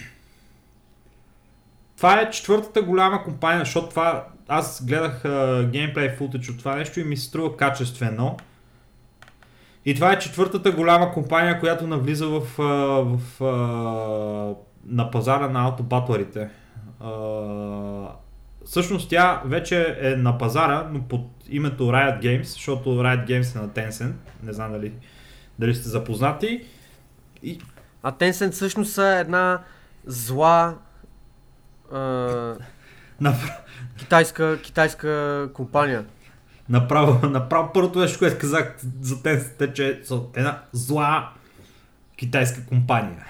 това 1.98 2.22
е 2.22 2.30
четвъртата 2.30 2.82
голяма 2.82 3.24
компания, 3.24 3.60
защото 3.60 3.90
това 3.90 4.28
аз 4.48 4.86
гледах 4.86 5.24
геймплей 5.72 6.10
футъч 6.10 6.50
от 6.50 6.60
това 6.60 6.76
нещо 6.76 7.00
и 7.00 7.04
ми 7.04 7.18
се 7.18 7.26
струва 7.26 7.58
качествено. 7.58 8.38
И 9.86 9.96
това 9.96 10.14
е 10.14 10.20
четвъртата 10.20 10.72
голяма 10.72 11.12
компания, 11.12 11.60
която 11.60 11.88
навлиза 11.88 12.28
в, 12.28 12.42
в, 12.58 13.20
в 13.40 14.56
на 14.86 15.12
пазара 15.12 15.50
на 15.50 15.68
автобатлерите. 15.68 16.50
Всъщност 18.66 19.10
тя 19.10 19.42
вече 19.46 19.98
е 20.02 20.10
на 20.10 20.38
пазара, 20.38 20.88
но 20.92 21.02
под 21.02 21.22
името 21.56 21.84
Riot 21.84 22.22
Games, 22.22 22.44
защото 22.44 22.90
Riot 22.90 23.28
Games 23.28 23.56
е 23.56 23.60
на 23.60 23.70
Tencent. 23.70 24.14
Не 24.44 24.54
знам 24.54 24.72
дали, 24.72 24.94
дали 25.60 25.76
сте 25.76 25.90
запознати. 25.90 26.66
И... 27.44 27.60
А 28.04 28.12
Tencent 28.12 28.52
всъщност 28.52 28.98
е 28.98 29.20
една 29.20 29.64
зла 30.06 30.78
а, 31.94 32.56
китайска, 33.98 34.62
китайска 34.62 35.50
компания. 35.54 36.06
Направо, 36.70 37.28
направо 37.30 37.72
първото 37.74 38.00
нещо, 38.00 38.20
което 38.20 38.38
казах 38.38 38.76
за 39.02 39.16
Tencent 39.16 39.62
е, 39.62 39.74
че 39.74 40.02
са 40.04 40.22
една 40.36 40.62
зла 40.72 41.30
китайска 42.18 42.66
компания. 42.66 43.26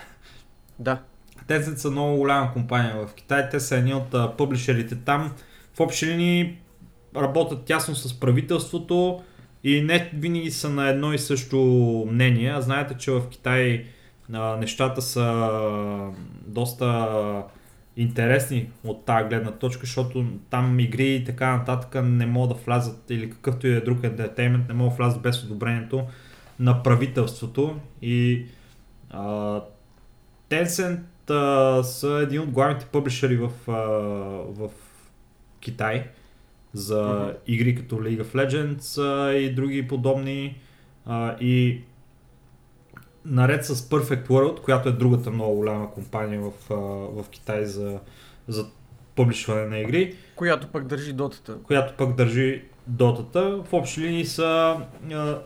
Да. 0.79 0.99
Tencent 1.47 1.75
са 1.75 1.91
много 1.91 2.17
голяма 2.17 2.53
компания 2.53 2.95
в 2.95 3.13
Китай. 3.13 3.49
Те 3.49 3.59
са 3.59 3.75
едни 3.75 3.93
от 3.93 4.37
публишерите 4.37 4.95
там. 4.95 5.33
В 5.73 5.79
общи 5.79 6.07
линии 6.07 6.57
работят 7.15 7.65
тясно 7.65 7.95
с 7.95 8.19
правителството 8.19 9.23
и 9.63 9.81
не 9.81 10.11
винаги 10.13 10.51
са 10.51 10.69
на 10.69 10.89
едно 10.89 11.13
и 11.13 11.19
също 11.19 11.57
мнение. 12.11 12.61
Знаете, 12.61 12.95
че 12.97 13.11
в 13.11 13.29
Китай 13.29 13.85
а, 14.33 14.57
нещата 14.57 15.01
са 15.01 16.11
доста 16.47 17.43
интересни 17.97 18.69
от 18.83 19.05
тази 19.05 19.29
гледна 19.29 19.51
точка, 19.51 19.85
защото 19.85 20.25
там 20.49 20.79
игри 20.79 21.15
и 21.15 21.23
така 21.23 21.57
нататък 21.57 22.03
не 22.03 22.25
могат 22.25 22.57
да 22.57 22.63
влязат 22.63 23.09
или 23.09 23.29
какъвто 23.29 23.67
и 23.67 23.75
е 23.75 23.81
друг 23.81 24.03
ентертеймент 24.03 24.67
не 24.67 24.73
могат 24.73 24.97
да 24.97 25.03
влязат 25.03 25.21
без 25.21 25.43
одобрението 25.43 26.03
на 26.59 26.83
правителството 26.83 27.79
и 28.01 28.45
а, 29.09 29.61
Tencent 30.49 30.99
а, 31.29 31.83
са 31.83 32.19
един 32.23 32.41
от 32.41 32.49
главните 32.49 32.85
публишери 32.85 33.37
в, 33.37 33.49
а, 33.67 33.71
в 34.53 34.69
Китай 35.59 36.07
за 36.73 37.03
mm-hmm. 37.03 37.35
игри 37.47 37.75
като 37.75 37.95
League 37.95 38.23
of 38.23 38.35
Legends 38.35 39.01
а, 39.01 39.33
и 39.33 39.53
други 39.53 39.87
подобни 39.87 40.61
а, 41.05 41.35
и 41.39 41.81
наред 43.25 43.65
с 43.65 43.75
Perfect 43.75 44.27
World, 44.27 44.61
която 44.61 44.89
е 44.89 44.91
другата 44.91 45.31
много 45.31 45.55
голяма 45.55 45.91
компания 45.91 46.41
в, 46.41 46.51
в 47.23 47.29
Китай 47.29 47.65
за, 47.65 47.99
за 48.47 48.65
публишване 49.15 49.65
на 49.65 49.79
игри. 49.79 50.15
Която 50.35 50.67
пък 50.67 50.87
държи 50.87 51.13
дотата. 51.13 51.57
Която 51.63 51.93
пък 51.97 52.15
държи 52.15 52.63
дотата. 52.87 53.61
В 53.63 53.73
общи 53.73 54.01
линии 54.01 54.25
са 54.25 54.77
а, 55.13 55.39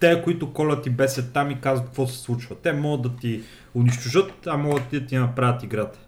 те, 0.00 0.22
които 0.22 0.52
колят 0.52 0.86
и 0.86 0.90
бесят 0.90 1.32
там 1.32 1.50
и 1.50 1.60
казват 1.60 1.86
какво 1.86 2.06
се 2.06 2.18
случва. 2.18 2.56
Те 2.62 2.72
могат 2.72 3.02
да 3.02 3.20
ти 3.20 3.42
унищожат, 3.74 4.46
а 4.46 4.56
могат 4.56 4.82
да 4.92 5.06
ти 5.06 5.16
направят 5.16 5.62
играта. 5.62 5.98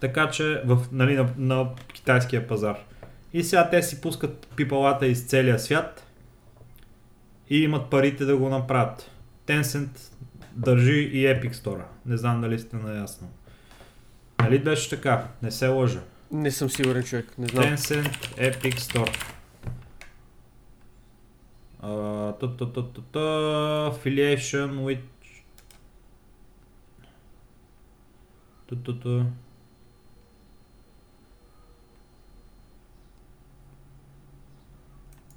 Така 0.00 0.30
че 0.30 0.62
в, 0.66 0.78
нали, 0.92 1.14
на, 1.16 1.28
на 1.38 1.68
китайския 1.92 2.48
пазар. 2.48 2.76
И 3.34 3.44
сега 3.44 3.70
те 3.70 3.82
си 3.82 4.00
пускат 4.00 4.48
пипалата 4.56 5.06
из 5.06 5.26
целия 5.26 5.58
свят 5.58 6.06
и 7.50 7.58
имат 7.58 7.90
парите 7.90 8.24
да 8.24 8.36
го 8.36 8.48
направят. 8.48 9.10
Tencent 9.46 9.88
държи 10.52 11.00
и 11.00 11.24
Epic 11.26 11.52
Store. 11.52 11.82
Не 12.06 12.16
знам 12.16 12.40
дали 12.40 12.58
сте 12.58 12.76
наясно. 12.76 13.30
Нали 14.40 14.58
беше 14.58 14.90
така? 14.90 15.28
Не 15.42 15.50
се 15.50 15.68
лъжа. 15.68 16.00
Не 16.32 16.50
съм 16.50 16.70
сигурен 16.70 17.02
човек, 17.02 17.38
не 17.38 17.46
знам. 17.46 17.64
Tencent 17.64 18.12
Epic 18.36 18.78
Store. 18.78 19.16
affiliation 23.90 24.70
with 24.86 25.04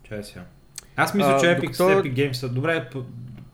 Чай 0.09 0.23
сега. 0.23 0.45
Аз 0.95 1.13
мисля, 1.13 1.37
че 1.39 1.45
Epic, 1.45 1.61
докато... 1.61 1.83
Epic 1.83 2.13
Games 2.13 2.33
са 2.33 2.49
добре. 2.49 2.89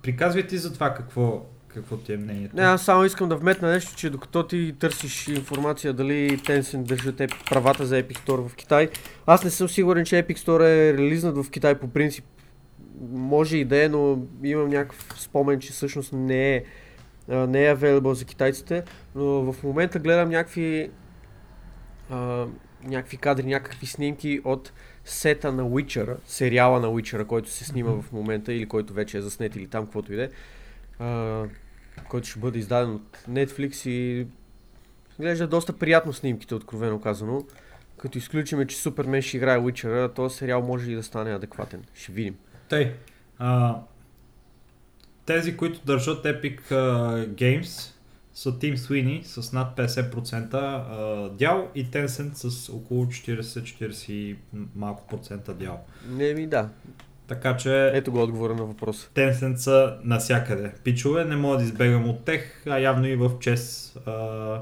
Приказвай 0.01 0.47
ти 0.47 0.57
за 0.57 0.73
това 0.73 0.93
какво, 0.93 1.45
какво 1.67 1.97
ти 1.97 2.13
е 2.13 2.17
мнението. 2.17 2.55
Не, 2.55 2.61
аз 2.61 2.85
само 2.85 3.05
искам 3.05 3.29
да 3.29 3.35
вметна 3.35 3.71
нещо, 3.71 3.95
че 3.95 4.09
докато 4.09 4.47
ти 4.47 4.75
търсиш 4.79 5.27
информация 5.27 5.93
дали 5.93 6.39
Tencent 6.39 6.83
държат 6.83 7.21
правата 7.49 7.85
за 7.85 8.03
Epic 8.03 8.17
Store 8.17 8.47
в 8.47 8.55
Китай, 8.55 8.89
аз 9.25 9.43
не 9.43 9.49
съм 9.49 9.69
сигурен, 9.69 10.05
че 10.05 10.23
Epic 10.23 10.37
Store 10.37 10.63
е 10.63 10.93
релизнат 10.93 11.37
в 11.37 11.51
Китай 11.51 11.75
по 11.75 11.87
принцип. 11.87 12.25
Може 13.11 13.57
и 13.57 13.65
да 13.65 13.83
е, 13.83 13.89
но 13.89 14.19
имам 14.43 14.69
някакъв 14.69 15.13
спомен, 15.17 15.59
че 15.59 15.71
всъщност 15.71 16.13
не 16.13 16.55
е, 16.55 16.63
не 17.27 17.65
е 17.65 17.75
available 17.75 18.11
за 18.11 18.25
китайците, 18.25 18.83
но 19.15 19.53
в 19.53 19.63
момента 19.63 19.99
гледам 19.99 20.29
някакви, 20.29 20.89
а, 22.09 22.45
някакви 22.83 23.17
кадри, 23.17 23.45
някакви 23.45 23.85
снимки 23.85 24.41
от 24.43 24.71
сета 25.05 25.51
на 25.51 25.63
Witcher, 25.63 26.17
сериала 26.25 26.79
на 26.79 26.87
Witcher, 26.87 27.25
който 27.25 27.49
се 27.49 27.65
снима 27.65 27.89
mm-hmm. 27.89 28.01
в 28.01 28.11
момента 28.11 28.53
или 28.53 28.65
който 28.65 28.93
вече 28.93 29.17
е 29.17 29.21
заснет 29.21 29.55
или 29.55 29.67
там, 29.67 29.85
каквото 29.85 30.13
и 30.13 30.15
да 30.15 30.23
е, 30.23 30.29
който 32.09 32.27
ще 32.27 32.39
бъде 32.39 32.59
издаден 32.59 32.95
от 32.95 33.17
Netflix 33.29 33.89
и 33.89 34.27
глежда 35.19 35.47
доста 35.47 35.73
приятно 35.73 36.13
снимките, 36.13 36.55
откровено 36.55 37.01
казано. 37.01 37.45
Като 37.97 38.17
изключиме, 38.17 38.67
че 38.67 38.77
Супермен 38.77 39.21
ще 39.21 39.37
играе 39.37 39.57
Witcher, 39.57 40.15
този 40.15 40.37
сериал 40.37 40.61
може 40.61 40.91
и 40.91 40.95
да 40.95 41.03
стане 41.03 41.35
адекватен. 41.35 41.83
Ще 41.93 42.11
видим. 42.11 42.35
Тъй, 42.69 42.93
а, 43.37 43.79
тези, 45.25 45.57
които 45.57 45.85
държат 45.85 46.23
Epic 46.25 46.61
uh, 46.61 47.27
Games, 47.27 47.92
са 48.33 48.51
Team 48.51 48.75
Sweeney 48.75 49.23
с 49.23 49.53
над 49.53 49.77
50% 49.77 51.29
дял 51.29 51.67
и 51.75 51.85
Tencent 51.85 52.33
с 52.33 52.69
около 52.69 53.05
40-40 53.05 54.35
малко 54.75 55.07
процента 55.07 55.53
дял. 55.53 55.85
Не 56.09 56.33
ми 56.33 56.47
да. 56.47 56.69
Така 57.27 57.57
че... 57.57 57.91
Ето 57.93 58.11
го 58.11 58.21
отговора 58.21 58.55
на 58.55 58.63
въпроса. 58.63 59.09
Tencent 59.15 59.55
са 59.55 59.97
насякъде. 60.03 60.71
Пичове, 60.83 61.25
не 61.25 61.35
мога 61.35 61.57
да 61.57 61.63
избегам 61.63 62.09
от 62.09 62.25
тех, 62.25 62.67
а 62.67 62.77
явно 62.77 63.07
и 63.07 63.15
в 63.15 63.31
чес 63.39 63.93
а, 64.05 64.61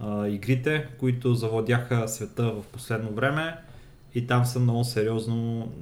а, 0.00 0.28
игрите, 0.28 0.88
които 0.98 1.34
завладяха 1.34 2.08
света 2.08 2.42
в 2.42 2.62
последно 2.72 3.10
време 3.10 3.56
и 4.14 4.26
там 4.26 4.44
са 4.44 4.60
много 4.60 4.84
сериозно 4.84 5.72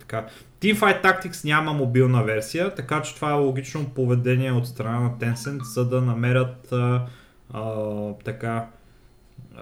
така. 0.00 0.26
Teamfight 0.60 1.02
Tactics 1.02 1.44
няма 1.44 1.72
мобилна 1.72 2.24
версия, 2.24 2.74
така 2.74 3.02
че 3.02 3.14
това 3.14 3.30
е 3.30 3.38
логично 3.38 3.90
поведение 3.90 4.52
от 4.52 4.66
страна 4.66 5.00
на 5.00 5.10
Tencent, 5.10 5.62
за 5.62 5.88
да 5.88 6.00
намерят 6.00 6.72
а, 6.72 7.06
а, 7.52 7.72
така 8.24 8.68
а, 9.56 9.60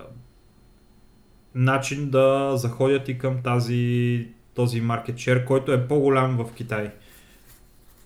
начин 1.55 2.11
да 2.11 2.53
заходят 2.55 3.09
и 3.09 3.19
към 3.19 3.43
тази, 3.43 4.27
този 4.55 4.83
market 4.83 5.15
share, 5.15 5.45
който 5.45 5.73
е 5.73 5.89
по-голям 5.89 6.37
в 6.37 6.55
Китай. 6.55 6.91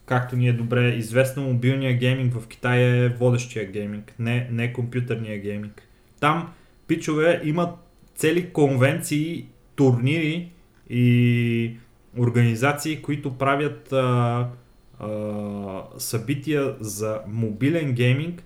Както 0.07 0.37
ни 0.37 0.49
е 0.49 0.53
добре 0.53 0.89
известно, 0.89 1.43
мобилния 1.43 1.97
гейминг 1.99 2.35
в 2.35 2.49
Китай 2.49 2.83
е 2.83 3.09
водещия 3.09 3.71
гейминг, 3.71 4.15
не, 4.19 4.49
не 4.51 4.73
компютърния 4.73 5.39
гейминг. 5.39 5.83
Там 6.21 6.53
пичове 6.87 7.41
имат 7.45 7.71
цели 8.15 8.53
конвенции, 8.53 9.47
турнири 9.77 10.53
и 10.91 11.77
организации, 12.19 13.03
които 13.03 13.39
правят 13.39 13.93
а, 13.93 14.49
а, 14.99 15.09
събития 15.99 16.77
за 16.81 17.21
мобилен 17.27 17.93
гейминг, 17.93 18.43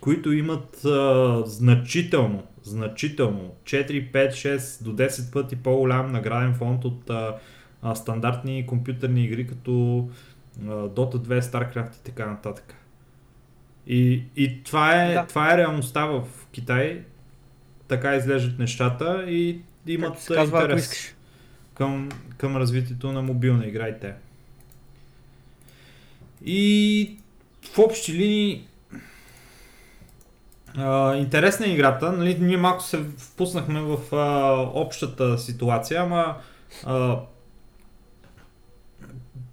които 0.00 0.32
имат 0.32 0.84
а, 0.84 1.42
значително, 1.46 2.42
значително 2.62 3.54
4, 3.64 4.12
5, 4.12 4.30
6 4.30 4.84
до 4.84 4.92
10 4.96 5.32
пъти 5.32 5.56
по-голям 5.56 6.12
награден 6.12 6.54
фонд 6.54 6.84
от 6.84 7.10
а, 7.10 7.36
а, 7.82 7.94
стандартни 7.94 8.66
компютърни 8.66 9.24
игри, 9.24 9.46
като 9.46 10.08
а, 10.60 10.70
Dota 10.70 11.16
2, 11.16 11.40
StarCraft 11.40 11.96
и 11.96 12.02
така 12.04 12.26
нататък. 12.26 12.74
И, 13.86 14.22
и 14.36 14.62
това, 14.62 15.04
е, 15.04 15.14
Да. 15.14 15.26
това 15.26 15.54
е 15.54 15.58
реалността 15.58 16.06
в 16.06 16.22
Китай. 16.52 17.02
Така 17.88 18.16
изглеждат 18.16 18.58
нещата 18.58 19.24
и 19.28 19.60
имат 19.86 20.08
Както 20.10 20.22
се 20.22 20.34
казва, 20.34 20.58
ако 20.58 20.64
интерес 20.64 20.84
искаш. 20.84 21.14
Към, 21.74 22.08
към 22.36 22.56
развитието 22.56 23.12
на 23.12 23.22
мобилна 23.22 23.66
игра 23.66 23.88
и 23.88 24.00
те. 24.00 24.14
И 26.44 27.16
в 27.74 27.78
общи 27.78 28.12
линии 28.12 28.66
а, 30.76 31.16
интересна 31.16 31.66
е 31.66 31.72
играта. 31.72 32.12
Нали, 32.12 32.38
ние 32.40 32.56
малко 32.56 32.82
се 32.82 32.98
впуснахме 33.18 33.80
в 33.80 34.16
а, 34.16 34.52
общата 34.74 35.38
ситуация, 35.38 36.02
ама 36.02 36.36
а, 36.84 37.20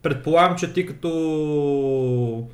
предполагам, 0.02 0.58
че 0.58 0.74
ти 0.74 0.86
като 0.86 2.48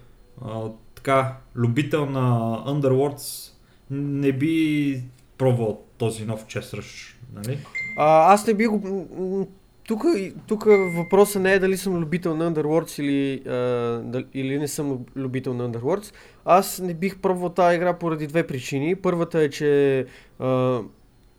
а, 0.45 0.61
така, 0.95 1.37
любител 1.55 2.05
на 2.05 2.39
Underworlds 2.67 3.51
не 3.89 4.31
би 4.31 5.03
пробвал 5.37 5.81
този 5.97 6.25
нов 6.25 6.45
Chess 6.45 6.79
Rush, 6.79 7.14
нали? 7.35 7.59
А, 7.97 8.33
аз 8.33 8.47
не 8.47 8.53
би 8.53 8.67
го... 8.67 9.47
Тук, 9.87 10.05
тук 10.47 10.65
въпросът 10.95 11.41
не 11.41 11.53
е 11.53 11.59
дали 11.59 11.77
съм 11.77 11.97
любител 11.97 12.35
на 12.35 12.53
Underworlds 12.53 13.01
или, 13.01 13.49
а, 13.49 14.23
или 14.33 14.59
не 14.59 14.67
съм 14.67 14.99
любител 15.15 15.53
на 15.53 15.69
Underworlds. 15.69 16.13
Аз 16.45 16.79
не 16.79 16.93
бих 16.93 17.17
пробвал 17.17 17.49
тази 17.49 17.75
игра 17.75 17.93
поради 17.93 18.27
две 18.27 18.47
причини. 18.47 18.95
Първата 18.95 19.39
е, 19.39 19.49
че 19.49 19.99
е 19.99 20.05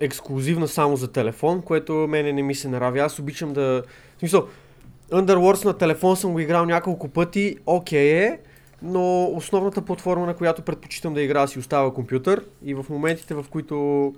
ексклюзивна 0.01 0.68
само 0.68 0.97
за 0.97 1.12
телефон, 1.12 1.62
което 1.62 1.92
мене 1.92 2.32
не 2.32 2.42
ми 2.42 2.55
се 2.55 2.68
нрави. 2.68 2.99
Аз 2.99 3.18
обичам 3.18 3.53
да... 3.53 3.82
В 4.16 4.18
смисъл, 4.18 4.47
Underworlds 5.12 5.64
на 5.64 5.72
телефон 5.72 6.16
съм 6.16 6.32
го 6.32 6.40
играл 6.40 6.64
няколко 6.64 7.09
пъти, 7.09 7.57
окей 7.66 8.24
е, 8.24 8.38
но 8.82 9.24
основната 9.24 9.82
платформа, 9.82 10.26
на 10.26 10.34
която 10.34 10.62
предпочитам 10.62 11.14
да 11.14 11.22
играя 11.22 11.49
си 11.49 11.59
остава 11.59 11.94
компютър 11.94 12.44
и 12.64 12.74
в 12.74 12.84
моментите, 12.90 13.34
в 13.34 13.44
които 13.51 14.14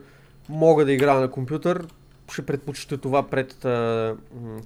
мога 0.49 0.85
да 0.85 0.93
играя 0.93 1.21
на 1.21 1.31
компютър, 1.31 1.87
ще 2.33 2.47
предпочита 2.47 2.99
това 2.99 3.23
пред 3.23 3.65
а, 3.65 4.17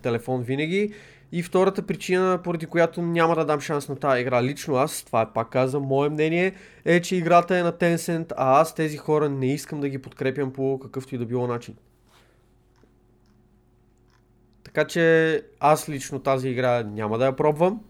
телефон 0.03 0.43
винаги. 0.43 0.95
И 1.33 1.43
втората 1.43 1.83
причина, 1.83 2.41
поради 2.45 2.67
която 2.67 3.03
няма 3.03 3.35
да 3.35 3.45
дам 3.45 3.61
шанс 3.61 3.89
на 3.89 3.97
тази 3.97 4.21
игра, 4.21 4.43
лично 4.43 4.77
аз, 4.77 5.03
това 5.03 5.23
е 5.23 5.33
пак 5.35 5.49
казвам, 5.49 5.83
мое 5.83 6.09
мнение, 6.09 6.55
е, 6.85 7.01
че 7.01 7.17
играта 7.17 7.59
е 7.59 7.63
на 7.63 7.73
Tencent, 7.73 8.33
а 8.37 8.61
аз 8.61 8.75
тези 8.75 8.97
хора 8.97 9.29
не 9.29 9.53
искам 9.53 9.81
да 9.81 9.89
ги 9.89 9.99
подкрепям 9.99 10.53
по 10.53 10.81
какъвто 10.83 11.15
и 11.15 11.19
да 11.19 11.27
било 11.27 11.47
начин. 11.47 11.75
Така 14.65 14.85
че 14.85 15.43
аз 15.61 15.89
лично 15.89 16.19
тази 16.19 16.49
игра 16.49 16.83
няма 16.83 17.19
да 17.19 17.25
я 17.25 17.37
пробвам, 17.37 17.81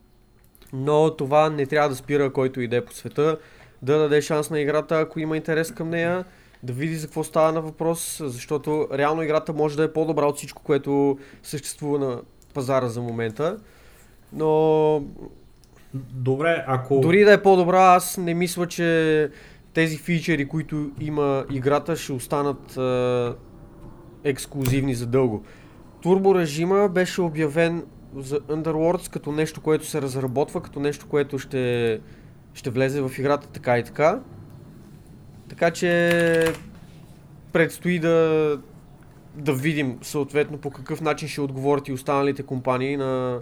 но 0.72 1.16
това 1.16 1.50
не 1.50 1.66
трябва 1.66 1.88
да 1.88 1.96
спира 1.96 2.32
който 2.32 2.60
иде 2.60 2.84
по 2.84 2.92
света 2.92 3.38
да 3.82 3.98
даде 3.98 4.22
шанс 4.22 4.50
на 4.50 4.60
играта, 4.60 5.00
ако 5.00 5.20
има 5.20 5.36
интерес 5.36 5.72
към 5.72 5.90
нея, 5.90 6.24
да 6.62 6.72
види 6.72 6.96
за 6.96 7.06
какво 7.06 7.24
става 7.24 7.52
на 7.52 7.60
въпрос, 7.60 8.20
защото 8.24 8.88
реално 8.92 9.22
играта 9.22 9.52
може 9.52 9.76
да 9.76 9.84
е 9.84 9.92
по-добра 9.92 10.26
от 10.26 10.36
всичко, 10.36 10.62
което 10.62 11.18
съществува 11.42 11.98
на 11.98 12.20
пазара 12.54 12.88
за 12.88 13.00
момента. 13.00 13.56
Но 14.32 15.02
Добре, 15.94 16.64
ако... 16.66 17.00
дори 17.00 17.24
да 17.24 17.32
е 17.32 17.42
по-добра, 17.42 17.94
аз 17.94 18.18
не 18.18 18.34
мисля, 18.34 18.66
че 18.66 19.30
тези 19.74 19.96
фичери, 19.96 20.48
които 20.48 20.90
има 21.00 21.44
играта, 21.50 21.96
ще 21.96 22.12
останат 22.12 22.76
е, 22.76 23.32
ексклюзивни 24.28 24.94
за 24.94 25.06
дълго. 25.06 25.42
Турбо 26.02 26.34
режима 26.34 26.88
беше 26.88 27.22
обявен 27.22 27.84
за 28.16 28.40
Underworlds 28.40 29.12
като 29.12 29.32
нещо, 29.32 29.60
което 29.60 29.86
се 29.86 30.02
разработва, 30.02 30.62
като 30.62 30.80
нещо, 30.80 31.06
което 31.08 31.38
ще, 31.38 32.00
ще 32.54 32.70
влезе 32.70 33.02
в 33.02 33.18
играта 33.18 33.48
така 33.48 33.78
и 33.78 33.84
така. 33.84 34.20
Така 35.52 35.70
че 35.70 36.52
предстои 37.52 37.98
да, 37.98 38.58
да 39.34 39.52
видим 39.52 39.98
съответно 40.02 40.58
по 40.58 40.70
какъв 40.70 41.00
начин 41.00 41.28
ще 41.28 41.40
отговорят 41.40 41.88
и 41.88 41.92
останалите 41.92 42.42
компании 42.42 42.96
на 42.96 43.40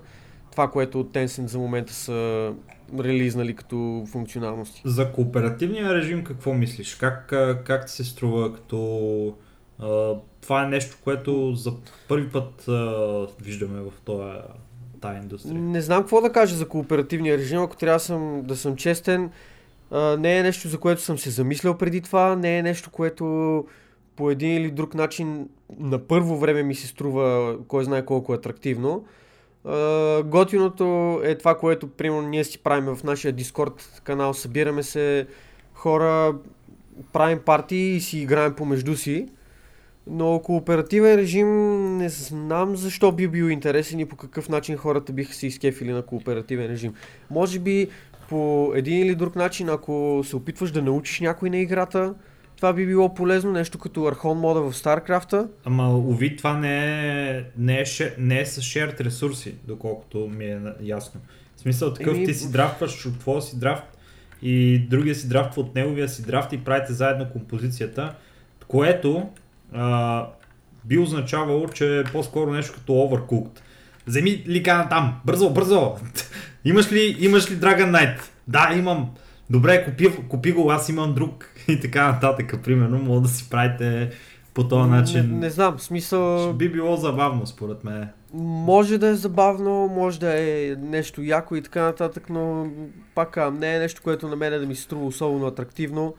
това, 0.51 0.71
което 0.71 1.01
от 1.01 1.13
Tencent 1.13 1.47
за 1.47 1.59
момента 1.59 1.93
са 1.93 2.53
релизнали 2.99 3.57
като 3.57 4.05
функционалности. 4.11 4.83
За 4.85 5.13
кооперативния 5.13 5.95
режим 5.95 6.25
какво 6.25 6.55
мислиш? 6.55 6.95
Как, 6.95 7.27
как 7.65 7.87
ти 7.87 7.93
се 7.93 8.05
струва 8.05 8.55
като... 8.55 9.35
А, 9.79 10.15
това 10.41 10.65
е 10.65 10.69
нещо, 10.69 10.97
което 11.05 11.55
за 11.55 11.73
първи 12.09 12.29
път 12.29 12.69
а, 12.69 13.27
виждаме 13.43 13.81
в 13.81 13.93
този, 14.05 14.39
тази 15.01 15.19
индустрия. 15.19 15.55
Не 15.55 15.81
знам 15.81 16.03
какво 16.03 16.21
да 16.21 16.33
кажа 16.33 16.57
за 16.57 16.69
кооперативния 16.69 17.39
режим, 17.39 17.63
ако 17.63 17.77
трябва 17.77 17.97
да 17.97 18.05
съм, 18.05 18.43
да 18.43 18.57
съм 18.57 18.77
честен. 18.77 19.31
Не 19.93 20.39
е 20.39 20.43
нещо, 20.43 20.69
за 20.69 20.79
което 20.79 21.03
съм 21.03 21.19
се 21.19 21.31
замислял 21.31 21.79
преди 21.79 22.01
това, 22.01 22.37
не 22.37 22.59
е 22.59 22.63
нещо, 22.63 22.91
което 22.91 23.65
по 24.17 24.31
един 24.31 24.57
или 24.57 24.71
друг 24.71 24.95
начин 24.95 25.49
на 25.79 25.99
първо 25.99 26.39
време 26.39 26.63
ми 26.63 26.75
се 26.75 26.87
струва 26.87 27.57
кой 27.69 27.85
знае 27.85 28.05
колко 28.05 28.33
атрактивно. 28.33 29.05
А, 29.65 30.23
готиното 30.23 31.21
е 31.25 31.39
това, 31.39 31.59
което 31.59 31.87
примерно 31.87 32.29
ние 32.29 32.45
си 32.45 32.59
правим 32.59 32.95
в 32.95 33.05
нашия 33.05 33.35
Discord 33.35 34.03
канал, 34.03 34.35
събираме 34.35 34.83
се 34.83 35.27
хора, 35.75 36.35
правим 37.13 37.39
партии 37.39 37.97
и 37.97 38.01
си 38.01 38.19
играем 38.19 38.55
помежду 38.55 38.97
си. 38.97 39.29
Но 40.07 40.41
кооперативен 40.45 41.17
режим 41.17 41.49
не 41.97 42.09
знам 42.09 42.77
защо 42.77 43.13
би 43.13 43.29
бил 43.29 43.45
интересен 43.45 44.01
и 44.01 44.05
по 44.05 44.17
какъв 44.17 44.49
начин 44.49 44.77
хората 44.77 45.13
биха 45.13 45.35
се 45.35 45.47
изкефили 45.47 45.93
на 45.93 46.03
кооперативен 46.03 46.67
режим. 46.67 46.95
Може 47.31 47.59
би 47.59 47.89
по 48.31 48.73
един 48.75 49.07
или 49.07 49.15
друг 49.15 49.37
начин, 49.37 49.69
ако 49.69 50.23
се 50.25 50.37
опитваш 50.37 50.71
да 50.71 50.83
научиш 50.83 51.21
някой 51.21 51.51
на 51.51 51.57
играта, 51.57 52.15
това 52.57 52.73
би 52.73 52.87
било 52.87 53.15
полезно, 53.15 53.53
нещо 53.53 53.79
като 53.79 54.07
Архон 54.07 54.39
мода 54.39 54.61
в 54.61 54.75
StarCraft. 54.75 55.49
Ама, 55.65 55.99
уви, 55.99 56.37
това 56.37 56.59
не 56.59 57.39
е, 57.39 57.45
не 57.59 57.81
е, 57.81 57.85
ше, 57.85 58.15
не 58.19 58.41
е 58.41 58.47
с 58.47 58.61
shared 58.61 59.01
ресурси, 59.01 59.55
доколкото 59.65 60.19
ми 60.19 60.45
е 60.45 60.59
ясно. 60.83 61.21
В 61.57 61.61
смисъл 61.61 61.95
такъв, 61.95 62.17
Еми, 62.17 62.27
ти 62.27 62.35
си 62.35 62.53
драфтваш 62.53 63.07
от 63.07 63.19
твоя 63.19 63.43
си 63.43 63.59
драфт 63.59 63.99
и 64.43 64.79
другия 64.79 65.15
си 65.15 65.29
драфтва 65.29 65.63
от 65.63 65.75
неговия 65.75 66.09
си 66.09 66.27
драфт 66.27 66.53
и 66.53 66.65
правите 66.65 66.93
заедно 66.93 67.27
композицията, 67.33 68.15
което 68.69 69.29
а, 69.73 70.27
би 70.85 70.99
означавало, 70.99 71.69
че 71.69 71.99
е 71.99 72.05
по-скоро 72.05 72.53
нещо 72.53 72.75
като 72.75 72.93
Overcooked. 72.93 73.61
Вземи 74.07 74.45
ликана 74.49 74.89
там, 74.89 75.21
бързо, 75.25 75.51
бързо! 75.51 75.97
имаш, 76.65 76.93
ли, 76.93 77.17
имаш 77.21 77.51
ли 77.51 77.55
Dragon 77.55 77.91
Knight? 77.91 78.21
Да, 78.49 78.75
имам. 78.77 79.11
Добре, 79.51 79.85
купи, 79.85 80.09
купи 80.29 80.53
го, 80.53 80.71
аз 80.71 80.89
имам 80.89 81.15
друг 81.15 81.51
и 81.69 81.81
така 81.81 82.13
нататък, 82.13 82.55
примерно, 82.65 82.99
мога 82.99 83.21
да 83.21 83.29
си 83.29 83.51
правите 83.51 84.11
по 84.55 84.69
този 84.69 84.91
начин. 84.91 85.21
Не, 85.21 85.39
не 85.39 85.51
знам, 85.51 85.79
смисъл... 85.79 86.53
Би 86.53 86.69
било 86.69 86.97
забавно, 86.97 87.47
според 87.47 87.85
мен. 87.85 88.09
Може 88.35 88.99
да 88.99 89.09
е 89.09 89.15
забавно, 89.15 89.89
може 89.89 90.21
да 90.21 90.41
е 90.41 90.77
нещо 90.79 91.23
яко 91.23 91.57
и 91.57 91.63
така 91.63 91.83
нататък, 91.83 92.31
но 92.31 92.67
пак 93.15 93.53
не 93.53 93.77
е 93.77 93.79
нещо, 93.79 94.03
което 94.03 94.29
на 94.29 94.37
мен 94.37 94.61
да 94.61 94.67
ми 94.67 94.75
се 94.75 94.83
струва 94.83 95.07
особено 95.07 95.47
атрактивно 95.47 96.15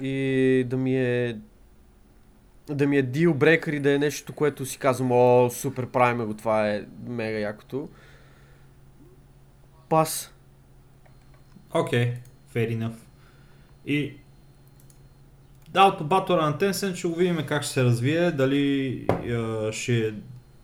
и 0.00 0.64
да 0.66 0.76
ми 0.76 0.96
е 0.96 1.36
да 2.68 2.86
ми 2.86 2.98
е 2.98 3.04
deal 3.04 3.28
breaker 3.28 3.70
и 3.70 3.80
да 3.80 3.92
е 3.92 3.98
нещо, 3.98 4.32
което 4.32 4.66
си 4.66 4.78
казвам, 4.78 5.12
о, 5.12 5.50
супер, 5.50 5.86
правиме 5.86 6.24
го, 6.24 6.34
това 6.34 6.68
е 6.68 6.82
мега 7.06 7.38
якото. 7.38 7.88
Пас. 9.92 10.32
Окей, 11.74 12.04
okay, 12.04 12.16
fair 12.54 12.78
enough. 12.78 12.96
И 13.86 14.12
да, 15.68 15.84
от 15.84 16.06
батора 16.06 16.46
на 16.46 16.58
Tencent 16.58 16.94
ще 16.94 17.08
го 17.08 17.14
видим 17.14 17.38
как 17.46 17.62
ще 17.62 17.72
се 17.72 17.84
развие, 17.84 18.30
дали 18.30 18.88
е, 19.26 19.72
ще 19.72 19.98
е 19.98 20.12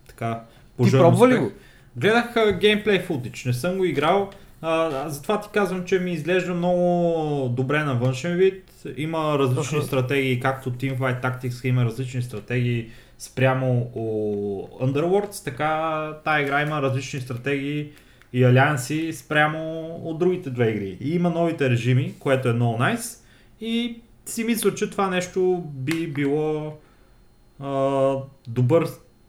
така 0.09 0.45
Ти 0.85 0.91
пробва 0.91 1.29
ли 1.29 1.39
го? 1.39 1.53
Гледах 1.97 2.59
геймплей 2.61 3.03
футич, 3.03 3.45
не 3.45 3.53
съм 3.53 3.77
го 3.77 3.85
играл, 3.85 4.31
а, 4.63 5.09
затова 5.09 5.41
ти 5.41 5.49
казвам, 5.53 5.85
че 5.85 5.99
ми 5.99 6.13
изглежда 6.13 6.55
много 6.55 7.49
добре 7.49 7.85
на 7.85 7.95
външен 7.95 8.37
вид. 8.37 8.73
Има 8.97 9.39
различни 9.39 9.79
Аха. 9.79 9.87
стратегии, 9.87 10.41
както 10.41 10.71
Teamfight 10.71 11.23
Tactics 11.23 11.69
има 11.69 11.85
различни 11.85 12.23
стратегии 12.23 12.91
спрямо 13.19 13.91
о, 13.95 14.05
Underworlds, 14.87 15.45
така 15.45 16.13
тая 16.25 16.43
игра 16.43 16.63
има 16.63 16.83
различни 16.83 17.21
стратегии 17.21 17.93
и 18.33 18.45
алианси 18.45 19.13
спрямо 19.13 19.85
от 20.05 20.19
другите 20.19 20.51
две 20.51 20.71
игри. 20.71 20.97
И 21.01 21.15
има 21.15 21.31
новите 21.31 21.71
режими, 21.71 22.15
което 22.19 22.49
е 22.49 22.53
много 22.53 22.79
найс. 22.79 23.25
И 23.61 24.01
си 24.27 24.45
мисля, 24.45 24.75
че 24.75 24.91
това 24.91 25.09
нещо 25.11 25.63
би 25.67 26.07
било 26.07 26.77
а, 27.63 27.69
добър 28.49 28.87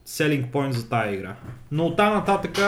selling 0.07 0.47
point 0.47 0.71
за 0.71 0.89
тази 0.89 1.13
игра. 1.15 1.35
Но 1.71 1.85
оттам 1.85 2.13
нататък 2.13 2.59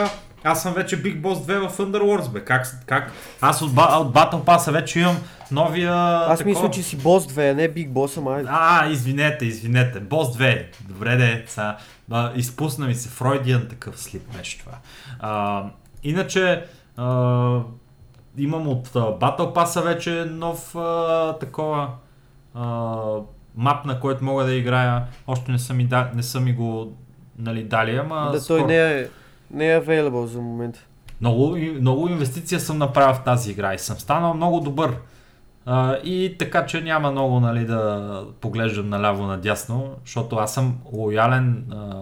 аз 0.44 0.62
съм 0.64 0.74
вече 0.74 1.04
Big 1.04 1.22
Boss 1.22 1.36
2 1.36 1.70
в 1.70 1.78
Underworlds, 1.78 2.30
бе. 2.30 2.46
Как, 2.46 2.68
как? 2.86 3.12
Аз 3.42 3.62
от, 3.62 3.70
от 3.70 4.14
Battle 4.14 4.44
Pass 4.44 4.72
вече 4.72 5.00
имам 5.00 5.18
новия... 5.52 5.94
Аз 5.94 6.38
такова- 6.38 6.50
мисля, 6.50 6.72
че 6.72 6.84
си 6.84 6.98
бос 6.98 7.28
2, 7.28 7.52
а 7.52 7.56
не 7.56 7.70
Big 7.70 7.90
Boss, 7.90 8.18
ама. 8.18 8.44
А, 8.48 8.88
извинете, 8.90 9.46
извинете. 9.46 10.02
Boss 10.02 10.38
2. 10.40 10.66
Добре 10.82 11.16
де, 11.16 11.44
сега. 11.48 11.78
А, 12.12 12.32
изпусна 12.36 12.88
ми 12.88 12.96
се 12.96 13.10
Фройдиан 13.10 13.68
такъв 13.70 14.00
слип 14.00 14.38
беше 14.38 14.60
това. 14.60 14.72
А, 15.20 15.64
иначе, 16.04 16.66
а, 16.98 17.60
имам 18.38 18.68
от 18.68 18.88
Battle 18.88 19.56
Pass 19.56 19.84
вече 19.84 20.26
нов 20.26 20.76
а, 20.76 21.34
такова 21.40 21.90
а, 22.54 22.96
мап, 23.56 23.86
на 23.86 24.00
който 24.00 24.24
мога 24.24 24.44
да 24.44 24.54
играя. 24.54 25.06
Още 25.28 25.52
не 25.52 25.60
са 25.60 25.74
ми, 25.74 25.86
да, 25.86 26.12
не 26.16 26.24
са 26.24 26.40
ми 26.40 26.54
го 26.54 26.94
нали, 27.38 27.64
дали, 27.64 27.96
ама 27.96 28.30
Да, 28.34 28.42
скоро. 28.42 28.58
той 28.58 28.68
не 28.68 29.00
е, 29.00 29.08
не 29.52 29.74
е 29.74 29.82
available 29.82 30.26
за 30.26 30.42
момента. 30.42 30.80
Много, 31.22 31.58
много 31.58 32.08
инвестиция 32.08 32.60
съм 32.60 32.78
направил 32.78 33.16
в 33.16 33.24
тази 33.24 33.52
игра 33.52 33.74
и 33.74 33.80
съм 33.80 34.00
станал 34.00 34.34
много 34.34 34.60
добър. 34.60 34.98
А, 35.66 35.98
и 35.98 36.36
така, 36.40 36.66
че 36.66 36.82
няма 36.82 37.12
много 37.12 37.40
нали, 37.40 37.66
да 37.66 38.26
поглеждам 38.42 38.90
наляво 38.90 39.28
надясно, 39.28 39.96
защото 40.06 40.36
аз 40.36 40.54
съм 40.54 40.78
лоялен 40.94 41.66
а, 41.72 42.02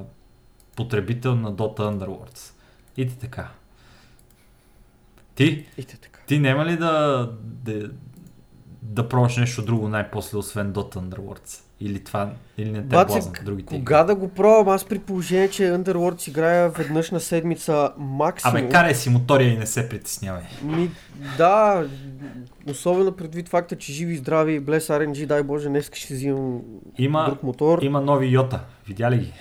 потребител 0.76 1.36
на 1.36 1.54
Dota 1.54 1.80
Underworlds. 1.80 2.54
И 2.98 3.10
така. 3.10 3.48
Ти, 5.40 5.66
И 5.78 5.84
те 5.84 5.98
така. 5.98 6.20
ти 6.28 6.40
няма 6.40 6.66
ли 6.66 6.78
да, 6.78 7.30
да, 7.44 7.90
да 8.82 9.10
пробваш 9.10 9.38
нещо 9.38 9.62
друго 9.62 9.88
най-после, 9.88 10.38
освен 10.38 10.74
Dota 10.74 10.96
Underworlds? 10.96 11.62
Или 11.80 12.04
това, 12.04 12.32
или 12.58 12.72
не 12.72 12.80
те 12.82 12.86
Баци, 12.88 13.14
блазнат 13.14 13.46
другите 13.46 13.76
игри? 13.76 13.86
Кога 13.86 14.04
да 14.04 14.16
го 14.16 14.30
пробвам? 14.30 14.70
Аз 14.76 14.86
при 14.86 15.00
положение, 15.00 15.50
че 15.50 15.64
Underworlds 15.64 16.30
играя 16.30 16.70
веднъж 16.70 17.12
на 17.12 17.20
седмица 17.20 17.92
максимум. 17.98 18.56
Абе, 18.58 18.70
карай 18.70 18.96
си 18.96 19.10
мотория 19.10 19.54
и 19.54 19.58
не 19.58 19.66
се 19.66 19.90
притеснявай. 19.90 20.44
Ми, 20.64 20.92
да, 21.38 21.88
особено 22.70 23.12
предвид 23.12 23.50
факта, 23.50 23.76
че 23.78 23.94
живи 23.94 24.14
и 24.14 24.18
здрави 24.18 24.62
Bless 24.62 24.80
RNG, 25.06 25.26
дай 25.26 25.44
Боже, 25.44 25.70
днес 25.70 25.86
ще 25.86 26.00
си 26.00 26.14
взимам 26.14 26.62
Има, 26.98 27.26
друг 27.26 27.44
мотор. 27.44 27.82
Има 27.82 28.02
нови 28.02 28.28
Йота. 28.28 28.60
Видя 28.88 29.12
ли 29.12 29.18
ги? 29.18 29.34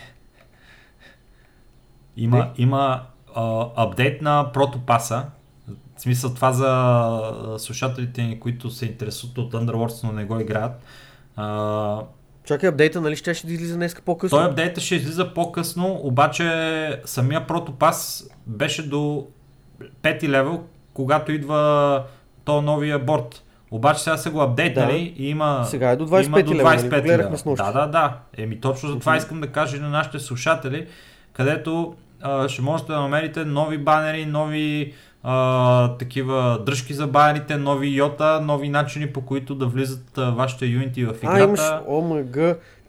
Има, 2.17 2.37
Не. 2.39 2.51
има 2.57 3.03
а, 3.35 3.67
апдейт 3.77 4.23
на 4.23 4.53
протопаса. 4.53 5.27
В 5.99 6.01
смисъл 6.01 6.35
това 6.35 6.53
за 6.53 7.59
слушателите 7.59 8.23
ни, 8.23 8.41
които 8.41 8.71
се 8.71 8.87
интересуват 8.87 9.39
от 9.39 9.53
Underworlds, 9.53 10.05
но 10.05 10.13
не 10.13 10.25
го 10.25 10.41
играят. 10.41 10.73
А, 11.37 12.01
Чакай, 12.45 12.69
апдейта, 12.69 13.01
нали 13.01 13.17
ще 13.17 13.35
ще 13.35 13.47
да 13.47 13.53
излиза 13.53 13.77
днес 13.77 13.97
по-късно? 14.05 14.39
той 14.39 14.47
апдейта 14.47 14.81
ще 14.81 14.95
излиза 14.95 15.35
по-късно, 15.35 16.01
обаче 16.03 17.01
самия 17.05 17.47
протопас 17.47 18.29
беше 18.47 18.89
до 18.89 19.27
5 20.03 20.29
левел, 20.29 20.65
когато 20.95 21.33
идва 21.33 22.05
то 22.45 22.63
новия 22.63 22.99
борт. 22.99 23.43
Обаче 23.71 24.01
сега 24.01 24.17
са 24.17 24.31
го 24.31 24.43
апдейтнали 24.43 25.15
и 25.17 25.29
има... 25.29 25.65
Сега 25.65 25.91
е 25.91 25.97
до 25.97 26.07
25 26.09 26.27
има 26.27 26.43
до 26.43 26.55
лева, 26.55 26.71
нали? 26.71 26.79
25 26.79 26.83
Го 26.83 26.89
гледахме 26.89 27.17
лева. 27.17 27.31
нощи. 27.31 27.65
Да, 27.65 27.73
да, 27.73 27.87
да. 27.87 28.17
Еми 28.37 28.61
точно 28.61 28.89
за 28.89 28.99
това 28.99 29.17
искам 29.17 29.41
да 29.41 29.47
кажа 29.47 29.77
и 29.77 29.81
на 29.81 29.89
нашите 29.89 30.19
слушатели, 30.19 30.87
където 31.33 31.95
а, 32.21 32.49
ще 32.49 32.63
можете 32.63 32.93
да 32.93 33.01
намерите 33.01 33.45
нови 33.45 33.79
банери, 33.79 34.27
нови 34.27 34.95
а, 35.31 35.97
такива 35.97 36.63
дръжки 36.67 36.95
за 36.95 37.07
банерите, 37.07 37.57
нови 37.57 37.89
йота, 37.89 38.41
нови 38.41 38.69
начини 38.69 39.07
по 39.07 39.21
които 39.21 39.55
да 39.55 39.67
влизат 39.67 40.19
а, 40.19 40.31
вашите 40.31 40.67
юнити 40.67 41.05
в 41.05 41.15
играта. 41.23 41.41
А, 41.41 41.45
имаш, 41.45 41.61
ОМГ. 41.87 42.39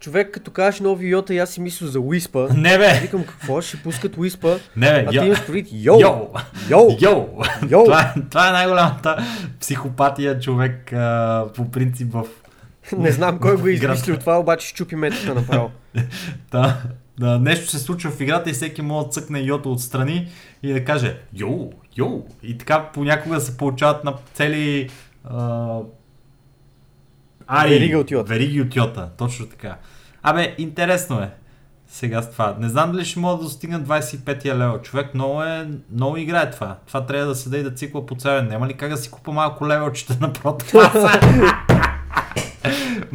Човек, 0.00 0.30
като 0.30 0.50
кажеш 0.50 0.80
нови 0.80 1.08
йота, 1.08 1.34
аз 1.34 1.50
си 1.50 1.60
мисля 1.60 1.86
за 1.86 2.00
Уиспа. 2.00 2.48
Не 2.54 2.78
бе, 2.78 2.98
Викам, 3.02 3.24
какво 3.24 3.60
ще 3.60 3.76
пускат 3.76 4.16
Уиспа? 4.16 4.56
не 4.76 4.92
бе, 4.92 5.04
А 5.08 5.10
ти 5.10 5.16
йо, 5.16 5.24
имаш 5.24 5.46
предвид 5.46 5.68
йоу, 5.72 6.00
йо, 6.00 6.28
йоу, 6.70 6.90
йо. 7.00 7.26
йоу. 7.70 7.84
Това, 7.84 8.00
е- 8.00 8.20
това 8.30 8.48
е 8.48 8.52
най-голямата 8.52 9.16
психопатия 9.60 10.40
човек 10.40 10.92
а, 10.92 11.44
по 11.56 11.70
принцип 11.70 12.12
в 12.12 12.24
Не 12.98 13.10
знам 13.10 13.38
кой 13.38 13.56
го 13.56 13.68
е 13.68 13.72
измислил 13.72 14.16
това, 14.16 14.38
обаче 14.38 14.68
щупи 14.68 14.96
метата 14.96 15.34
направо. 15.34 15.70
Да, 16.52 16.76
да, 17.20 17.38
нещо 17.38 17.66
се 17.66 17.78
случва 17.78 18.10
в 18.10 18.20
играта 18.20 18.50
и 18.50 18.52
всеки 18.52 18.82
може 18.82 19.06
да 19.06 19.12
цъкне 19.12 19.40
йото 19.40 19.72
отстрани 19.72 20.28
и 20.62 20.72
да 20.72 20.84
каже 20.84 21.16
йоу, 21.34 21.72
йоу. 21.96 22.26
И 22.42 22.58
така 22.58 22.90
понякога 22.94 23.40
се 23.40 23.56
получават 23.56 24.04
на 24.04 24.14
цели 24.34 24.90
а, 25.24 25.78
ари, 27.46 27.70
Верига 27.70 27.98
от 27.98 28.10
йота. 28.10 28.28
Вериги 28.28 28.60
от 28.60 28.76
йота, 28.76 29.10
точно 29.18 29.46
така. 29.46 29.76
Абе, 30.22 30.54
интересно 30.58 31.20
е. 31.20 31.30
Сега 31.88 32.22
с 32.22 32.30
това. 32.30 32.56
Не 32.60 32.68
знам 32.68 32.92
дали 32.92 33.04
ще 33.04 33.20
мога 33.20 33.36
да 33.36 33.42
достигна 33.42 33.80
25 33.80 34.44
лева. 34.44 34.82
Човек 34.82 35.14
много 35.14 35.42
е, 35.42 35.68
много 35.92 36.16
играе 36.16 36.50
това. 36.50 36.76
Това 36.86 37.06
трябва 37.06 37.26
да 37.26 37.34
седа 37.34 37.58
и 37.58 37.62
да 37.62 37.74
цикла 37.74 38.06
по 38.06 38.14
ден. 38.14 38.48
Няма 38.48 38.68
ли 38.68 38.74
как 38.74 38.90
да 38.90 38.96
си 38.96 39.10
купа 39.10 39.32
малко 39.32 39.68
левелчета 39.68 40.16
на 40.20 40.32
протопаса? 40.32 41.20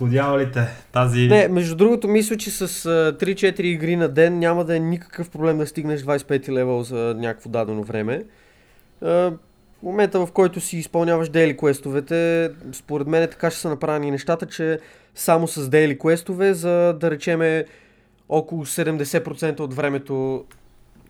Подявалите, 0.00 0.68
тази... 0.92 1.28
Не, 1.28 1.48
между 1.48 1.76
другото, 1.76 2.08
мисля, 2.08 2.36
че 2.36 2.50
с 2.50 2.62
а, 2.62 3.18
3-4 3.18 3.60
игри 3.60 3.96
на 3.96 4.08
ден 4.08 4.38
няма 4.38 4.64
да 4.64 4.76
е 4.76 4.78
никакъв 4.78 5.30
проблем 5.30 5.58
да 5.58 5.66
стигнеш 5.66 6.00
25 6.00 6.48
левел 6.48 6.82
за 6.82 7.14
някакво 7.18 7.50
дадено 7.50 7.82
време. 7.82 8.24
В 9.00 9.32
момента, 9.82 10.26
в 10.26 10.32
който 10.32 10.60
си 10.60 10.76
изпълняваш 10.76 11.28
дейли 11.28 11.56
квестовете, 11.56 12.50
според 12.72 13.06
мен 13.06 13.28
така 13.30 13.50
ще 13.50 13.60
са 13.60 13.68
направени 13.68 14.10
нещата, 14.10 14.46
че 14.46 14.78
само 15.14 15.48
с 15.48 15.68
дейли 15.68 15.98
квестове, 15.98 16.54
за 16.54 16.92
да 17.00 17.10
речеме 17.10 17.64
около 18.28 18.66
70% 18.66 19.60
от 19.60 19.74
времето 19.74 20.44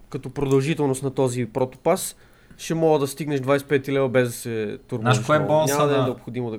като 0.08 0.30
продължителност 0.30 1.02
на 1.02 1.10
този 1.10 1.46
протопас, 1.46 2.16
ще 2.58 2.74
мога 2.74 2.98
да 2.98 3.06
стигнеш 3.06 3.40
25 3.40 3.88
лева 3.88 4.08
без 4.08 4.28
да 4.28 4.34
се 4.34 4.78
турмозиш. 4.88 5.24
Знаеш 5.24 5.26
кое 5.26 5.36
е 5.36 5.48
бонуса 5.48 5.78
Няма 5.78 5.88
да 5.88 5.98
е 5.98 6.02
необходимо 6.02 6.50
да... 6.50 6.58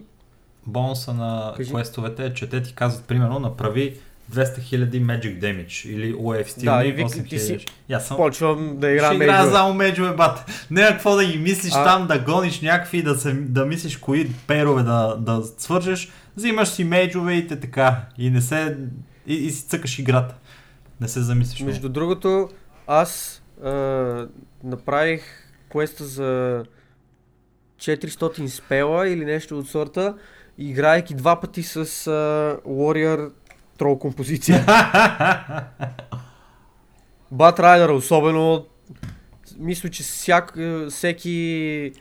бонуса 0.66 1.14
на 1.14 1.53
Кажи. 1.57 1.70
квестовете 1.70 2.26
е, 2.26 2.34
че 2.34 2.49
те 2.49 2.64
ти 2.64 2.74
казват, 2.74 3.05
примерно, 3.05 3.39
направи 3.39 3.97
200 4.32 4.59
000 4.59 4.89
Magic 5.01 5.39
Damage 5.39 5.88
или 5.88 6.14
UF 6.16 6.47
Steel 6.47 6.64
Да, 6.78 6.86
и 6.86 6.91
вика, 6.91 7.09
8 7.09 7.30
ти 7.30 7.39
си- 7.39 7.53
000. 7.53 7.70
Я 7.89 7.99
съм... 7.99 8.18
Почвам 8.18 8.57
да 8.70 8.88
Ще 8.88 8.93
играя 8.93 9.14
играя 9.14 9.18
мейджове. 9.32 9.51
само 9.51 9.74
меджове, 9.74 10.14
бат. 10.14 10.45
Не 10.72 10.82
какво 10.82 11.16
да 11.16 11.26
ги 11.26 11.38
мислиш 11.38 11.74
А- 11.76 11.84
там, 11.86 12.07
да 12.07 12.20
гониш 12.20 12.62
някакви, 12.62 13.03
да, 13.03 13.16
се, 13.16 13.34
да 13.34 13.66
мислиш 13.66 13.97
кои 13.97 14.32
пейрове 14.47 14.84
да, 14.84 15.16
да 15.16 15.41
свържеш. 15.57 16.12
Взимаш 16.38 16.68
си 16.68 16.84
мейджове 16.84 17.34
и 17.34 17.47
те 17.47 17.59
така. 17.59 18.01
И 18.18 18.30
не 18.30 18.41
се... 18.41 18.78
И, 19.28 19.36
и 19.36 19.49
си 19.49 19.64
цъкаш 19.64 19.99
играта. 19.99 20.36
Не 21.01 21.07
се 21.07 21.22
замислиш. 21.22 21.62
Между 21.62 21.89
другото, 21.89 22.49
аз 22.88 23.41
а, 23.64 23.70
направих 24.64 25.24
квеста 25.70 26.03
за 26.05 26.64
400 27.78 28.47
спела 28.47 29.07
или 29.07 29.26
нещо 29.26 29.59
от 29.59 29.70
сорта, 29.70 30.16
играйки 30.70 31.14
два 31.14 31.39
пъти 31.39 31.64
с 31.64 31.76
а, 31.78 31.82
Warrior 32.68 33.32
трол 33.78 33.99
композиция. 33.99 34.66
Bat 37.34 37.59
Rider 37.59 37.89
особено, 37.91 38.66
мисля, 39.59 39.89
че 39.89 40.03
всяк, 40.03 40.53
е, 40.57 40.86
всеки, 40.89 41.91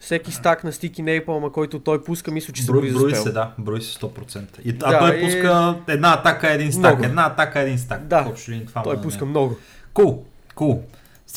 всеки 0.00 0.32
стак 0.32 0.64
на 0.64 0.72
Sticky 0.72 1.00
Napalm, 1.00 1.50
който 1.50 1.80
той 1.80 2.04
пуска, 2.04 2.30
мисля, 2.30 2.52
че 2.52 2.62
се 2.62 2.72
Брои, 2.72 2.90
за 2.90 2.98
брои 2.98 3.14
се, 3.14 3.32
да, 3.32 3.50
брои 3.58 3.82
се 3.82 3.98
100%. 3.98 4.60
И, 4.64 4.70
а 4.82 4.90
Да, 4.90 4.98
той 4.98 5.20
пуска 5.20 5.74
една 5.88 6.12
атака, 6.12 6.52
един 6.52 6.72
стак, 6.72 6.82
Много. 6.82 7.04
една 7.04 7.26
атака, 7.26 7.60
един 7.60 7.78
стак. 7.78 8.06
Да. 8.06 8.26
Общо 8.28 8.52
това 8.66 8.82
Той 8.82 9.02
пуска 9.02 9.24
не. 9.24 9.30
много. 9.30 9.56
Кул, 9.94 10.24
кул. 10.54 10.82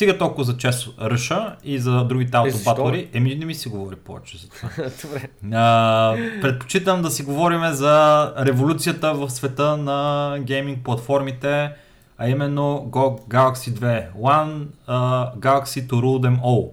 Стига 0.00 0.18
толкова 0.18 0.44
за 0.44 0.56
чест 0.56 0.88
ръша 1.00 1.56
и 1.64 1.78
за 1.78 2.04
другите 2.04 2.36
аутобатлери. 2.36 3.08
Еми 3.12 3.34
не 3.34 3.44
ми 3.44 3.54
се 3.54 3.68
говори 3.68 3.96
повече 3.96 4.38
за 4.38 4.48
това. 4.48 4.68
Добре. 5.02 5.28
А, 5.52 6.16
предпочитам 6.42 7.02
да 7.02 7.10
си 7.10 7.22
говорим 7.22 7.60
за 7.72 8.24
революцията 8.38 9.14
в 9.14 9.30
света 9.30 9.76
на 9.76 10.36
гейминг 10.40 10.84
платформите, 10.84 11.70
а 12.18 12.28
именно 12.28 12.88
GOG 12.90 13.28
Galaxy 13.28 13.70
2 13.70 14.12
One, 14.12 14.66
uh, 14.88 15.36
Galaxy 15.38 15.88
to 15.88 15.92
rule 15.92 16.28
them 16.28 16.40
all. 16.40 16.70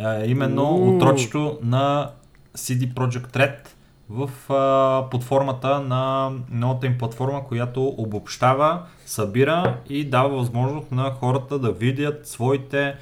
А, 0.00 0.24
именно 0.24 0.96
отрочето 0.96 1.58
на 1.62 2.10
CD 2.56 2.94
Projekt 2.94 3.36
Red 3.36 3.68
в 4.10 4.52
а, 4.52 5.10
под 5.10 5.30
на 5.62 6.32
новата 6.50 6.86
им 6.86 6.98
платформа, 6.98 7.44
която 7.44 7.86
обобщава, 7.86 8.86
събира 9.06 9.80
и 9.88 10.04
дава 10.04 10.28
възможност 10.28 10.92
на 10.92 11.10
хората 11.10 11.58
да 11.58 11.72
видят 11.72 12.28
своите 12.28 12.94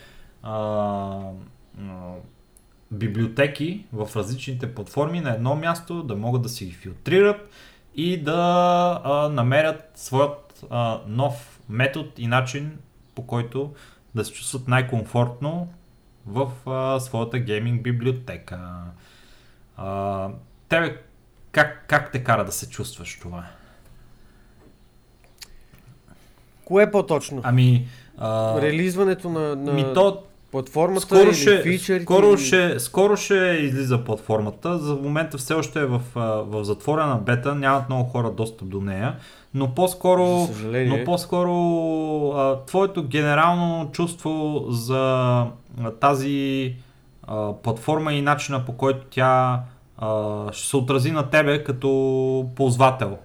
а, 0.42 0.52
а, 0.52 2.12
библиотеки 2.90 3.84
в 3.92 4.08
различните 4.16 4.74
платформи 4.74 5.20
на 5.20 5.34
едно 5.34 5.54
място, 5.54 6.02
да 6.02 6.16
могат 6.16 6.42
да 6.42 6.48
си 6.48 6.64
ги 6.66 6.72
филтрират 6.72 7.50
и 7.94 8.22
да 8.22 9.00
а, 9.04 9.28
намерят 9.28 9.90
своят 9.94 10.64
а, 10.70 11.00
нов 11.06 11.60
метод 11.68 12.08
и 12.18 12.26
начин 12.26 12.78
по 13.14 13.26
който 13.26 13.72
да 14.14 14.24
се 14.24 14.32
чувстват 14.32 14.68
най-комфортно 14.68 15.68
в 16.26 16.50
а, 16.66 17.00
своята 17.00 17.38
гейминг 17.38 17.82
библиотека. 17.82 18.58
А, 19.76 20.28
тебе 20.68 20.96
как, 21.52 21.84
как 21.88 22.12
те 22.12 22.24
кара 22.24 22.44
да 22.44 22.52
се 22.52 22.68
чувстваш 22.68 23.18
това? 23.22 23.44
Кое 26.64 26.90
по-точно? 26.90 27.40
Ами... 27.44 27.86
А, 28.18 28.60
Релизването 28.60 29.28
на, 29.28 29.56
на 29.56 29.72
ми 29.72 29.84
то, 29.94 30.22
платформата 30.50 31.00
скоро 31.00 31.20
или 31.20 31.34
ще, 31.34 31.62
фичърите? 31.62 32.04
скоро, 32.04 32.26
или- 32.26 32.38
ще, 32.38 32.80
скоро 32.80 33.16
ще 33.16 33.34
излиза 33.60 34.04
платформата. 34.04 34.78
За 34.78 34.94
момента 34.94 35.38
все 35.38 35.54
още 35.54 35.80
е 35.80 35.86
в, 35.86 36.00
в 36.14 36.64
затворена 36.64 37.16
бета, 37.16 37.54
нямат 37.54 37.88
много 37.88 38.04
хора 38.04 38.30
достъп 38.30 38.68
до 38.68 38.80
нея. 38.80 39.16
Но 39.54 39.74
по-скоро, 39.74 40.48
но 40.64 41.04
по-скоро 41.04 41.52
а, 42.30 42.64
твоето 42.66 43.02
генерално 43.02 43.90
чувство 43.92 44.64
за 44.68 45.00
а, 45.80 45.90
тази 46.00 46.74
а, 47.22 47.52
платформа 47.52 48.12
и 48.12 48.22
начина 48.22 48.64
по 48.64 48.72
който 48.72 49.06
тя 49.10 49.60
а, 49.98 50.52
ще 50.52 50.68
се 50.68 50.76
отрази 50.76 51.12
на 51.12 51.30
тебе 51.30 51.64
като 51.64 52.50
ползвател. 52.56 53.18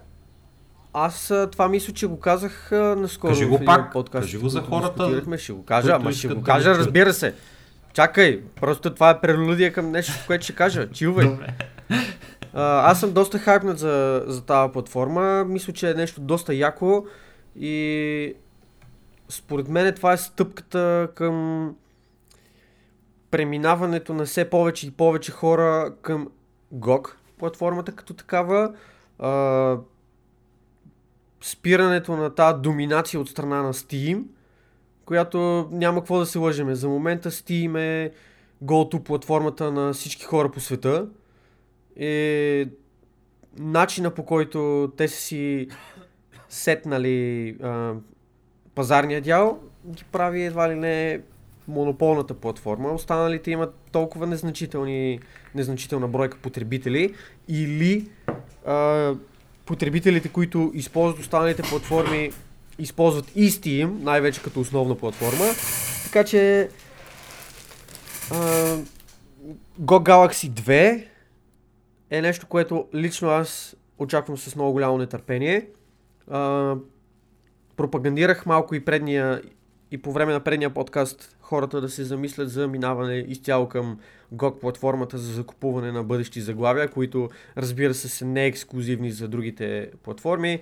Аз 0.92 1.32
това 1.52 1.68
мисля, 1.68 1.92
че 1.92 2.06
го 2.06 2.20
казах 2.20 2.68
наскоро 2.72 3.30
Кажи 3.30 3.44
в 3.44 3.48
го 3.48 3.54
един 3.54 3.66
пак, 3.66 3.92
подкаст. 3.92 4.22
кажи 4.24 4.38
го 4.38 4.48
за 4.48 4.60
хората. 4.60 5.22
Ще 5.38 5.52
го 5.52 5.64
кажа, 5.64 5.92
ама 5.92 6.12
ще 6.12 6.28
го 6.28 6.34
да 6.34 6.42
кажа, 6.42 6.64
чуят. 6.64 6.78
разбира 6.78 7.12
се. 7.12 7.34
Чакай, 7.92 8.42
просто 8.60 8.94
това 8.94 9.10
е 9.10 9.20
прелюдия 9.20 9.72
към 9.72 9.90
нещо, 9.90 10.12
което 10.26 10.44
ще 10.44 10.54
кажа. 10.54 10.90
Чилвай. 10.90 11.38
А, 12.54 12.90
аз 12.90 13.00
съм 13.00 13.12
доста 13.12 13.38
хайпнат 13.38 13.78
за, 13.78 14.24
за 14.26 14.44
тази 14.44 14.72
платформа. 14.72 15.44
Мисля, 15.44 15.72
че 15.72 15.90
е 15.90 15.94
нещо 15.94 16.20
доста 16.20 16.54
яко 16.54 17.04
и 17.56 18.34
според 19.28 19.68
мен 19.68 19.94
това 19.94 20.12
е 20.12 20.16
стъпката 20.16 21.08
към 21.14 21.74
преминаването 23.30 24.14
на 24.14 24.24
все 24.24 24.50
повече 24.50 24.86
и 24.86 24.90
повече 24.90 25.32
хора 25.32 25.92
към 26.02 26.28
GOG 26.74 27.14
платформата 27.38 27.92
като 27.92 28.14
такава. 28.14 28.74
А, 29.18 29.76
спирането 31.40 32.16
на 32.16 32.34
тази 32.34 32.62
доминация 32.62 33.20
от 33.20 33.28
страна 33.28 33.62
на 33.62 33.72
Steam, 33.72 34.24
която 35.04 35.68
няма 35.70 36.00
какво 36.00 36.18
да 36.18 36.26
се 36.26 36.38
лъжеме. 36.38 36.74
За 36.74 36.88
момента 36.88 37.30
Steam 37.30 37.78
е 37.78 38.12
go-to 38.64 39.02
платформата 39.02 39.72
на 39.72 39.92
всички 39.92 40.24
хора 40.24 40.50
по 40.50 40.60
света. 40.60 41.06
Е 41.96 42.66
начина 43.58 44.10
по 44.10 44.24
който 44.24 44.92
те 44.96 45.08
са 45.08 45.20
си 45.20 45.68
сетнали 46.48 47.56
а, 47.62 47.94
пазарния 48.74 49.20
дял, 49.20 49.60
ги 49.86 50.04
прави 50.12 50.42
едва 50.42 50.70
ли 50.70 50.74
не 50.74 51.20
монополната 51.68 52.34
платформа. 52.34 52.92
Останалите 52.92 53.50
имат 53.50 53.74
толкова 53.92 54.26
незначителни, 54.26 55.20
незначителна 55.54 56.08
бройка 56.08 56.38
потребители 56.42 57.14
или 57.48 58.08
а, 58.66 59.14
потребителите, 59.66 60.28
които 60.28 60.70
използват 60.74 61.20
останалите 61.20 61.62
платформи, 61.62 62.30
използват 62.78 63.36
и 63.36 63.50
Steam, 63.50 64.02
най-вече 64.02 64.42
като 64.42 64.60
основна 64.60 64.94
платформа. 64.94 65.44
Така 66.04 66.24
че 66.24 66.68
а, 68.30 68.36
Go 69.80 70.02
Galaxy 70.02 70.50
2 70.50 71.06
е 72.10 72.22
нещо, 72.22 72.46
което 72.46 72.86
лично 72.94 73.28
аз 73.28 73.76
очаквам 73.98 74.38
с 74.38 74.56
много 74.56 74.72
голямо 74.72 74.98
нетърпение. 74.98 75.66
А, 76.30 76.74
пропагандирах 77.76 78.46
малко 78.46 78.74
и 78.74 78.84
предния 78.84 79.42
и 79.90 79.98
по 79.98 80.12
време 80.12 80.32
на 80.32 80.40
предния 80.40 80.70
подкаст 80.70 81.36
хората 81.52 81.80
да 81.80 81.88
се 81.88 82.04
замислят 82.04 82.50
за 82.50 82.68
минаване 82.68 83.14
изцяло 83.28 83.68
към 83.68 83.98
GOG 84.34 84.60
платформата 84.60 85.18
за 85.18 85.32
закупуване 85.32 85.92
на 85.92 86.04
бъдещи 86.04 86.40
заглавия, 86.40 86.88
които 86.88 87.28
разбира 87.56 87.94
се 87.94 88.08
са 88.08 88.24
не 88.24 88.46
ексклюзивни 88.46 89.10
за 89.12 89.28
другите 89.28 89.90
платформи, 90.02 90.60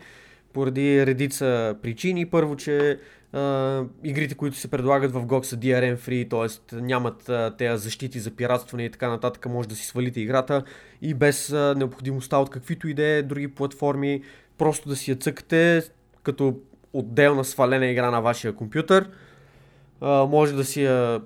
поради 0.53 1.07
редица 1.07 1.76
причини. 1.82 2.26
Първо, 2.26 2.57
че 2.57 2.99
а, 3.32 3.82
игрите, 4.05 4.34
които 4.34 4.57
се 4.57 4.70
предлагат 4.70 5.12
в 5.12 5.26
GOG 5.26 5.43
са 5.43 5.57
DRM 5.57 5.97
free, 5.97 6.30
т.е. 6.30 6.76
нямат 6.76 7.30
тези 7.59 7.82
защити 7.82 8.20
за 8.20 8.30
пиратстване 8.30 8.84
и 8.84 8.91
така 8.91 9.09
нататък, 9.09 9.47
може 9.47 9.68
да 9.68 9.74
си 9.74 9.86
свалите 9.86 10.20
играта 10.20 10.62
и 11.03 11.14
без 11.14 11.53
а, 11.53 11.74
необходимостта 11.76 12.38
от 12.38 12.51
каквито 12.51 12.88
и 12.88 12.95
да 12.95 13.05
е 13.05 13.22
други 13.22 13.49
платформи, 13.49 14.22
просто 14.59 14.88
да 14.88 14.97
си 14.97 15.11
я 15.11 15.16
цъкате 15.16 15.82
като 16.22 16.57
отделна 16.93 17.45
свалена 17.45 17.86
игра 17.86 18.11
на 18.11 18.20
вашия 18.20 18.53
компютър. 18.53 19.11
Може 20.03 20.55
да 20.55 20.65
си 20.65 20.85
я 20.85 21.21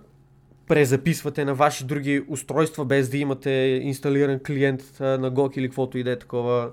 презаписвате 0.69 1.45
на 1.45 1.55
ваши 1.55 1.85
други 1.85 2.25
устройства, 2.29 2.85
без 2.85 3.09
да 3.09 3.17
имате 3.19 3.51
инсталиран 3.83 4.39
клиент 4.39 4.83
на 5.01 5.33
GOG 5.33 5.59
или 5.59 5.69
каквото 5.69 5.99
и 5.99 6.03
да 6.03 6.11
е 6.11 6.19
такова. 6.19 6.71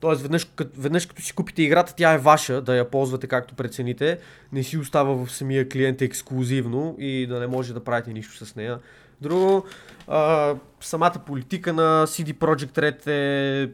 Тоест, 0.00 0.22
веднъж, 0.22 0.46
веднъж 0.78 1.06
като 1.06 1.22
си 1.22 1.32
купите 1.32 1.62
играта, 1.62 1.94
тя 1.96 2.12
е 2.12 2.18
ваша, 2.18 2.62
да 2.62 2.76
я 2.76 2.90
ползвате 2.90 3.26
както 3.26 3.54
прецените. 3.54 4.18
Не 4.52 4.62
си 4.62 4.78
остава 4.78 5.24
в 5.24 5.32
самия 5.32 5.68
клиент 5.68 6.02
ексклюзивно 6.02 6.96
и 6.98 7.26
да 7.26 7.40
не 7.40 7.46
може 7.46 7.74
да 7.74 7.84
правите 7.84 8.12
нищо 8.12 8.46
с 8.46 8.56
нея. 8.56 8.78
Друго, 9.20 9.64
а, 10.08 10.54
самата 10.80 11.14
политика 11.26 11.72
на 11.72 12.06
CD 12.06 12.34
Projekt 12.34 12.78
Red 12.78 13.06
е 13.06 13.70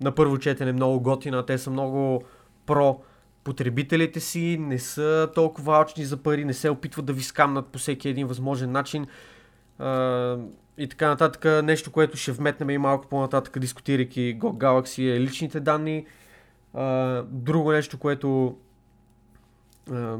на 0.00 0.12
първо 0.12 0.38
четене 0.38 0.72
много 0.72 1.00
готина. 1.00 1.46
Те 1.46 1.58
са 1.58 1.70
много 1.70 2.24
про 2.66 3.00
потребителите 3.46 4.20
си, 4.20 4.58
не 4.60 4.78
са 4.78 5.30
толкова 5.34 5.76
алчни 5.76 6.04
за 6.04 6.16
пари, 6.16 6.44
не 6.44 6.54
се 6.54 6.70
опитват 6.70 7.04
да 7.04 7.12
ви 7.12 7.22
скамнат 7.22 7.66
по 7.66 7.78
всеки 7.78 8.08
един 8.08 8.26
възможен 8.26 8.72
начин. 8.72 9.06
А, 9.78 10.36
и 10.78 10.88
така 10.88 11.08
нататък. 11.08 11.64
Нещо, 11.64 11.92
което 11.92 12.16
ще 12.16 12.32
вметнем 12.32 12.70
и 12.70 12.78
малко 12.78 13.06
по-нататък, 13.06 13.58
дискутирайки 13.58 14.38
Go 14.38 14.52
Galaxy 14.52 15.16
е 15.16 15.20
личните 15.20 15.60
данни. 15.60 16.06
А, 16.74 17.22
друго 17.22 17.72
нещо, 17.72 17.98
което 17.98 18.56
а, 19.92 20.16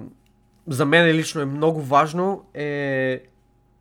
за 0.66 0.86
мен 0.86 1.16
лично 1.16 1.40
е 1.40 1.44
много 1.44 1.82
важно 1.82 2.44
е 2.54 3.22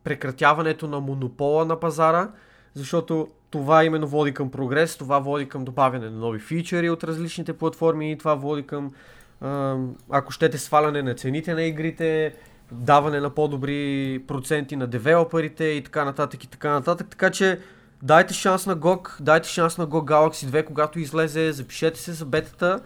прекратяването 0.04 0.88
на 0.88 1.00
монопола 1.00 1.64
на 1.64 1.80
пазара, 1.80 2.30
защото 2.74 3.28
това 3.50 3.84
именно 3.84 4.06
води 4.06 4.34
към 4.34 4.50
прогрес, 4.50 4.96
това 4.96 5.18
води 5.18 5.48
към 5.48 5.64
добавяне 5.64 6.10
на 6.10 6.18
нови 6.18 6.38
фичъри 6.38 6.90
от 6.90 7.04
различните 7.04 7.52
платформи 7.52 8.12
и 8.12 8.18
това 8.18 8.34
води 8.34 8.62
към, 8.62 8.92
ако 10.10 10.32
щете, 10.32 10.58
сваляне 10.58 11.02
на 11.02 11.14
цените 11.14 11.54
на 11.54 11.62
игрите, 11.62 12.34
даване 12.72 13.20
на 13.20 13.30
по-добри 13.30 14.22
проценти 14.26 14.76
на 14.76 14.86
девелоперите 14.86 15.64
и 15.64 15.84
така 15.84 16.04
нататък 16.04 16.44
и 16.44 16.46
така 16.46 16.70
нататък. 16.70 17.06
Така 17.10 17.30
че 17.30 17.60
дайте 18.02 18.34
шанс 18.34 18.66
на 18.66 18.76
GOG, 18.76 19.20
дайте 19.20 19.48
шанс 19.48 19.78
на 19.78 19.86
GOG 19.86 20.04
Galaxy 20.04 20.62
2, 20.62 20.64
когато 20.64 20.98
излезе, 20.98 21.52
запишете 21.52 22.00
се 22.00 22.12
за 22.12 22.24
бетата. 22.24 22.80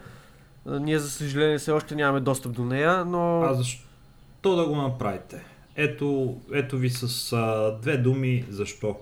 Ние, 0.65 0.99
за 0.99 1.09
съжаление, 1.09 1.57
все 1.57 1.71
още 1.71 1.95
нямаме 1.95 2.19
достъп 2.19 2.51
до 2.51 2.63
нея, 2.63 3.05
но... 3.05 3.41
А 3.41 3.53
защо 3.53 4.55
да 4.55 4.65
го 4.65 4.75
направите? 4.75 5.45
Ето, 5.75 6.35
ето 6.53 6.77
ви 6.77 6.89
с 6.89 7.33
а, 7.33 7.77
две 7.81 7.97
думи 7.97 8.45
защо. 8.49 8.95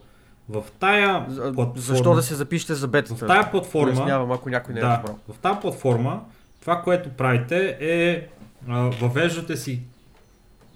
В 0.50 0.64
тая 0.80 1.26
платформа... 1.26 1.74
Защо 1.76 2.14
да 2.16 2.24
се 2.24 2.36
запишете 2.36 2.74
за 2.76 2.88
В 2.88 2.90
бетата? 2.90 3.28
тая 3.28 3.52
платформа... 3.52 4.28
Ако 4.34 4.50
някой 4.50 4.74
не 4.74 4.80
е 4.80 4.84
да, 4.84 4.90
разбрал. 4.90 5.20
в 5.34 5.38
тази 5.38 5.60
платформа 5.60 6.22
това, 6.62 6.82
което 6.82 7.10
правите 7.10 7.78
е 7.80 8.28
а, 8.68 8.80
въвеждате 8.80 9.58
си 9.58 9.82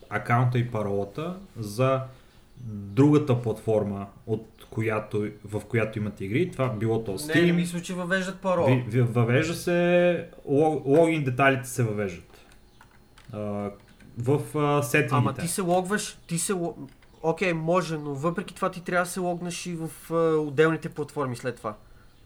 акаунта 0.10 0.60
и 0.60 0.72
паролата 0.72 1.38
за 1.58 2.02
другата 2.68 3.42
платформа, 3.42 4.08
от 4.28 4.48
която, 4.70 5.28
в 5.46 5.60
която 5.60 6.00
имате 6.00 6.26
игри. 6.26 6.52
Това 6.52 6.70
било 6.70 7.04
то 7.04 7.18
Steam. 7.18 7.36
Не, 7.36 7.42
не 7.42 7.54
мисля, 7.54 7.82
че 7.82 7.94
въвеждат 7.94 8.40
парола. 8.40 8.68
Ви, 8.68 8.84
ви, 8.88 9.02
въвежда 9.02 9.54
се, 9.54 10.28
лог, 10.46 10.86
логин 10.86 11.24
детайлите 11.24 11.70
се 11.70 11.84
въвеждат. 11.84 12.46
А, 13.34 13.72
в 14.18 14.58
а, 14.58 14.84
сетингите. 14.84 15.16
Ама 15.16 15.34
ти 15.34 15.48
се 15.48 15.62
логваш, 15.62 16.18
ти 16.28 16.38
се. 16.38 16.54
Окей, 17.24 17.54
може, 17.54 17.98
но 17.98 18.14
въпреки 18.14 18.56
това 18.56 18.72
ти 18.72 18.84
трябва 18.84 19.06
да 19.06 19.12
се 19.12 19.20
логнеш 19.20 19.66
и 19.66 19.76
в 19.76 19.90
а, 20.12 20.16
отделните 20.38 20.90
платформи 20.90 21.36
след 21.36 21.56
това. 21.56 21.76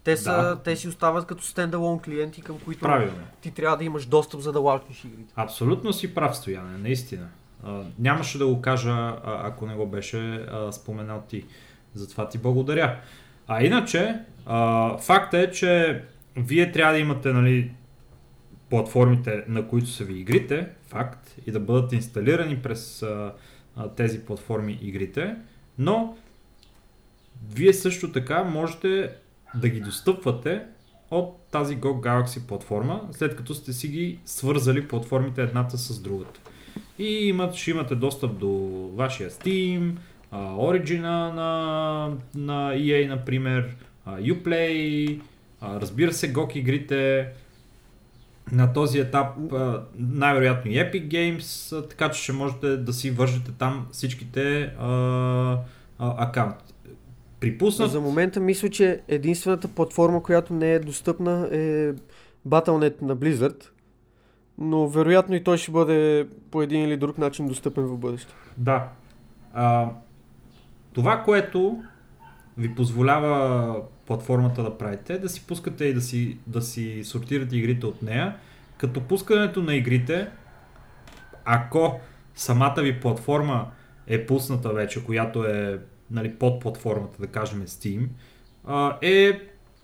Те, 0.07 0.17
са, 0.17 0.31
Да. 0.31 0.59
те 0.63 0.75
си 0.75 0.87
остават 0.87 1.25
като 1.27 1.43
стендалон 1.43 1.99
клиенти, 1.99 2.41
към 2.41 2.59
които 2.59 2.81
Правилно. 2.81 3.23
ти 3.41 3.51
трябва 3.51 3.77
да 3.77 3.83
имаш 3.83 4.05
достъп 4.05 4.41
за 4.41 4.51
да 4.51 4.59
лаунчнеш 4.59 5.03
игрите. 5.05 5.33
Абсолютно 5.35 5.93
си 5.93 6.15
прав, 6.15 6.37
Стояне, 6.37 6.77
наистина. 6.77 7.27
А, 7.63 7.81
нямаше 7.99 8.37
да 8.37 8.47
го 8.47 8.61
кажа, 8.61 8.91
а, 8.91 9.19
ако 9.47 9.65
не 9.65 9.75
го 9.75 9.87
беше 9.87 10.35
а, 10.35 10.71
споменал 10.71 11.23
ти. 11.29 11.45
Затова 11.93 12.29
ти 12.29 12.37
благодаря. 12.37 12.99
А 13.47 13.63
иначе, 13.63 14.19
а, 14.45 14.97
факта 14.97 15.37
е, 15.37 15.51
че 15.51 16.03
вие 16.37 16.71
трябва 16.71 16.93
да 16.93 16.99
имате 16.99 17.33
нали, 17.33 17.71
платформите, 18.69 19.43
на 19.47 19.67
които 19.67 19.87
са 19.87 20.03
ви 20.03 20.19
игрите, 20.19 20.69
факт, 20.87 21.35
и 21.47 21.51
да 21.51 21.59
бъдат 21.59 21.93
инсталирани 21.93 22.57
през 22.57 23.03
а, 23.03 23.33
а, 23.75 23.87
тези 23.89 24.25
платформи 24.25 24.79
игрите, 24.81 25.35
но 25.79 26.17
вие 27.49 27.73
също 27.73 28.11
така 28.11 28.43
можете 28.43 29.11
да 29.55 29.69
ги 29.69 29.79
достъпвате 29.79 30.61
от 31.11 31.39
тази 31.51 31.77
Go 31.77 31.99
Galaxy 31.99 32.47
платформа, 32.47 33.01
след 33.11 33.35
като 33.35 33.53
сте 33.53 33.73
си 33.73 33.87
ги 33.87 34.19
свързали 34.25 34.87
платформите 34.87 35.41
едната 35.41 35.77
с 35.77 35.99
другата. 35.99 36.39
И 36.99 37.27
имат, 37.27 37.55
ще 37.55 37.71
имате 37.71 37.95
достъп 37.95 38.37
до 38.37 38.49
вашия 38.95 39.29
Steam, 39.29 39.91
Origin 40.33 41.01
на, 41.01 41.31
на 42.35 42.73
EA, 42.75 43.07
например, 43.07 43.75
Uplay, 44.07 45.21
разбира 45.61 46.13
се, 46.13 46.33
GOG 46.33 46.55
игрите. 46.55 47.27
на 48.51 48.73
този 48.73 48.99
етап 48.99 49.27
най-вероятно 49.99 50.71
и 50.71 50.75
Epic 50.75 51.07
Games, 51.07 51.81
така 51.89 52.11
че 52.11 52.23
ще 52.23 52.33
можете 52.33 52.77
да 52.77 52.93
си 52.93 53.11
вържете 53.11 53.51
там 53.51 53.87
всичките 53.91 54.73
акаунти. 55.99 56.73
Припуснат... 57.39 57.91
За 57.91 58.01
момента 58.01 58.39
мисля, 58.39 58.69
че 58.69 59.01
единствената 59.07 59.67
платформа, 59.67 60.23
която 60.23 60.53
не 60.53 60.73
е 60.73 60.79
достъпна 60.79 61.49
е 61.51 61.93
Battle.net 62.47 63.01
на 63.01 63.17
Blizzard, 63.17 63.69
но 64.57 64.87
вероятно 64.87 65.35
и 65.35 65.43
той 65.43 65.57
ще 65.57 65.71
бъде 65.71 66.27
по 66.51 66.61
един 66.61 66.83
или 66.83 66.97
друг 66.97 67.17
начин 67.17 67.47
достъпен 67.47 67.83
в 67.83 67.97
бъдеще. 67.97 68.33
Да. 68.57 68.89
А, 69.53 69.89
това, 70.93 71.23
което 71.23 71.83
ви 72.57 72.75
позволява 72.75 73.81
платформата 74.05 74.63
да 74.63 74.77
правите, 74.77 75.13
е 75.13 75.19
да 75.19 75.29
си 75.29 75.47
пускате 75.47 75.85
и 75.85 75.93
да 75.93 76.01
си, 76.01 76.37
да 76.47 76.61
си 76.61 77.03
сортирате 77.03 77.57
игрите 77.57 77.85
от 77.85 78.01
нея, 78.01 78.35
като 78.77 79.01
пускането 79.01 79.61
на 79.61 79.75
игрите, 79.75 80.27
ако 81.45 81.99
самата 82.35 82.75
ви 82.77 82.99
платформа 82.99 83.67
е 84.07 84.25
пусната 84.25 84.73
вече, 84.73 85.05
която 85.05 85.43
е 85.43 85.79
нали, 86.11 86.33
под 86.33 86.59
платформата, 86.59 87.21
да 87.21 87.27
кажем 87.27 87.61
Steam, 87.61 88.07
е 89.01 89.39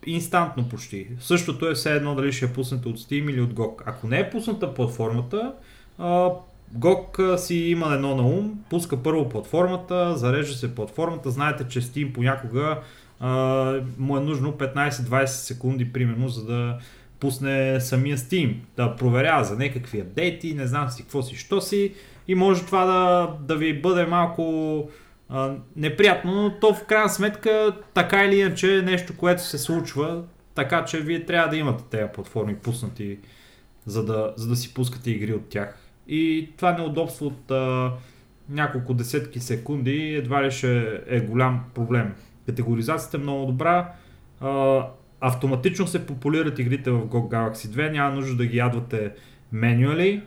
инстантно 0.06 0.70
почти. 0.70 1.08
Същото 1.20 1.68
е 1.68 1.74
все 1.74 1.96
едно 1.96 2.16
дали 2.16 2.32
ще 2.32 2.46
я 2.46 2.54
пуснете 2.54 2.88
от 2.88 3.00
Steam 3.00 3.32
или 3.32 3.42
от 3.42 3.54
GOG. 3.54 3.82
Ако 3.86 4.08
не 4.08 4.20
е 4.20 4.30
пусната 4.30 4.74
платформата, 4.74 5.54
GOG 6.78 7.36
си 7.36 7.56
има 7.56 7.94
едно 7.94 8.16
на 8.16 8.24
ум, 8.24 8.60
пуска 8.70 9.04
първо 9.04 9.30
платформата, 9.30 10.18
зарежда 10.18 10.56
се 10.56 10.76
платформата, 10.76 11.32
знаете, 11.32 11.68
че 11.68 11.82
Steam 11.82 12.14
понякога 12.14 12.80
а, 13.20 13.30
му 13.98 14.18
е 14.18 14.20
нужно 14.20 14.54
15-20 14.54 15.26
секунди 15.26 15.94
примерно, 15.94 16.28
за 16.28 16.46
да 16.46 16.78
пусне 17.20 17.80
самия 17.80 18.18
Steam, 18.18 18.56
да 18.78 18.96
проверява 18.96 19.44
за 19.44 19.58
някакви 19.58 20.00
апдейти, 20.00 20.54
не 20.54 20.68
знам 20.68 20.90
си 20.90 21.02
какво 21.02 21.22
си, 21.22 21.36
що 21.36 21.62
си 21.62 21.94
и 22.28 22.36
може 22.36 22.66
това 22.66 22.86
да, 22.86 23.30
да 23.40 23.56
ви 23.56 23.82
бъде 23.82 24.06
малко 24.06 24.44
а, 25.30 25.56
неприятно, 25.76 26.44
но 26.44 26.60
то 26.60 26.74
в 26.74 26.86
крайна 26.86 27.10
сметка 27.10 27.78
така 27.94 28.26
или 28.26 28.40
иначе 28.40 28.78
е 28.78 28.82
нещо, 28.82 29.18
което 29.18 29.44
се 29.44 29.58
случва, 29.58 30.24
така 30.56 30.86
че 30.86 31.02
вие 31.02 31.26
трябва 31.26 31.50
да 31.50 31.58
имате 31.58 31.84
тези 31.90 32.12
платформи 32.14 32.56
пуснати, 32.56 33.20
за 33.86 34.06
да, 34.06 34.34
за 34.36 34.48
да 34.48 34.56
си 34.56 34.74
пускате 34.74 35.12
игри 35.12 35.34
от 35.34 35.50
тях. 35.50 35.78
И 36.08 36.50
това 36.58 36.78
неудобство 36.78 37.26
от 37.26 37.52
а, 37.52 37.92
няколко 38.50 38.94
десетки 38.94 39.40
секунди 39.40 40.16
едва 40.16 40.44
ли 40.44 40.52
ще 40.52 41.02
е 41.08 41.20
голям 41.20 41.64
проблем. 41.74 42.14
Категоризацията 42.46 43.18
е 43.18 43.20
много 43.20 43.46
добра, 43.46 43.92
а, 44.42 44.82
автоматично 45.22 45.88
се 45.88 46.06
популират 46.06 46.60
игрите 46.60 46.92
в 46.92 47.00
GOG 47.00 47.30
Galaxy 47.30 47.68
2, 47.68 47.92
няма 47.92 48.16
нужда 48.16 48.36
да 48.36 48.46
ги 48.46 48.58
ядвате 48.58 49.12
менюали. 49.52 50.24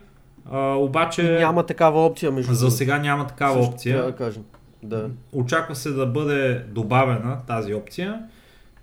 Uh, 0.53 0.75
обаче... 0.75 1.23
И 1.23 1.39
няма 1.39 1.67
такава 1.67 2.07
опция 2.07 2.33
между 2.33 2.55
За 2.55 2.71
сега 2.71 2.99
няма 2.99 3.27
такава 3.27 3.55
Също 3.55 3.71
опция. 3.73 4.05
Да 4.05 4.17
кажем. 4.17 4.43
Да. 4.83 5.11
Очаква 5.33 5.75
се 5.75 5.91
да 5.91 6.07
бъде 6.07 6.65
добавена 6.69 7.39
тази 7.47 7.75
опция. 7.75 8.23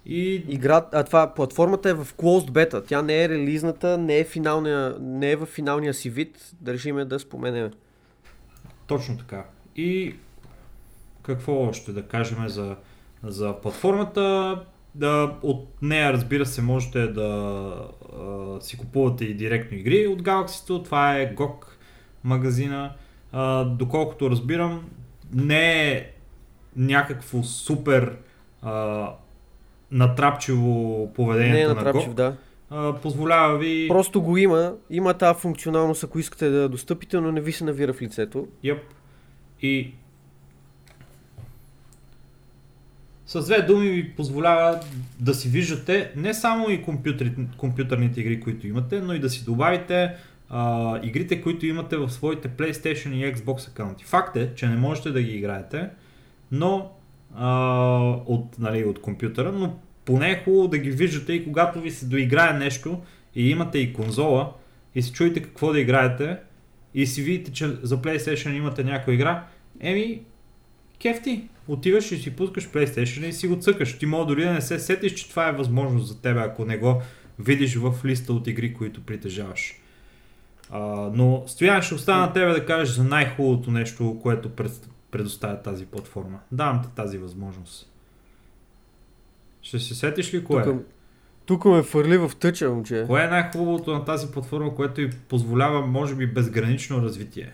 И 0.06 0.46
Игра, 0.48 0.86
а 0.92 1.04
това, 1.04 1.34
платформата 1.34 1.90
е 1.90 1.94
в 1.94 2.08
closed 2.18 2.50
beta. 2.50 2.84
Тя 2.88 3.02
не 3.02 3.24
е 3.24 3.30
релизната, 3.30 3.98
не 3.98 4.18
е, 4.18 4.24
финалния, 4.24 4.96
не 5.00 5.32
е 5.32 5.36
в 5.36 5.46
финалния 5.46 5.94
си 5.94 6.10
вид. 6.10 6.52
Държиме 6.62 7.06
да 7.06 7.20
споменем. 7.20 7.72
точно 8.88 9.18
така. 9.18 9.46
И 9.76 10.16
какво 11.22 11.54
още 11.54 11.92
да 11.92 12.04
кажем 12.04 12.50
за, 12.50 12.76
за 13.24 13.56
платформата? 13.62 14.60
Да, 14.96 15.36
от 15.42 15.68
нея, 15.82 16.14
разбира 16.14 16.46
се, 16.46 16.62
можете 16.62 17.08
да 17.08 17.24
а, 18.20 18.62
си 18.62 18.78
купувате 18.78 19.26
и 19.26 19.34
директно 19.34 19.78
игри 19.78 20.08
от 20.08 20.22
Galaxy. 20.22 20.86
Това 20.86 21.18
е 21.18 21.36
GOG 21.36 21.66
магазина. 22.24 22.94
А, 23.32 23.64
доколкото 23.64 24.30
разбирам, 24.30 24.90
не 25.34 25.92
е 25.92 26.12
някакво 26.76 27.44
супер 27.44 28.16
а, 28.62 29.08
натрапчиво 29.92 31.12
поведението 31.14 31.56
Не 31.56 31.62
е 31.62 31.68
на 31.68 31.74
натрапчив, 31.74 32.10
GOG. 32.10 32.14
да. 32.14 32.36
А, 32.70 32.94
позволява 32.94 33.58
ви... 33.58 33.88
Просто 33.88 34.22
го 34.22 34.38
има. 34.38 34.74
Има 34.90 35.14
тази 35.14 35.40
функционалност, 35.40 36.04
ако 36.04 36.20
искате 36.20 36.50
да 36.50 36.70
достъпите, 36.70 37.20
но 37.20 37.32
не 37.32 37.42
ви 37.42 37.52
се 37.52 37.64
навира 37.64 37.94
в 37.94 38.02
лицето. 38.02 38.48
Йоп. 38.64 38.80
И 39.62 39.94
с 43.26 43.46
две 43.46 43.62
думи 43.62 43.90
ви 43.90 44.16
позволява 44.16 44.80
да 45.20 45.34
си 45.34 45.50
виждате 45.50 46.12
не 46.16 46.34
само 46.34 46.70
и 46.70 46.84
компютърните 47.58 48.22
игри, 48.22 48.40
които 48.40 48.68
имате, 48.68 49.02
но 49.02 49.14
и 49.14 49.20
да 49.20 49.30
си 49.30 49.46
добавите 49.46 50.16
а, 50.56 51.00
игрите, 51.04 51.42
които 51.42 51.66
имате 51.66 51.98
в 51.98 52.10
своите 52.10 52.50
PlayStation 52.50 53.14
и 53.14 53.36
Xbox 53.36 53.68
акаунти. 53.68 54.06
Факт 54.06 54.36
е, 54.36 54.56
че 54.56 54.68
не 54.68 54.76
можете 54.76 55.12
да 55.12 55.22
ги 55.22 55.32
играете, 55.32 55.90
но 56.52 56.92
а, 57.36 57.58
от, 58.26 58.60
нали, 58.60 58.86
от 58.86 59.02
компютъра, 59.02 59.52
но 59.52 59.80
поне 60.06 60.32
е 60.32 60.44
хубаво 60.44 60.68
да 60.68 60.78
ги 60.78 60.92
виждате 60.92 61.34
и 61.34 61.44
когато 61.44 61.82
ви 61.82 61.92
се 61.92 62.06
доиграе 62.06 62.54
нещо 62.54 63.02
и 63.36 63.50
имате 63.50 63.78
и 63.80 63.94
конзола 63.94 64.54
и 64.96 65.02
се 65.02 65.14
чуете 65.14 65.42
какво 65.42 65.74
да 65.74 65.80
играете 65.80 66.38
и 66.94 67.06
си 67.06 67.22
видите, 67.22 67.52
че 67.52 67.68
за 67.68 68.02
PlayStation 68.02 68.58
имате 68.58 68.84
някоя 68.84 69.14
игра, 69.14 69.48
еми, 69.80 70.22
кефти. 71.02 71.48
Отиваш 71.68 72.12
и 72.12 72.18
си 72.18 72.36
пускаш 72.36 72.70
PlayStation 72.70 73.26
и 73.26 73.34
си 73.34 73.48
го 73.48 73.56
цъкаш. 73.56 73.98
Ти 73.98 74.06
мога 74.06 74.26
дори 74.26 74.44
да 74.44 74.52
не 74.54 74.62
се 74.62 74.80
сетиш, 74.80 75.14
че 75.14 75.30
това 75.30 75.50
е 75.50 75.52
възможност 75.52 76.08
за 76.08 76.22
тебе, 76.22 76.40
ако 76.40 76.66
не 76.66 76.78
го 76.78 77.02
видиш 77.40 77.76
в 77.76 77.94
листа 78.06 78.34
от 78.34 78.48
игри, 78.48 78.74
които 78.74 79.06
притежаваш. 79.06 79.83
А, 80.70 80.80
но 81.14 81.44
Стоян 81.48 81.82
ще 81.82 81.96
остана 81.96 82.26
на 82.26 82.34
тебе 82.34 82.52
да 82.54 82.66
кажеш 82.66 82.96
за 82.96 83.04
най-хубавото 83.04 83.72
нещо, 83.72 84.20
което 84.22 84.50
пред, 84.50 84.90
предоставя 85.12 85.62
тази 85.62 85.86
платформа. 85.86 86.40
Давам 86.52 86.82
ти 86.82 86.90
тази 86.96 87.18
възможност. 87.18 87.90
Ще 89.62 89.80
се 89.80 89.96
сетиш 89.96 90.34
ли 90.34 90.44
кое? 90.44 90.62
е? 90.62 90.66
Тук, 90.66 90.86
тук 91.46 91.66
ме 91.66 91.84
фърли 91.84 92.18
в 92.18 92.32
тъча, 92.40 92.70
момче. 92.70 93.04
Кое 93.08 93.24
е 93.24 93.28
най-хубавото 93.28 93.94
на 93.94 94.06
тази 94.06 94.32
платформа, 94.32 94.76
което 94.76 95.02
ви 95.02 95.10
позволява, 95.10 95.86
може 95.86 96.16
би, 96.16 96.28
безгранично 96.28 97.02
развитие? 97.02 97.52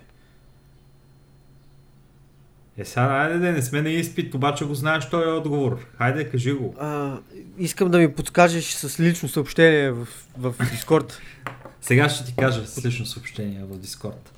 Е, 2.77 2.85
сега, 2.85 3.01
айде 3.01 3.39
да 3.39 3.51
не 3.51 3.61
сме 3.61 3.81
на 3.81 3.89
изпит, 3.89 4.33
обаче 4.33 4.65
го 4.65 4.73
знаеш 4.73 5.09
този 5.09 5.25
отговор. 5.25 5.85
Хайде, 5.97 6.29
кажи 6.29 6.53
го. 6.53 6.75
А, 6.79 7.17
искам 7.57 7.91
да 7.91 7.97
ми 7.97 8.13
подскажеш 8.13 8.65
с 8.65 8.99
лично 8.99 9.29
съобщение 9.29 9.91
в, 9.91 10.07
в 10.37 10.53
Discord. 10.53 11.13
Сега 11.81 12.09
ще 12.09 12.25
ти 12.25 12.35
кажа 12.35 12.67
с 12.67 12.85
лично 12.85 13.05
съобщение 13.05 13.63
в 13.63 13.77
Дискорд. 13.77 14.33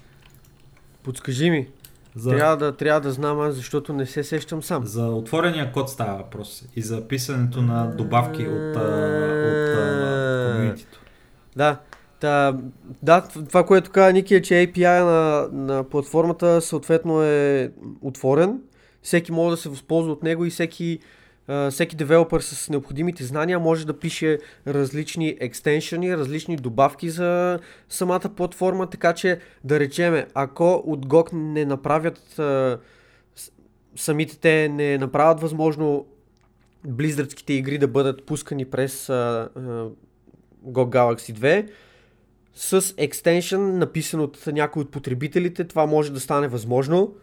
Подскажи 1.03 1.49
ми. 1.49 1.67
За, 2.15 2.29
Трябва, 2.29 2.57
да, 2.57 2.77
трябва 2.77 3.01
да 3.01 3.11
знам 3.11 3.39
аз, 3.39 3.55
защото 3.55 3.93
не 3.93 4.05
се 4.05 4.23
сещам 4.23 4.63
сам. 4.63 4.85
за 4.85 5.05
отворения 5.05 5.71
код 5.71 5.89
става 5.89 6.17
въпрос 6.17 6.63
и 6.75 6.81
за 6.81 7.07
писането 7.07 7.61
на 7.61 7.95
добавки 7.95 8.47
от, 8.47 8.75
а, 8.75 8.79
от 9.47 9.77
а, 9.77 10.53
комьюнитито. 10.55 10.99
Да. 11.55 11.77
Та, 12.19 12.57
да, 13.03 13.27
това, 13.49 13.65
което 13.65 13.91
каза 13.91 14.13
Ники 14.13 14.35
е, 14.35 14.41
че 14.41 14.53
API 14.53 15.03
на, 15.03 15.49
на 15.51 15.83
платформата 15.83 16.61
съответно 16.61 17.23
е 17.23 17.71
отворен. 18.01 18.59
Всеки 19.01 19.31
може 19.31 19.55
да 19.55 19.61
се 19.61 19.69
възползва 19.69 20.11
от 20.11 20.23
него 20.23 20.45
и 20.45 20.49
всеки, 20.49 20.99
всеки 21.71 21.95
девелопър 21.95 22.41
с 22.41 22.69
необходимите 22.69 23.23
знания 23.23 23.59
може 23.59 23.87
да 23.87 23.99
пише 23.99 24.39
различни 24.67 25.37
екстеншъни, 25.39 26.17
различни 26.17 26.55
добавки 26.55 27.09
за 27.09 27.59
самата 27.89 28.29
платформа, 28.35 28.89
така 28.89 29.13
че 29.13 29.39
да 29.63 29.79
речеме, 29.79 30.27
ако 30.33 30.83
от 30.85 31.05
GOG 31.05 31.33
не 31.33 31.65
направят 31.65 32.39
а, 32.39 32.79
самите 33.95 34.39
те 34.39 34.69
не 34.69 34.97
направят 34.97 35.41
възможно 35.41 36.05
близърдските 36.87 37.53
игри 37.53 37.77
да 37.77 37.87
бъдат 37.87 38.25
пускани 38.25 38.65
през 38.65 39.09
а, 39.09 39.49
а, 39.55 39.59
GOG 40.65 40.89
Galaxy 40.89 41.33
2, 41.33 41.69
с 42.53 42.93
екстеншън, 42.97 43.77
написан 43.77 44.19
от 44.19 44.47
някой 44.47 44.81
от 44.81 44.91
потребителите, 44.91 45.63
това 45.63 45.85
може 45.85 46.13
да 46.13 46.19
стане 46.19 46.47
възможно. 46.47 47.15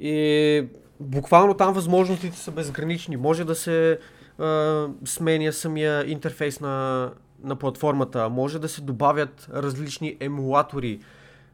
И 0.00 0.66
буквално 1.00 1.54
там 1.54 1.74
възможностите 1.74 2.36
са 2.36 2.50
безгранични. 2.50 3.16
Може 3.16 3.44
да 3.44 3.54
се 3.54 3.98
а, 4.38 4.86
сменя 5.04 5.52
самия 5.52 6.10
интерфейс 6.10 6.60
на, 6.60 7.10
на 7.44 7.56
платформата, 7.56 8.28
може 8.28 8.58
да 8.58 8.68
се 8.68 8.82
добавят 8.82 9.48
различни 9.54 10.16
емулатори, 10.20 11.00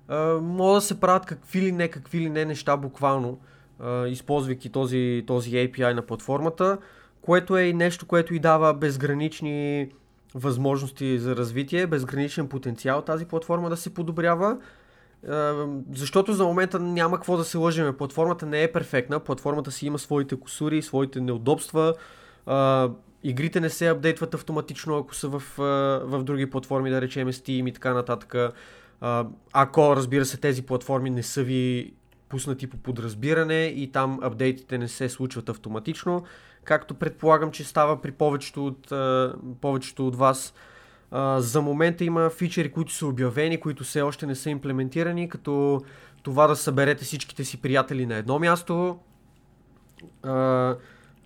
а, 0.08 0.38
може 0.42 0.74
да 0.74 0.86
се 0.86 1.00
правят 1.00 1.26
какви 1.26 1.60
ли 1.60 1.72
не, 1.72 1.88
какви 1.88 2.20
ли 2.20 2.30
не 2.30 2.44
неща 2.44 2.76
буквално, 2.76 3.38
а, 3.80 4.06
използвайки 4.06 4.70
този, 4.70 5.24
този 5.26 5.50
API 5.50 5.92
на 5.92 6.02
платформата, 6.02 6.78
което 7.22 7.56
е 7.56 7.62
и 7.62 7.72
нещо, 7.72 8.06
което 8.06 8.34
и 8.34 8.38
дава 8.38 8.74
безгранични 8.74 9.88
възможности 10.34 11.18
за 11.18 11.36
развитие, 11.36 11.86
безграничен 11.86 12.48
потенциал 12.48 13.02
тази 13.02 13.24
платформа 13.24 13.70
да 13.70 13.76
се 13.76 13.94
подобрява. 13.94 14.58
Е, 15.28 15.52
Защото 15.92 16.32
за 16.32 16.44
момента 16.44 16.78
няма 16.78 17.16
какво 17.16 17.36
да 17.36 17.44
се 17.44 17.59
лъжеме. 17.59 17.97
Платформата 17.97 18.47
не 18.47 18.62
е 18.62 18.72
перфектна, 18.72 19.20
платформата 19.20 19.70
си 19.70 19.86
има 19.86 19.98
своите 19.98 20.40
косури, 20.40 20.82
своите 20.82 21.20
неудобства. 21.20 21.94
Е, 22.48 22.86
игрите 23.22 23.60
не 23.60 23.70
се 23.70 23.88
апдейтват 23.88 24.34
автоматично, 24.34 24.98
ако 24.98 25.14
са 25.14 25.28
в, 25.28 25.42
а, 25.59 25.62
в 26.05 26.24
други 26.24 26.51
платформи, 26.51 26.90
да 26.90 27.01
речем 27.01 27.28
Steam 27.28 27.68
и 27.68 27.72
така 27.72 27.94
нататък. 27.94 28.34
Ако, 29.52 29.97
разбира 29.97 30.24
се, 30.24 30.36
тези 30.36 30.62
платформи 30.62 31.10
не 31.10 31.22
са 31.22 31.42
ви 31.42 31.92
пуснати 32.28 32.66
по 32.66 32.76
подразбиране 32.76 33.64
и 33.64 33.92
там 33.92 34.18
апдейтите 34.22 34.78
не 34.78 34.88
се 34.88 35.09
случват 35.09 35.48
автоматично, 35.48 36.24
както 36.64 36.94
предполагам, 36.94 37.51
че 37.51 37.64
става 37.64 38.02
при 38.02 38.12
повечето 38.12 38.66
от, 38.66 38.92
повечето 39.60 40.06
от 40.06 40.16
вас. 40.16 40.55
За 41.38 41.62
момента 41.62 42.04
има 42.04 42.30
фичери, 42.30 42.72
които 42.72 42.92
са 42.92 43.06
обявени, 43.06 43.60
които 43.60 43.84
все 43.84 44.02
още 44.02 44.26
не 44.26 44.34
са 44.34 44.50
имплементирани, 44.50 45.28
като 45.28 45.80
това 46.22 46.46
да 46.46 46.56
съберете 46.56 47.04
всичките 47.04 47.44
си 47.44 47.60
приятели 47.62 48.06
на 48.06 48.14
едно 48.14 48.38
място. 48.38 48.98
А, 50.22 50.76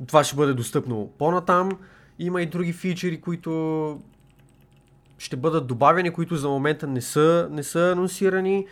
това 0.06 0.24
ще 0.24 0.36
бъде 0.36 0.55
достъпно 0.55 1.12
по-натам. 1.19 1.70
Има 2.19 2.43
и 2.43 2.47
други 2.47 2.73
фичери, 2.73 3.20
които 3.20 4.01
ще 5.19 5.36
бъдат 5.36 5.66
добавени, 5.66 6.11
които 6.11 6.36
за 6.36 6.48
момента 6.48 6.86
не 6.86 7.01
са, 7.01 7.48
не 7.51 7.62
са 7.62 7.93
анонсирани. 7.93 8.66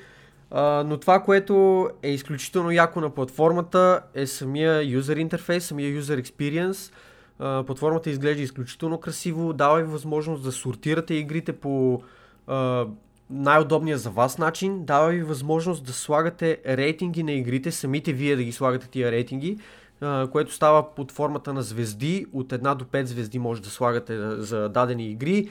А, 0.51 0.85
но 0.87 0.97
това, 0.97 1.23
което 1.23 1.89
е 2.03 2.11
изключително 2.11 2.71
яко 2.71 3.01
на 3.01 3.11
платформата 3.11 4.03
е 4.15 4.27
самия 4.27 4.83
юзер 4.91 5.17
интерфейс, 5.17 5.65
самия 5.65 5.89
юзер 5.89 6.23
experience. 6.23 6.93
Платформата 7.39 8.11
изглежда 8.11 8.43
изключително 8.43 8.99
красиво, 8.99 9.53
дава 9.53 9.77
ви 9.77 9.85
възможност 9.85 10.43
да 10.43 10.53
сортирате 10.53 11.15
игрите 11.15 11.53
по 11.53 12.03
а, 12.47 12.87
най-удобния 13.31 13.99
за 13.99 14.11
вас 14.11 14.39
начин, 14.39 14.85
дава 14.85 15.11
ви 15.11 15.23
възможност 15.23 15.85
да 15.85 15.93
слагате 15.93 16.59
рейтинги 16.67 17.23
на 17.23 17.33
игрите, 17.33 17.71
самите 17.71 18.13
вие 18.13 18.37
да 18.37 18.43
ги 18.43 18.53
слагате 18.53 18.89
тия 18.89 19.13
рейтинги, 19.13 19.59
а, 20.01 20.29
което 20.33 20.55
става 20.55 20.95
под 20.95 21.13
формата 21.13 21.53
на 21.53 21.63
звезди, 21.63 22.27
от 22.33 22.49
1 22.53 22.75
до 22.75 22.85
5 22.85 23.05
звезди 23.05 23.39
може 23.39 23.63
да 23.63 23.71
слагате 23.71 24.19
за 24.37 24.69
дадени 24.69 25.11
игри. 25.11 25.49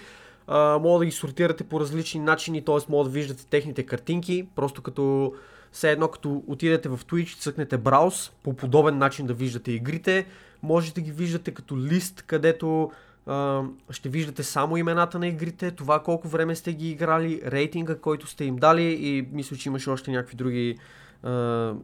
Мога 0.79 0.99
да 0.99 1.05
ги 1.05 1.11
сортирате 1.11 1.63
по 1.63 1.79
различни 1.79 2.19
начини, 2.19 2.65
т.е. 2.65 2.75
мога 2.89 3.03
да 3.03 3.09
виждате 3.09 3.45
техните 3.45 3.83
картинки, 3.83 4.47
просто 4.55 4.81
като 4.81 5.33
все 5.71 5.91
едно 5.91 6.07
като 6.07 6.43
отидете 6.47 6.89
в 6.89 6.97
Twitch, 6.97 7.37
цъкнете 7.37 7.77
браус, 7.77 8.31
по 8.43 8.53
подобен 8.53 8.97
начин 8.97 9.25
да 9.25 9.33
виждате 9.33 9.71
игрите, 9.71 10.25
може 10.63 10.93
да 10.93 11.01
ги 11.01 11.11
виждате 11.11 11.51
като 11.51 11.77
лист, 11.77 12.23
където 12.27 12.91
uh, 13.27 13.69
ще 13.89 14.09
виждате 14.09 14.43
само 14.43 14.77
имената 14.77 15.19
на 15.19 15.27
игрите, 15.27 15.71
това 15.71 16.03
колко 16.03 16.27
време 16.27 16.55
сте 16.55 16.73
ги 16.73 16.89
играли, 16.91 17.41
рейтинга, 17.45 17.95
който 17.95 18.27
сте 18.27 18.45
им 18.45 18.55
дали 18.55 18.83
и 18.83 19.27
мисля, 19.31 19.57
че 19.57 19.69
имаше 19.69 19.89
още 19.89 20.11
някакви 20.11 20.35
други 20.35 20.77
uh, 21.25 21.75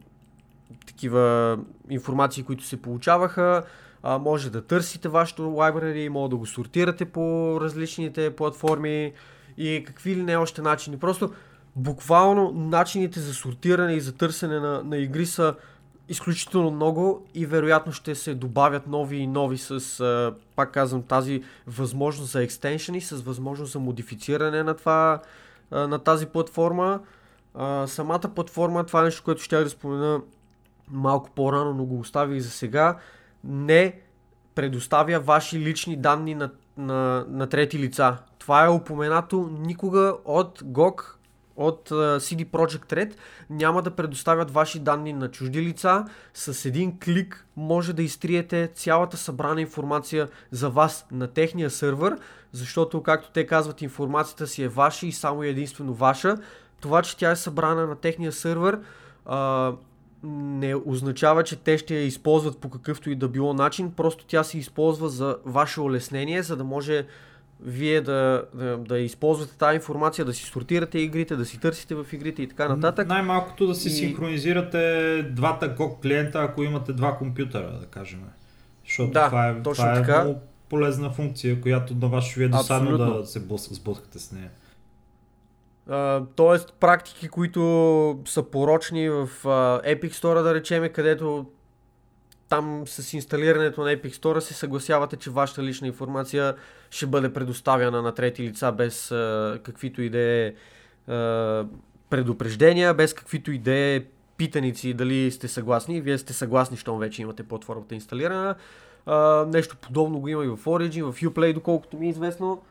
такива 0.86 1.58
информации, 1.90 2.42
които 2.42 2.64
се 2.64 2.82
получаваха 2.82 3.64
а, 4.02 4.18
може 4.18 4.50
да 4.50 4.62
търсите 4.62 5.08
вашето 5.08 5.42
library, 5.42 6.08
може 6.08 6.30
да 6.30 6.36
го 6.36 6.46
сортирате 6.46 7.04
по 7.04 7.58
различните 7.60 8.36
платформи 8.36 9.12
и 9.58 9.84
какви 9.86 10.16
ли 10.16 10.22
не 10.22 10.36
още 10.36 10.62
начини. 10.62 10.98
Просто 10.98 11.32
буквално 11.76 12.52
начините 12.52 13.20
за 13.20 13.34
сортиране 13.34 13.92
и 13.92 14.00
за 14.00 14.12
търсене 14.12 14.60
на, 14.60 14.82
на 14.84 14.96
игри 14.96 15.26
са 15.26 15.54
изключително 16.08 16.70
много 16.70 17.26
и 17.34 17.46
вероятно 17.46 17.92
ще 17.92 18.14
се 18.14 18.34
добавят 18.34 18.86
нови 18.86 19.16
и 19.16 19.26
нови 19.26 19.58
с, 19.58 20.34
пак 20.56 20.72
казвам, 20.72 21.02
тази 21.02 21.42
възможност 21.66 22.32
за 22.32 22.42
екстеншени, 22.42 23.00
с 23.00 23.16
възможност 23.16 23.72
за 23.72 23.78
модифициране 23.78 24.62
на, 24.62 24.74
това, 24.74 25.20
на 25.70 25.98
тази 25.98 26.26
платформа. 26.26 27.00
Самата 27.86 28.30
платформа, 28.34 28.84
това 28.84 29.00
е 29.00 29.04
нещо, 29.04 29.24
което 29.24 29.42
ще 29.42 29.64
да 29.64 29.70
спомена 29.70 30.20
малко 30.90 31.30
по-рано, 31.30 31.74
но 31.74 31.84
го 31.84 31.98
оставих 31.98 32.42
за 32.42 32.50
сега 32.50 32.96
не 33.44 34.00
предоставя 34.54 35.20
ваши 35.20 35.58
лични 35.58 35.96
данни 35.96 36.34
на, 36.34 36.50
на, 36.76 37.26
на 37.28 37.46
трети 37.46 37.78
лица. 37.78 38.16
Това 38.38 38.64
е 38.64 38.68
упоменато 38.68 39.50
никога 39.60 40.14
от 40.24 40.60
GOG, 40.60 41.17
от 41.58 41.88
CD 41.90 42.46
Projekt 42.46 42.92
Red 42.92 43.14
няма 43.50 43.82
да 43.82 43.90
предоставят 43.90 44.50
ваши 44.50 44.78
данни 44.78 45.12
на 45.12 45.30
чужди 45.30 45.62
лица. 45.62 46.04
С 46.34 46.64
един 46.64 46.98
клик 46.98 47.46
може 47.56 47.92
да 47.92 48.02
изтриете 48.02 48.70
цялата 48.74 49.16
събрана 49.16 49.60
информация 49.60 50.28
за 50.50 50.70
вас 50.70 51.06
на 51.12 51.26
техния 51.26 51.70
сървър, 51.70 52.18
защото, 52.52 53.02
както 53.02 53.30
те 53.30 53.46
казват, 53.46 53.82
информацията 53.82 54.46
си 54.46 54.62
е 54.62 54.68
ваша 54.68 55.06
и 55.06 55.12
само 55.12 55.42
единствено 55.42 55.94
ваша. 55.94 56.36
Това, 56.80 57.02
че 57.02 57.16
тя 57.16 57.30
е 57.30 57.36
събрана 57.36 57.86
на 57.86 57.96
техния 57.96 58.32
сървър, 58.32 58.80
не 60.22 60.74
означава, 60.74 61.44
че 61.44 61.56
те 61.56 61.78
ще 61.78 61.94
я 61.94 62.02
използват 62.02 62.58
по 62.58 62.70
какъвто 62.70 63.10
и 63.10 63.14
да 63.14 63.28
било 63.28 63.54
начин, 63.54 63.92
просто 63.92 64.24
тя 64.26 64.44
се 64.44 64.58
използва 64.58 65.08
за 65.08 65.36
ваше 65.44 65.80
улеснение, 65.80 66.42
за 66.42 66.56
да 66.56 66.64
може 66.64 67.06
вие 67.60 68.00
да, 68.00 68.44
да, 68.54 68.76
да 68.76 68.98
използвате 68.98 69.58
тази 69.58 69.74
информация, 69.74 70.24
да 70.24 70.34
си 70.34 70.44
сортирате 70.44 70.98
игрите, 70.98 71.36
да 71.36 71.44
си 71.44 71.60
търсите 71.60 71.94
в 71.94 72.06
игрите 72.12 72.42
и 72.42 72.48
така 72.48 72.68
нататък. 72.68 73.08
Най-малкото 73.08 73.66
да 73.66 73.74
си 73.74 73.88
и... 73.88 73.90
синхронизирате 73.90 75.22
двата 75.22 75.76
GOG 75.76 76.02
клиента, 76.02 76.42
ако 76.42 76.62
имате 76.62 76.92
два 76.92 77.16
компютъра, 77.16 77.78
да 77.80 77.86
кажем. 77.86 78.20
Защото 78.84 79.10
да, 79.10 79.26
това 79.26 79.48
е, 79.48 79.62
точно 79.62 79.84
това 79.84 79.92
е 79.92 79.94
така. 79.94 80.24
много 80.24 80.40
полезна 80.68 81.10
функция, 81.10 81.60
която 81.60 81.94
на 81.94 82.08
вас 82.08 82.24
ще 82.24 82.40
ви 82.40 82.46
е 82.46 82.48
досадно 82.48 82.98
да 82.98 83.26
се 83.26 83.40
сблъскате 83.74 84.18
с 84.18 84.32
нея 84.32 84.50
тоест 86.36 86.72
практики, 86.80 87.28
които 87.28 88.20
са 88.26 88.42
порочни 88.42 89.08
в 89.08 89.28
uh, 89.44 89.96
Epic 89.96 90.12
Store, 90.12 90.42
да 90.42 90.54
речеме, 90.54 90.88
където 90.88 91.46
там 92.48 92.82
с 92.86 93.12
инсталирането 93.12 93.80
на 93.80 93.96
Epic 93.96 94.12
Store 94.12 94.38
се 94.38 94.54
съгласявате, 94.54 95.16
че 95.16 95.30
вашата 95.30 95.62
лична 95.62 95.86
информация 95.86 96.54
ще 96.90 97.06
бъде 97.06 97.32
предоставяна 97.32 98.02
на 98.02 98.12
трети 98.12 98.42
лица 98.42 98.72
без 98.72 99.08
uh, 99.08 99.62
каквито 99.62 100.02
и 100.02 100.10
да 100.10 100.18
е 100.18 100.54
предупреждения, 102.10 102.94
без 102.94 103.14
каквито 103.14 103.52
и 103.52 103.58
да 103.58 103.74
е 103.74 104.00
питаници 104.36 104.94
дали 104.94 105.30
сте 105.30 105.48
съгласни. 105.48 106.00
Вие 106.00 106.18
сте 106.18 106.32
съгласни, 106.32 106.76
щом 106.76 106.98
вече 106.98 107.22
имате 107.22 107.42
платформата 107.42 107.94
инсталирана. 107.94 108.54
Uh, 109.06 109.46
нещо 109.46 109.76
подобно 109.76 110.20
го 110.20 110.28
има 110.28 110.44
и 110.44 110.48
в 110.48 110.56
Origin, 110.56 111.12
в 111.12 111.20
Uplay, 111.20 111.54
доколкото 111.54 111.96
ми 111.96 112.06
е 112.06 112.10
известно. 112.10 112.62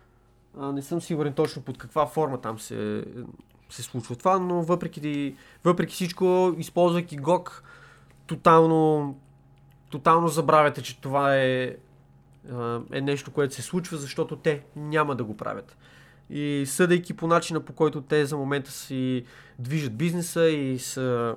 А, 0.59 0.71
не 0.71 0.81
съм 0.81 1.01
сигурен 1.01 1.33
точно 1.33 1.61
под 1.61 1.77
каква 1.77 2.07
форма 2.07 2.41
там 2.41 2.59
се, 2.59 3.05
се 3.69 3.83
случва 3.83 4.15
това, 4.15 4.39
но 4.39 4.61
въпреки, 4.61 5.35
въпреки 5.63 5.93
всичко, 5.93 6.55
използвайки 6.57 7.19
GOG, 7.19 7.49
тотално, 8.27 9.15
тотално 9.89 10.27
забравяте, 10.27 10.81
че 10.81 11.01
това 11.01 11.35
е, 11.35 11.75
е 12.91 13.01
нещо, 13.01 13.31
което 13.31 13.55
се 13.55 13.61
случва, 13.61 13.97
защото 13.97 14.35
те 14.35 14.63
няма 14.75 15.15
да 15.15 15.23
го 15.23 15.37
правят. 15.37 15.77
И 16.29 16.63
съдейки 16.67 17.13
по 17.13 17.27
начина 17.27 17.59
по 17.59 17.73
който 17.73 18.01
те 18.01 18.25
за 18.25 18.37
момента 18.37 18.71
си 18.71 19.25
движат 19.59 19.97
бизнеса 19.97 20.45
и 20.47 20.79
са 20.79 21.35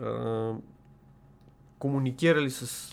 а, 0.00 0.52
комуникирали 1.78 2.50
с 2.50 2.92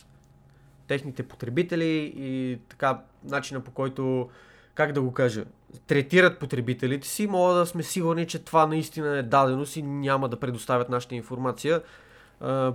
техните 0.87 1.23
потребители 1.23 2.13
и 2.15 2.59
така 2.69 3.01
начина 3.23 3.59
по 3.59 3.71
който 3.71 4.29
как 4.75 4.91
да 4.91 5.01
го 5.01 5.11
кажа, 5.11 5.45
третират 5.87 6.39
потребителите 6.39 7.07
си, 7.07 7.27
мога 7.27 7.53
да 7.53 7.65
сме 7.65 7.83
сигурни, 7.83 8.27
че 8.27 8.39
това 8.39 8.65
наистина 8.65 9.17
е 9.17 9.23
даденост 9.23 9.75
и 9.75 9.81
няма 9.81 10.29
да 10.29 10.39
предоставят 10.39 10.89
нашата 10.89 11.15
информация 11.15 11.81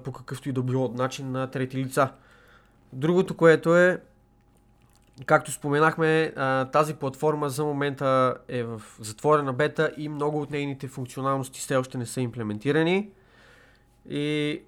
по 0.04 0.12
какъвто 0.12 0.48
и 0.48 0.52
да 0.52 0.62
било 0.62 0.88
начин 0.88 1.30
на 1.30 1.46
трети 1.46 1.76
лица. 1.76 2.12
Другото, 2.92 3.36
което 3.36 3.76
е, 3.76 4.00
както 5.26 5.52
споменахме, 5.52 6.32
тази 6.72 6.94
платформа 6.94 7.48
за 7.48 7.64
момента 7.64 8.34
е 8.48 8.62
в 8.62 8.82
затворена 9.00 9.52
бета 9.52 9.92
и 9.96 10.08
много 10.08 10.40
от 10.40 10.50
нейните 10.50 10.88
функционалности 10.88 11.60
все 11.60 11.76
още 11.76 11.98
не 11.98 12.06
са 12.06 12.20
имплементирани. 12.20 13.10
И 14.08 14.60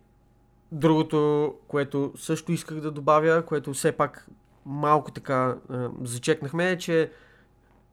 другото, 0.72 1.55
което 1.68 2.12
също 2.16 2.52
исках 2.52 2.81
да 2.81 2.90
добавя, 2.90 3.43
което 3.47 3.72
все 3.72 3.93
пак 3.93 4.27
малко 4.66 5.10
така 5.10 5.56
зачекнахме 6.02 6.70
е, 6.70 6.78
че 6.78 7.10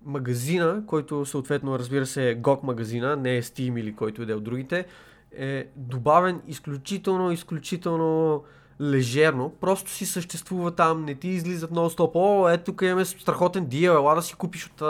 магазина, 0.06 0.84
който 0.88 1.26
съответно 1.26 1.80
разбира 1.80 2.06
се 2.06 2.30
е 2.30 2.38
GOG 2.42 2.64
магазина, 2.64 3.16
не 3.16 3.38
е 3.38 3.42
Steam 3.42 3.80
или 3.80 3.96
който 3.96 4.22
и 4.22 4.26
да 4.26 4.34
е 4.34 4.36
от 4.36 4.44
другите, 4.44 4.86
е 5.32 5.68
добавен 5.76 6.42
изключително, 6.48 7.32
изключително 7.32 8.44
лежерно. 8.82 9.54
Просто 9.62 9.92
си 9.92 10.06
съществува 10.06 10.72
там, 10.72 11.06
не 11.06 11.16
ти 11.16 11.28
излизат 11.28 11.72
много 11.72 11.90
стоп. 11.90 12.12
О, 12.16 12.50
ето 12.50 12.64
тук 12.64 12.82
имаме 12.82 13.06
страхотен 13.06 13.66
диел, 13.66 13.92
ела 13.92 14.16
да 14.16 14.22
си 14.22 14.36
купиш 14.36 14.66
от, 14.66 14.82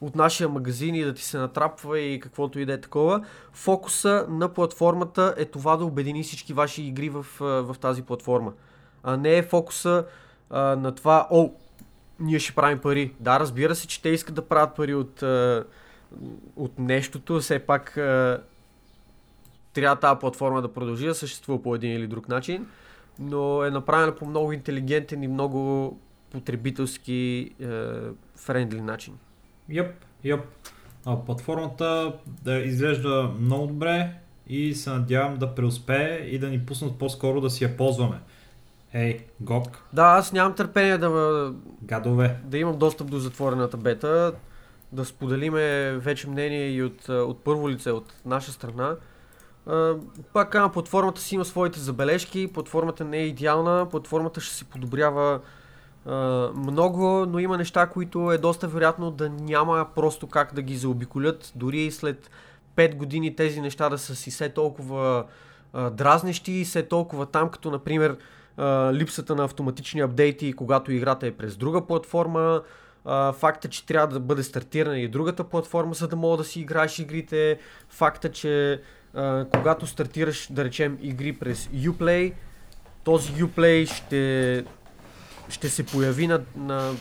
от 0.00 0.16
нашия 0.16 0.48
магазин 0.48 0.94
и 0.94 1.04
да 1.04 1.14
ти 1.14 1.22
се 1.22 1.38
натрапва 1.38 1.98
и 1.98 2.20
каквото 2.20 2.58
и 2.58 2.66
да 2.66 2.72
е 2.72 2.80
такова. 2.80 3.24
Фокуса 3.52 4.26
на 4.28 4.48
платформата 4.48 5.34
е 5.36 5.44
това 5.44 5.76
да 5.76 5.84
обедини 5.84 6.22
всички 6.22 6.52
ваши 6.52 6.82
игри 6.82 7.08
в, 7.08 7.26
в 7.40 7.76
тази 7.80 8.02
платформа. 8.02 8.52
А 9.02 9.16
не 9.16 9.36
е 9.36 9.42
фокуса 9.42 10.04
а, 10.50 10.60
на 10.76 10.94
това, 10.94 11.28
о, 11.30 11.50
ние 12.20 12.38
ще 12.38 12.54
правим 12.54 12.78
пари. 12.78 13.14
Да, 13.20 13.40
разбира 13.40 13.74
се, 13.74 13.86
че 13.86 14.02
те 14.02 14.08
искат 14.08 14.34
да 14.34 14.48
правят 14.48 14.76
пари 14.76 14.94
от, 14.94 15.22
от 16.56 16.78
нещото, 16.78 17.40
все 17.40 17.58
пак 17.58 17.98
трябва 19.74 19.96
тази 19.96 20.18
платформа 20.20 20.62
да 20.62 20.72
продължи 20.72 21.06
да 21.06 21.14
съществува 21.14 21.62
по 21.62 21.74
един 21.74 21.92
или 21.92 22.06
друг 22.06 22.28
начин, 22.28 22.66
но 23.18 23.64
е 23.64 23.70
направена 23.70 24.14
по 24.14 24.26
много 24.26 24.52
интелигентен 24.52 25.22
и 25.22 25.28
много 25.28 25.98
потребителски 26.30 27.50
е, 27.60 27.66
френдли 28.36 28.80
начин. 28.80 29.14
Йоп. 30.24 30.40
А, 31.06 31.24
платформата 31.24 32.12
да 32.26 32.58
изглежда 32.58 33.30
много 33.40 33.66
добре 33.66 34.10
и 34.48 34.74
се 34.74 34.90
надявам 34.90 35.36
да 35.36 35.54
преуспее 35.54 36.18
и 36.18 36.38
да 36.38 36.48
ни 36.48 36.66
пуснат 36.66 36.98
по-скоро 36.98 37.40
да 37.40 37.50
си 37.50 37.64
я 37.64 37.76
ползваме. 37.76 38.20
Ей, 38.94 39.20
Гок, 39.40 39.82
Да, 39.92 40.02
аз 40.02 40.32
нямам 40.32 40.54
търпение 40.54 40.98
да, 40.98 41.52
гадове. 41.82 42.40
да 42.44 42.58
имам 42.58 42.78
достъп 42.78 43.10
до 43.10 43.18
затворената 43.18 43.76
бета, 43.76 44.32
да 44.92 45.04
споделиме 45.04 45.92
вече 45.92 46.28
мнение 46.28 46.70
и 46.70 46.82
от, 46.82 47.08
а, 47.08 47.12
от 47.12 47.44
първо 47.44 47.70
лице, 47.70 47.90
от 47.90 48.12
наша 48.24 48.52
страна. 48.52 48.96
Пак 50.32 50.50
казвам, 50.50 50.72
платформата 50.72 51.20
си 51.20 51.34
има 51.34 51.44
своите 51.44 51.80
забележки, 51.80 52.52
платформата 52.52 53.04
не 53.04 53.18
е 53.18 53.26
идеална, 53.26 53.86
платформата 53.90 54.40
ще 54.40 54.54
се 54.54 54.64
подобрява 54.64 55.40
много, 56.54 57.26
но 57.26 57.38
има 57.38 57.58
неща, 57.58 57.86
които 57.86 58.32
е 58.32 58.38
доста 58.38 58.68
вероятно 58.68 59.10
да 59.10 59.28
няма 59.28 59.86
просто 59.94 60.26
как 60.26 60.54
да 60.54 60.62
ги 60.62 60.76
заобиколят, 60.76 61.52
дори 61.56 61.80
и 61.80 61.90
след 61.90 62.30
5 62.76 62.94
години 62.94 63.36
тези 63.36 63.60
неща 63.60 63.88
да 63.88 63.98
са 63.98 64.14
си 64.14 64.30
все 64.30 64.48
толкова 64.48 65.24
а, 65.72 65.90
дразнещи 65.90 66.52
и 66.52 66.64
все 66.64 66.82
толкова 66.82 67.26
там, 67.26 67.50
като 67.50 67.70
например 67.70 68.16
а, 68.56 68.92
липсата 68.92 69.34
на 69.34 69.44
автоматични 69.44 70.00
апдейти, 70.00 70.52
когато 70.52 70.92
играта 70.92 71.26
е 71.26 71.32
през 71.32 71.56
друга 71.56 71.86
платформа, 71.86 72.62
факта, 73.32 73.68
че 73.68 73.86
трябва 73.86 74.14
да 74.14 74.20
бъде 74.20 74.42
стартирана 74.42 74.98
и 74.98 75.08
другата 75.08 75.44
платформа, 75.44 75.94
за 75.94 76.08
да 76.08 76.16
мога 76.16 76.36
да 76.36 76.44
си 76.44 76.60
играеш 76.60 76.98
игрите, 76.98 77.58
факта, 77.88 78.32
че 78.32 78.82
когато 79.52 79.86
стартираш, 79.86 80.48
да 80.50 80.64
речем, 80.64 80.98
игри 81.02 81.32
през 81.32 81.66
Uplay, 81.66 82.32
този 83.04 83.32
Uplay 83.32 83.94
ще, 83.94 84.64
ще 85.48 85.68
се 85.68 85.86
появи 85.86 86.26
на, 86.26 86.40
на, 86.56 86.92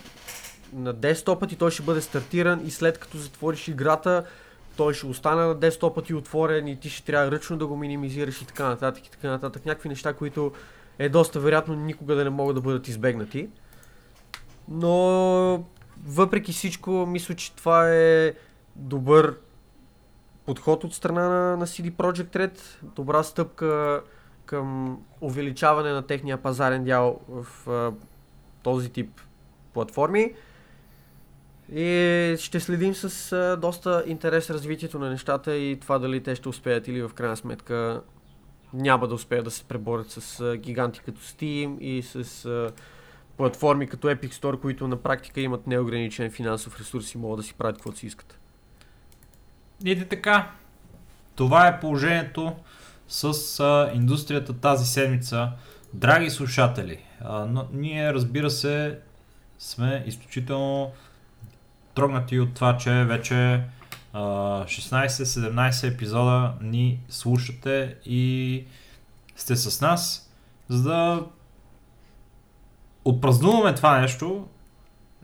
на 0.74 0.94
десктопът 0.94 1.52
и 1.52 1.56
той 1.56 1.72
ще 1.72 1.84
бъде 1.84 2.02
стартиран 2.02 2.62
и 2.66 2.72
след 2.72 2.98
като 2.98 3.18
затвориш 3.18 3.68
играта, 3.68 4.26
той 4.78 4.94
ще 4.94 5.06
остане 5.06 5.42
на 5.42 5.56
десктопа 5.56 6.02
ти 6.02 6.14
отворен 6.14 6.68
и 6.68 6.80
ти 6.80 6.90
ще 6.90 7.06
трябва 7.06 7.32
ръчно 7.32 7.58
да 7.58 7.68
го 7.68 7.78
минимизираш 7.78 8.42
и 8.42 8.46
така 8.46 8.68
нататък 8.68 9.08
и 9.08 9.12
така 9.12 9.30
нататък. 9.30 9.66
Някакви 9.66 9.90
неща, 9.90 10.14
които 10.14 10.52
е 11.00 11.10
доста 11.10 11.40
вероятно 11.40 11.76
никога 11.76 12.16
да 12.16 12.24
не 12.24 12.30
могат 12.30 12.56
да 12.56 12.62
бъдат 12.62 12.88
избегнати. 12.88 13.50
Но 14.68 15.66
въпреки 16.06 16.52
всичко, 16.52 16.92
мисля, 16.92 17.36
че 17.36 17.56
това 17.56 17.90
е 17.94 18.34
добър 18.76 19.36
подход 20.46 20.84
от 20.84 20.94
страна 20.94 21.30
на, 21.30 21.58
на 21.58 21.68
CD 21.68 21.92
Projekt 21.92 22.36
Red. 22.36 22.60
Добра 22.96 23.24
стъпка 23.24 24.02
към 24.46 25.00
увеличаване 25.22 25.92
на 25.92 26.02
техния 26.02 26.38
пазарен 26.38 26.84
дял 26.84 27.20
в 27.30 27.70
а, 27.70 27.92
този 28.64 28.90
тип 28.90 29.22
платформи. 29.74 30.34
И 31.72 32.36
ще 32.40 32.60
следим 32.60 32.96
с 32.96 33.32
а, 33.32 33.58
доста 33.58 34.04
интерес 34.08 34.50
развитието 34.50 35.00
на 35.00 35.10
нещата 35.10 35.56
и 35.56 35.80
това 35.80 36.00
дали 36.00 36.24
те 36.24 36.36
ще 36.36 36.50
успеят 36.50 36.88
или 36.88 37.02
в 37.02 37.12
крайна 37.14 37.38
сметка 37.38 38.02
няма 38.74 39.08
да 39.08 39.16
успеят 39.16 39.46
да 39.46 39.52
се 39.52 39.64
преборят 39.64 40.12
с 40.12 40.40
а, 40.40 40.58
гиганти 40.58 41.00
като 41.06 41.22
Steam 41.22 41.80
и 41.80 42.02
с 42.02 42.46
а, 42.46 42.72
платформи 43.38 43.88
като 43.88 44.08
Epic 44.08 44.34
Store, 44.34 44.60
които 44.60 44.88
на 44.88 44.98
практика 44.98 45.42
имат 45.42 45.68
неограничен 45.68 46.32
финансов 46.32 46.80
ресурс 46.80 47.14
и 47.14 47.18
могат 47.18 47.38
да 47.38 47.44
си 47.44 47.54
правят 47.54 47.76
каквото 47.76 47.98
си 47.98 48.08
искат. 48.08 48.40
И 49.86 50.10
така, 50.10 50.52
това 51.36 51.68
е 51.68 51.80
положението 51.80 52.56
с 53.08 53.60
а, 53.60 53.92
индустрията 53.94 54.54
тази 54.54 54.86
седмица. 54.86 55.52
Драги 55.94 56.30
слушатели, 56.30 57.00
а, 57.22 57.46
но, 57.46 57.68
ние 57.72 58.14
разбира 58.14 58.50
се 58.50 59.00
сме 59.60 60.04
изключително 60.08 60.92
трогнати 61.96 62.40
от 62.40 62.54
това, 62.54 62.78
че 62.78 62.92
вече 62.92 63.62
а, 64.14 64.20
16-17 64.66 65.94
епизода 65.94 66.54
ни 66.62 67.00
слушате 67.10 67.96
и 68.06 68.64
сте 69.36 69.56
с 69.56 69.82
нас, 69.82 70.32
за 70.70 70.84
да 70.84 71.26
отпразнуваме 73.06 73.76
това 73.76 74.00
нещо. 74.00 74.48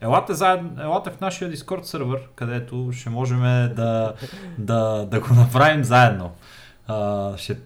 Елате, 0.02 0.34
заедно, 0.34 0.82
елате 0.82 1.10
в 1.10 1.22
нашия 1.22 1.52
Discord 1.52 1.84
сервер, 1.84 2.20
където 2.36 2.90
ще 2.92 3.10
можем 3.10 3.40
да, 3.76 4.14
да, 4.58 5.06
да 5.12 5.20
го 5.20 5.34
направим 5.34 5.84
заедно. 5.84 6.32
А, 6.88 7.38
ще 7.38 7.58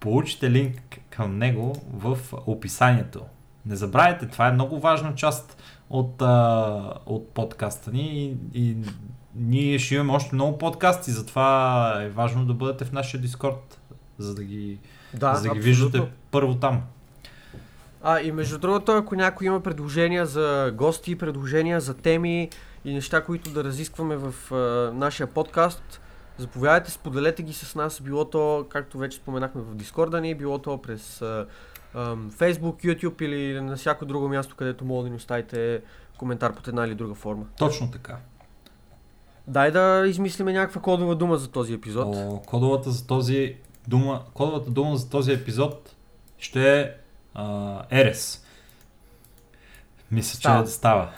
получите 0.00 0.50
линк 0.50 0.98
към 1.10 1.38
него 1.38 1.72
в 1.92 2.18
описанието. 2.46 3.20
Не 3.66 3.76
забравяйте, 3.76 4.28
това 4.28 4.48
е 4.48 4.52
много 4.52 4.80
важна 4.80 5.14
част 5.14 5.62
от, 5.90 6.22
а, 6.22 6.94
от 7.06 7.34
подкаста 7.34 7.90
ни 7.90 8.24
и, 8.24 8.36
и 8.54 8.76
ние 9.34 9.78
ще 9.78 9.94
имаме 9.94 10.12
още 10.12 10.34
много 10.34 10.58
подкасти, 10.58 11.10
затова 11.10 12.02
е 12.02 12.08
важно 12.08 12.46
да 12.46 12.54
бъдете 12.54 12.84
в 12.84 12.92
нашия 12.92 13.20
Discord, 13.20 13.74
за 14.18 14.34
да 14.34 14.44
ги, 14.44 14.78
Да, 15.14 15.34
за 15.34 15.42
да 15.42 15.54
ги 15.54 15.58
абсолютно. 15.58 15.62
виждате 15.62 16.12
първо 16.30 16.54
там. 16.54 16.82
А, 18.06 18.20
и 18.20 18.32
между 18.32 18.58
другото, 18.58 18.92
ако 18.92 19.14
някой 19.14 19.46
има 19.46 19.60
предложения 19.60 20.26
за 20.26 20.72
гости, 20.76 21.18
предложения 21.18 21.80
за 21.80 21.94
теми 21.94 22.50
и 22.84 22.94
неща, 22.94 23.24
които 23.24 23.50
да 23.50 23.64
разискваме 23.64 24.16
в 24.16 24.52
а, 24.52 24.56
нашия 24.94 25.26
подкаст, 25.26 26.00
заповядайте, 26.38 26.90
споделете 26.90 27.42
ги 27.42 27.52
с 27.52 27.74
нас, 27.74 28.00
било 28.00 28.24
то, 28.24 28.66
както 28.68 28.98
вече 28.98 29.16
споменахме 29.16 29.62
в 29.62 29.74
Дискорда 29.74 30.20
ни, 30.20 30.34
било 30.34 30.58
то 30.58 30.82
през 30.82 31.22
а, 31.22 31.46
ам, 31.94 32.30
Facebook, 32.30 32.84
YouTube 32.84 33.22
или 33.22 33.60
на 33.60 33.76
всяко 33.76 34.04
друго 34.06 34.28
място, 34.28 34.56
където 34.56 34.84
мога 34.84 35.02
да 35.02 35.10
ни 35.10 35.16
оставите 35.16 35.80
коментар 36.18 36.54
под 36.54 36.68
една 36.68 36.86
или 36.86 36.94
друга 36.94 37.14
форма. 37.14 37.44
Точно 37.58 37.90
така. 37.90 38.16
Дай 39.46 39.70
да 39.70 40.04
измислиме 40.06 40.52
някаква 40.52 40.80
кодова 40.80 41.14
дума 41.14 41.36
за 41.36 41.48
този 41.48 41.72
епизод. 41.72 42.16
О, 42.16 42.42
кодовата 42.46 42.90
за 42.90 43.06
този 43.06 43.56
дума, 43.88 44.22
кодовата 44.34 44.70
дума 44.70 44.96
за 44.96 45.10
този 45.10 45.32
епизод 45.32 45.94
ще 46.38 46.80
е 46.80 46.90
а, 47.34 47.82
Ерес. 47.90 48.44
Мисля, 50.10 50.36
Става. 50.36 50.64
че 50.64 50.70
става. 50.70 51.10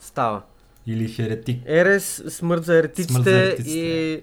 Става. 0.00 0.42
Или 0.86 1.08
Херетик. 1.08 1.62
Ерес, 1.66 2.22
смърт 2.28 2.64
за 2.64 2.78
еретиците, 2.78 3.12
Смърт 3.12 3.24
за 3.24 3.38
еретиците. 3.38 3.78
и, 3.78 4.22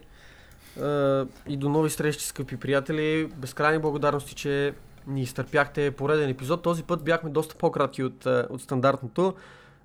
а, 0.81 1.25
и 1.47 1.57
до 1.57 1.69
нови 1.69 1.89
срещи, 1.89 2.23
скъпи 2.25 2.57
приятели. 2.57 3.29
Безкрайни 3.35 3.79
благодарности, 3.79 4.35
че 4.35 4.73
ни 5.07 5.21
изтърпяхте 5.21 5.91
пореден 5.91 6.29
епизод. 6.29 6.61
Този 6.63 6.83
път 6.83 7.03
бяхме 7.03 7.29
доста 7.29 7.55
по-кратки 7.55 8.03
от, 8.03 8.25
от 8.25 8.61
стандартното, 8.61 9.33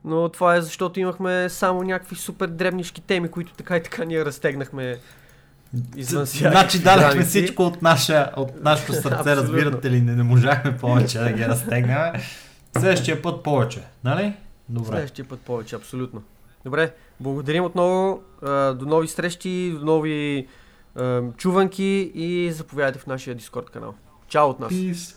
но 0.04 0.28
това 0.28 0.56
е 0.56 0.60
защото 0.62 1.00
имахме 1.00 1.48
само 1.48 1.82
някакви 1.82 2.16
супер 2.16 2.46
дребнишки 2.48 3.00
теми, 3.00 3.30
които 3.30 3.52
така 3.54 3.76
и 3.76 3.82
така 3.82 4.04
ние 4.04 4.24
разтегнахме 4.24 4.98
извън 5.96 6.26
всякакви 6.26 6.58
Значи 6.58 6.82
дадахме 6.82 7.24
всичко 7.24 7.62
от, 7.62 7.82
наша, 7.82 8.30
от 8.36 8.62
нашото 8.62 8.92
сърце, 9.02 9.36
разбирате 9.36 9.90
ли? 9.90 10.00
Не, 10.00 10.16
не 10.16 10.22
можахме 10.22 10.76
повече 10.76 11.18
да 11.18 11.32
ги 11.32 11.46
разтегнем. 11.46 12.12
Следващия 12.72 13.22
път 13.22 13.42
повече, 13.42 13.82
нали? 14.04 14.34
Добре. 14.68 14.90
Следващия 14.90 15.28
път 15.28 15.40
повече, 15.40 15.76
абсолютно. 15.76 16.22
Добре, 16.64 16.92
благодарим 17.20 17.64
отново. 17.64 18.22
До 18.78 18.86
нови 18.86 19.08
срещи, 19.08 19.74
до 19.78 19.84
нови 19.84 20.46
чуванки 21.36 22.12
и 22.14 22.52
заповядайте 22.52 22.98
в 22.98 23.06
нашия 23.06 23.34
Дискорд 23.34 23.70
канал. 23.70 23.94
Чао 24.28 24.48
от 24.48 24.60
нас! 24.60 24.72
Peace. 24.72 25.16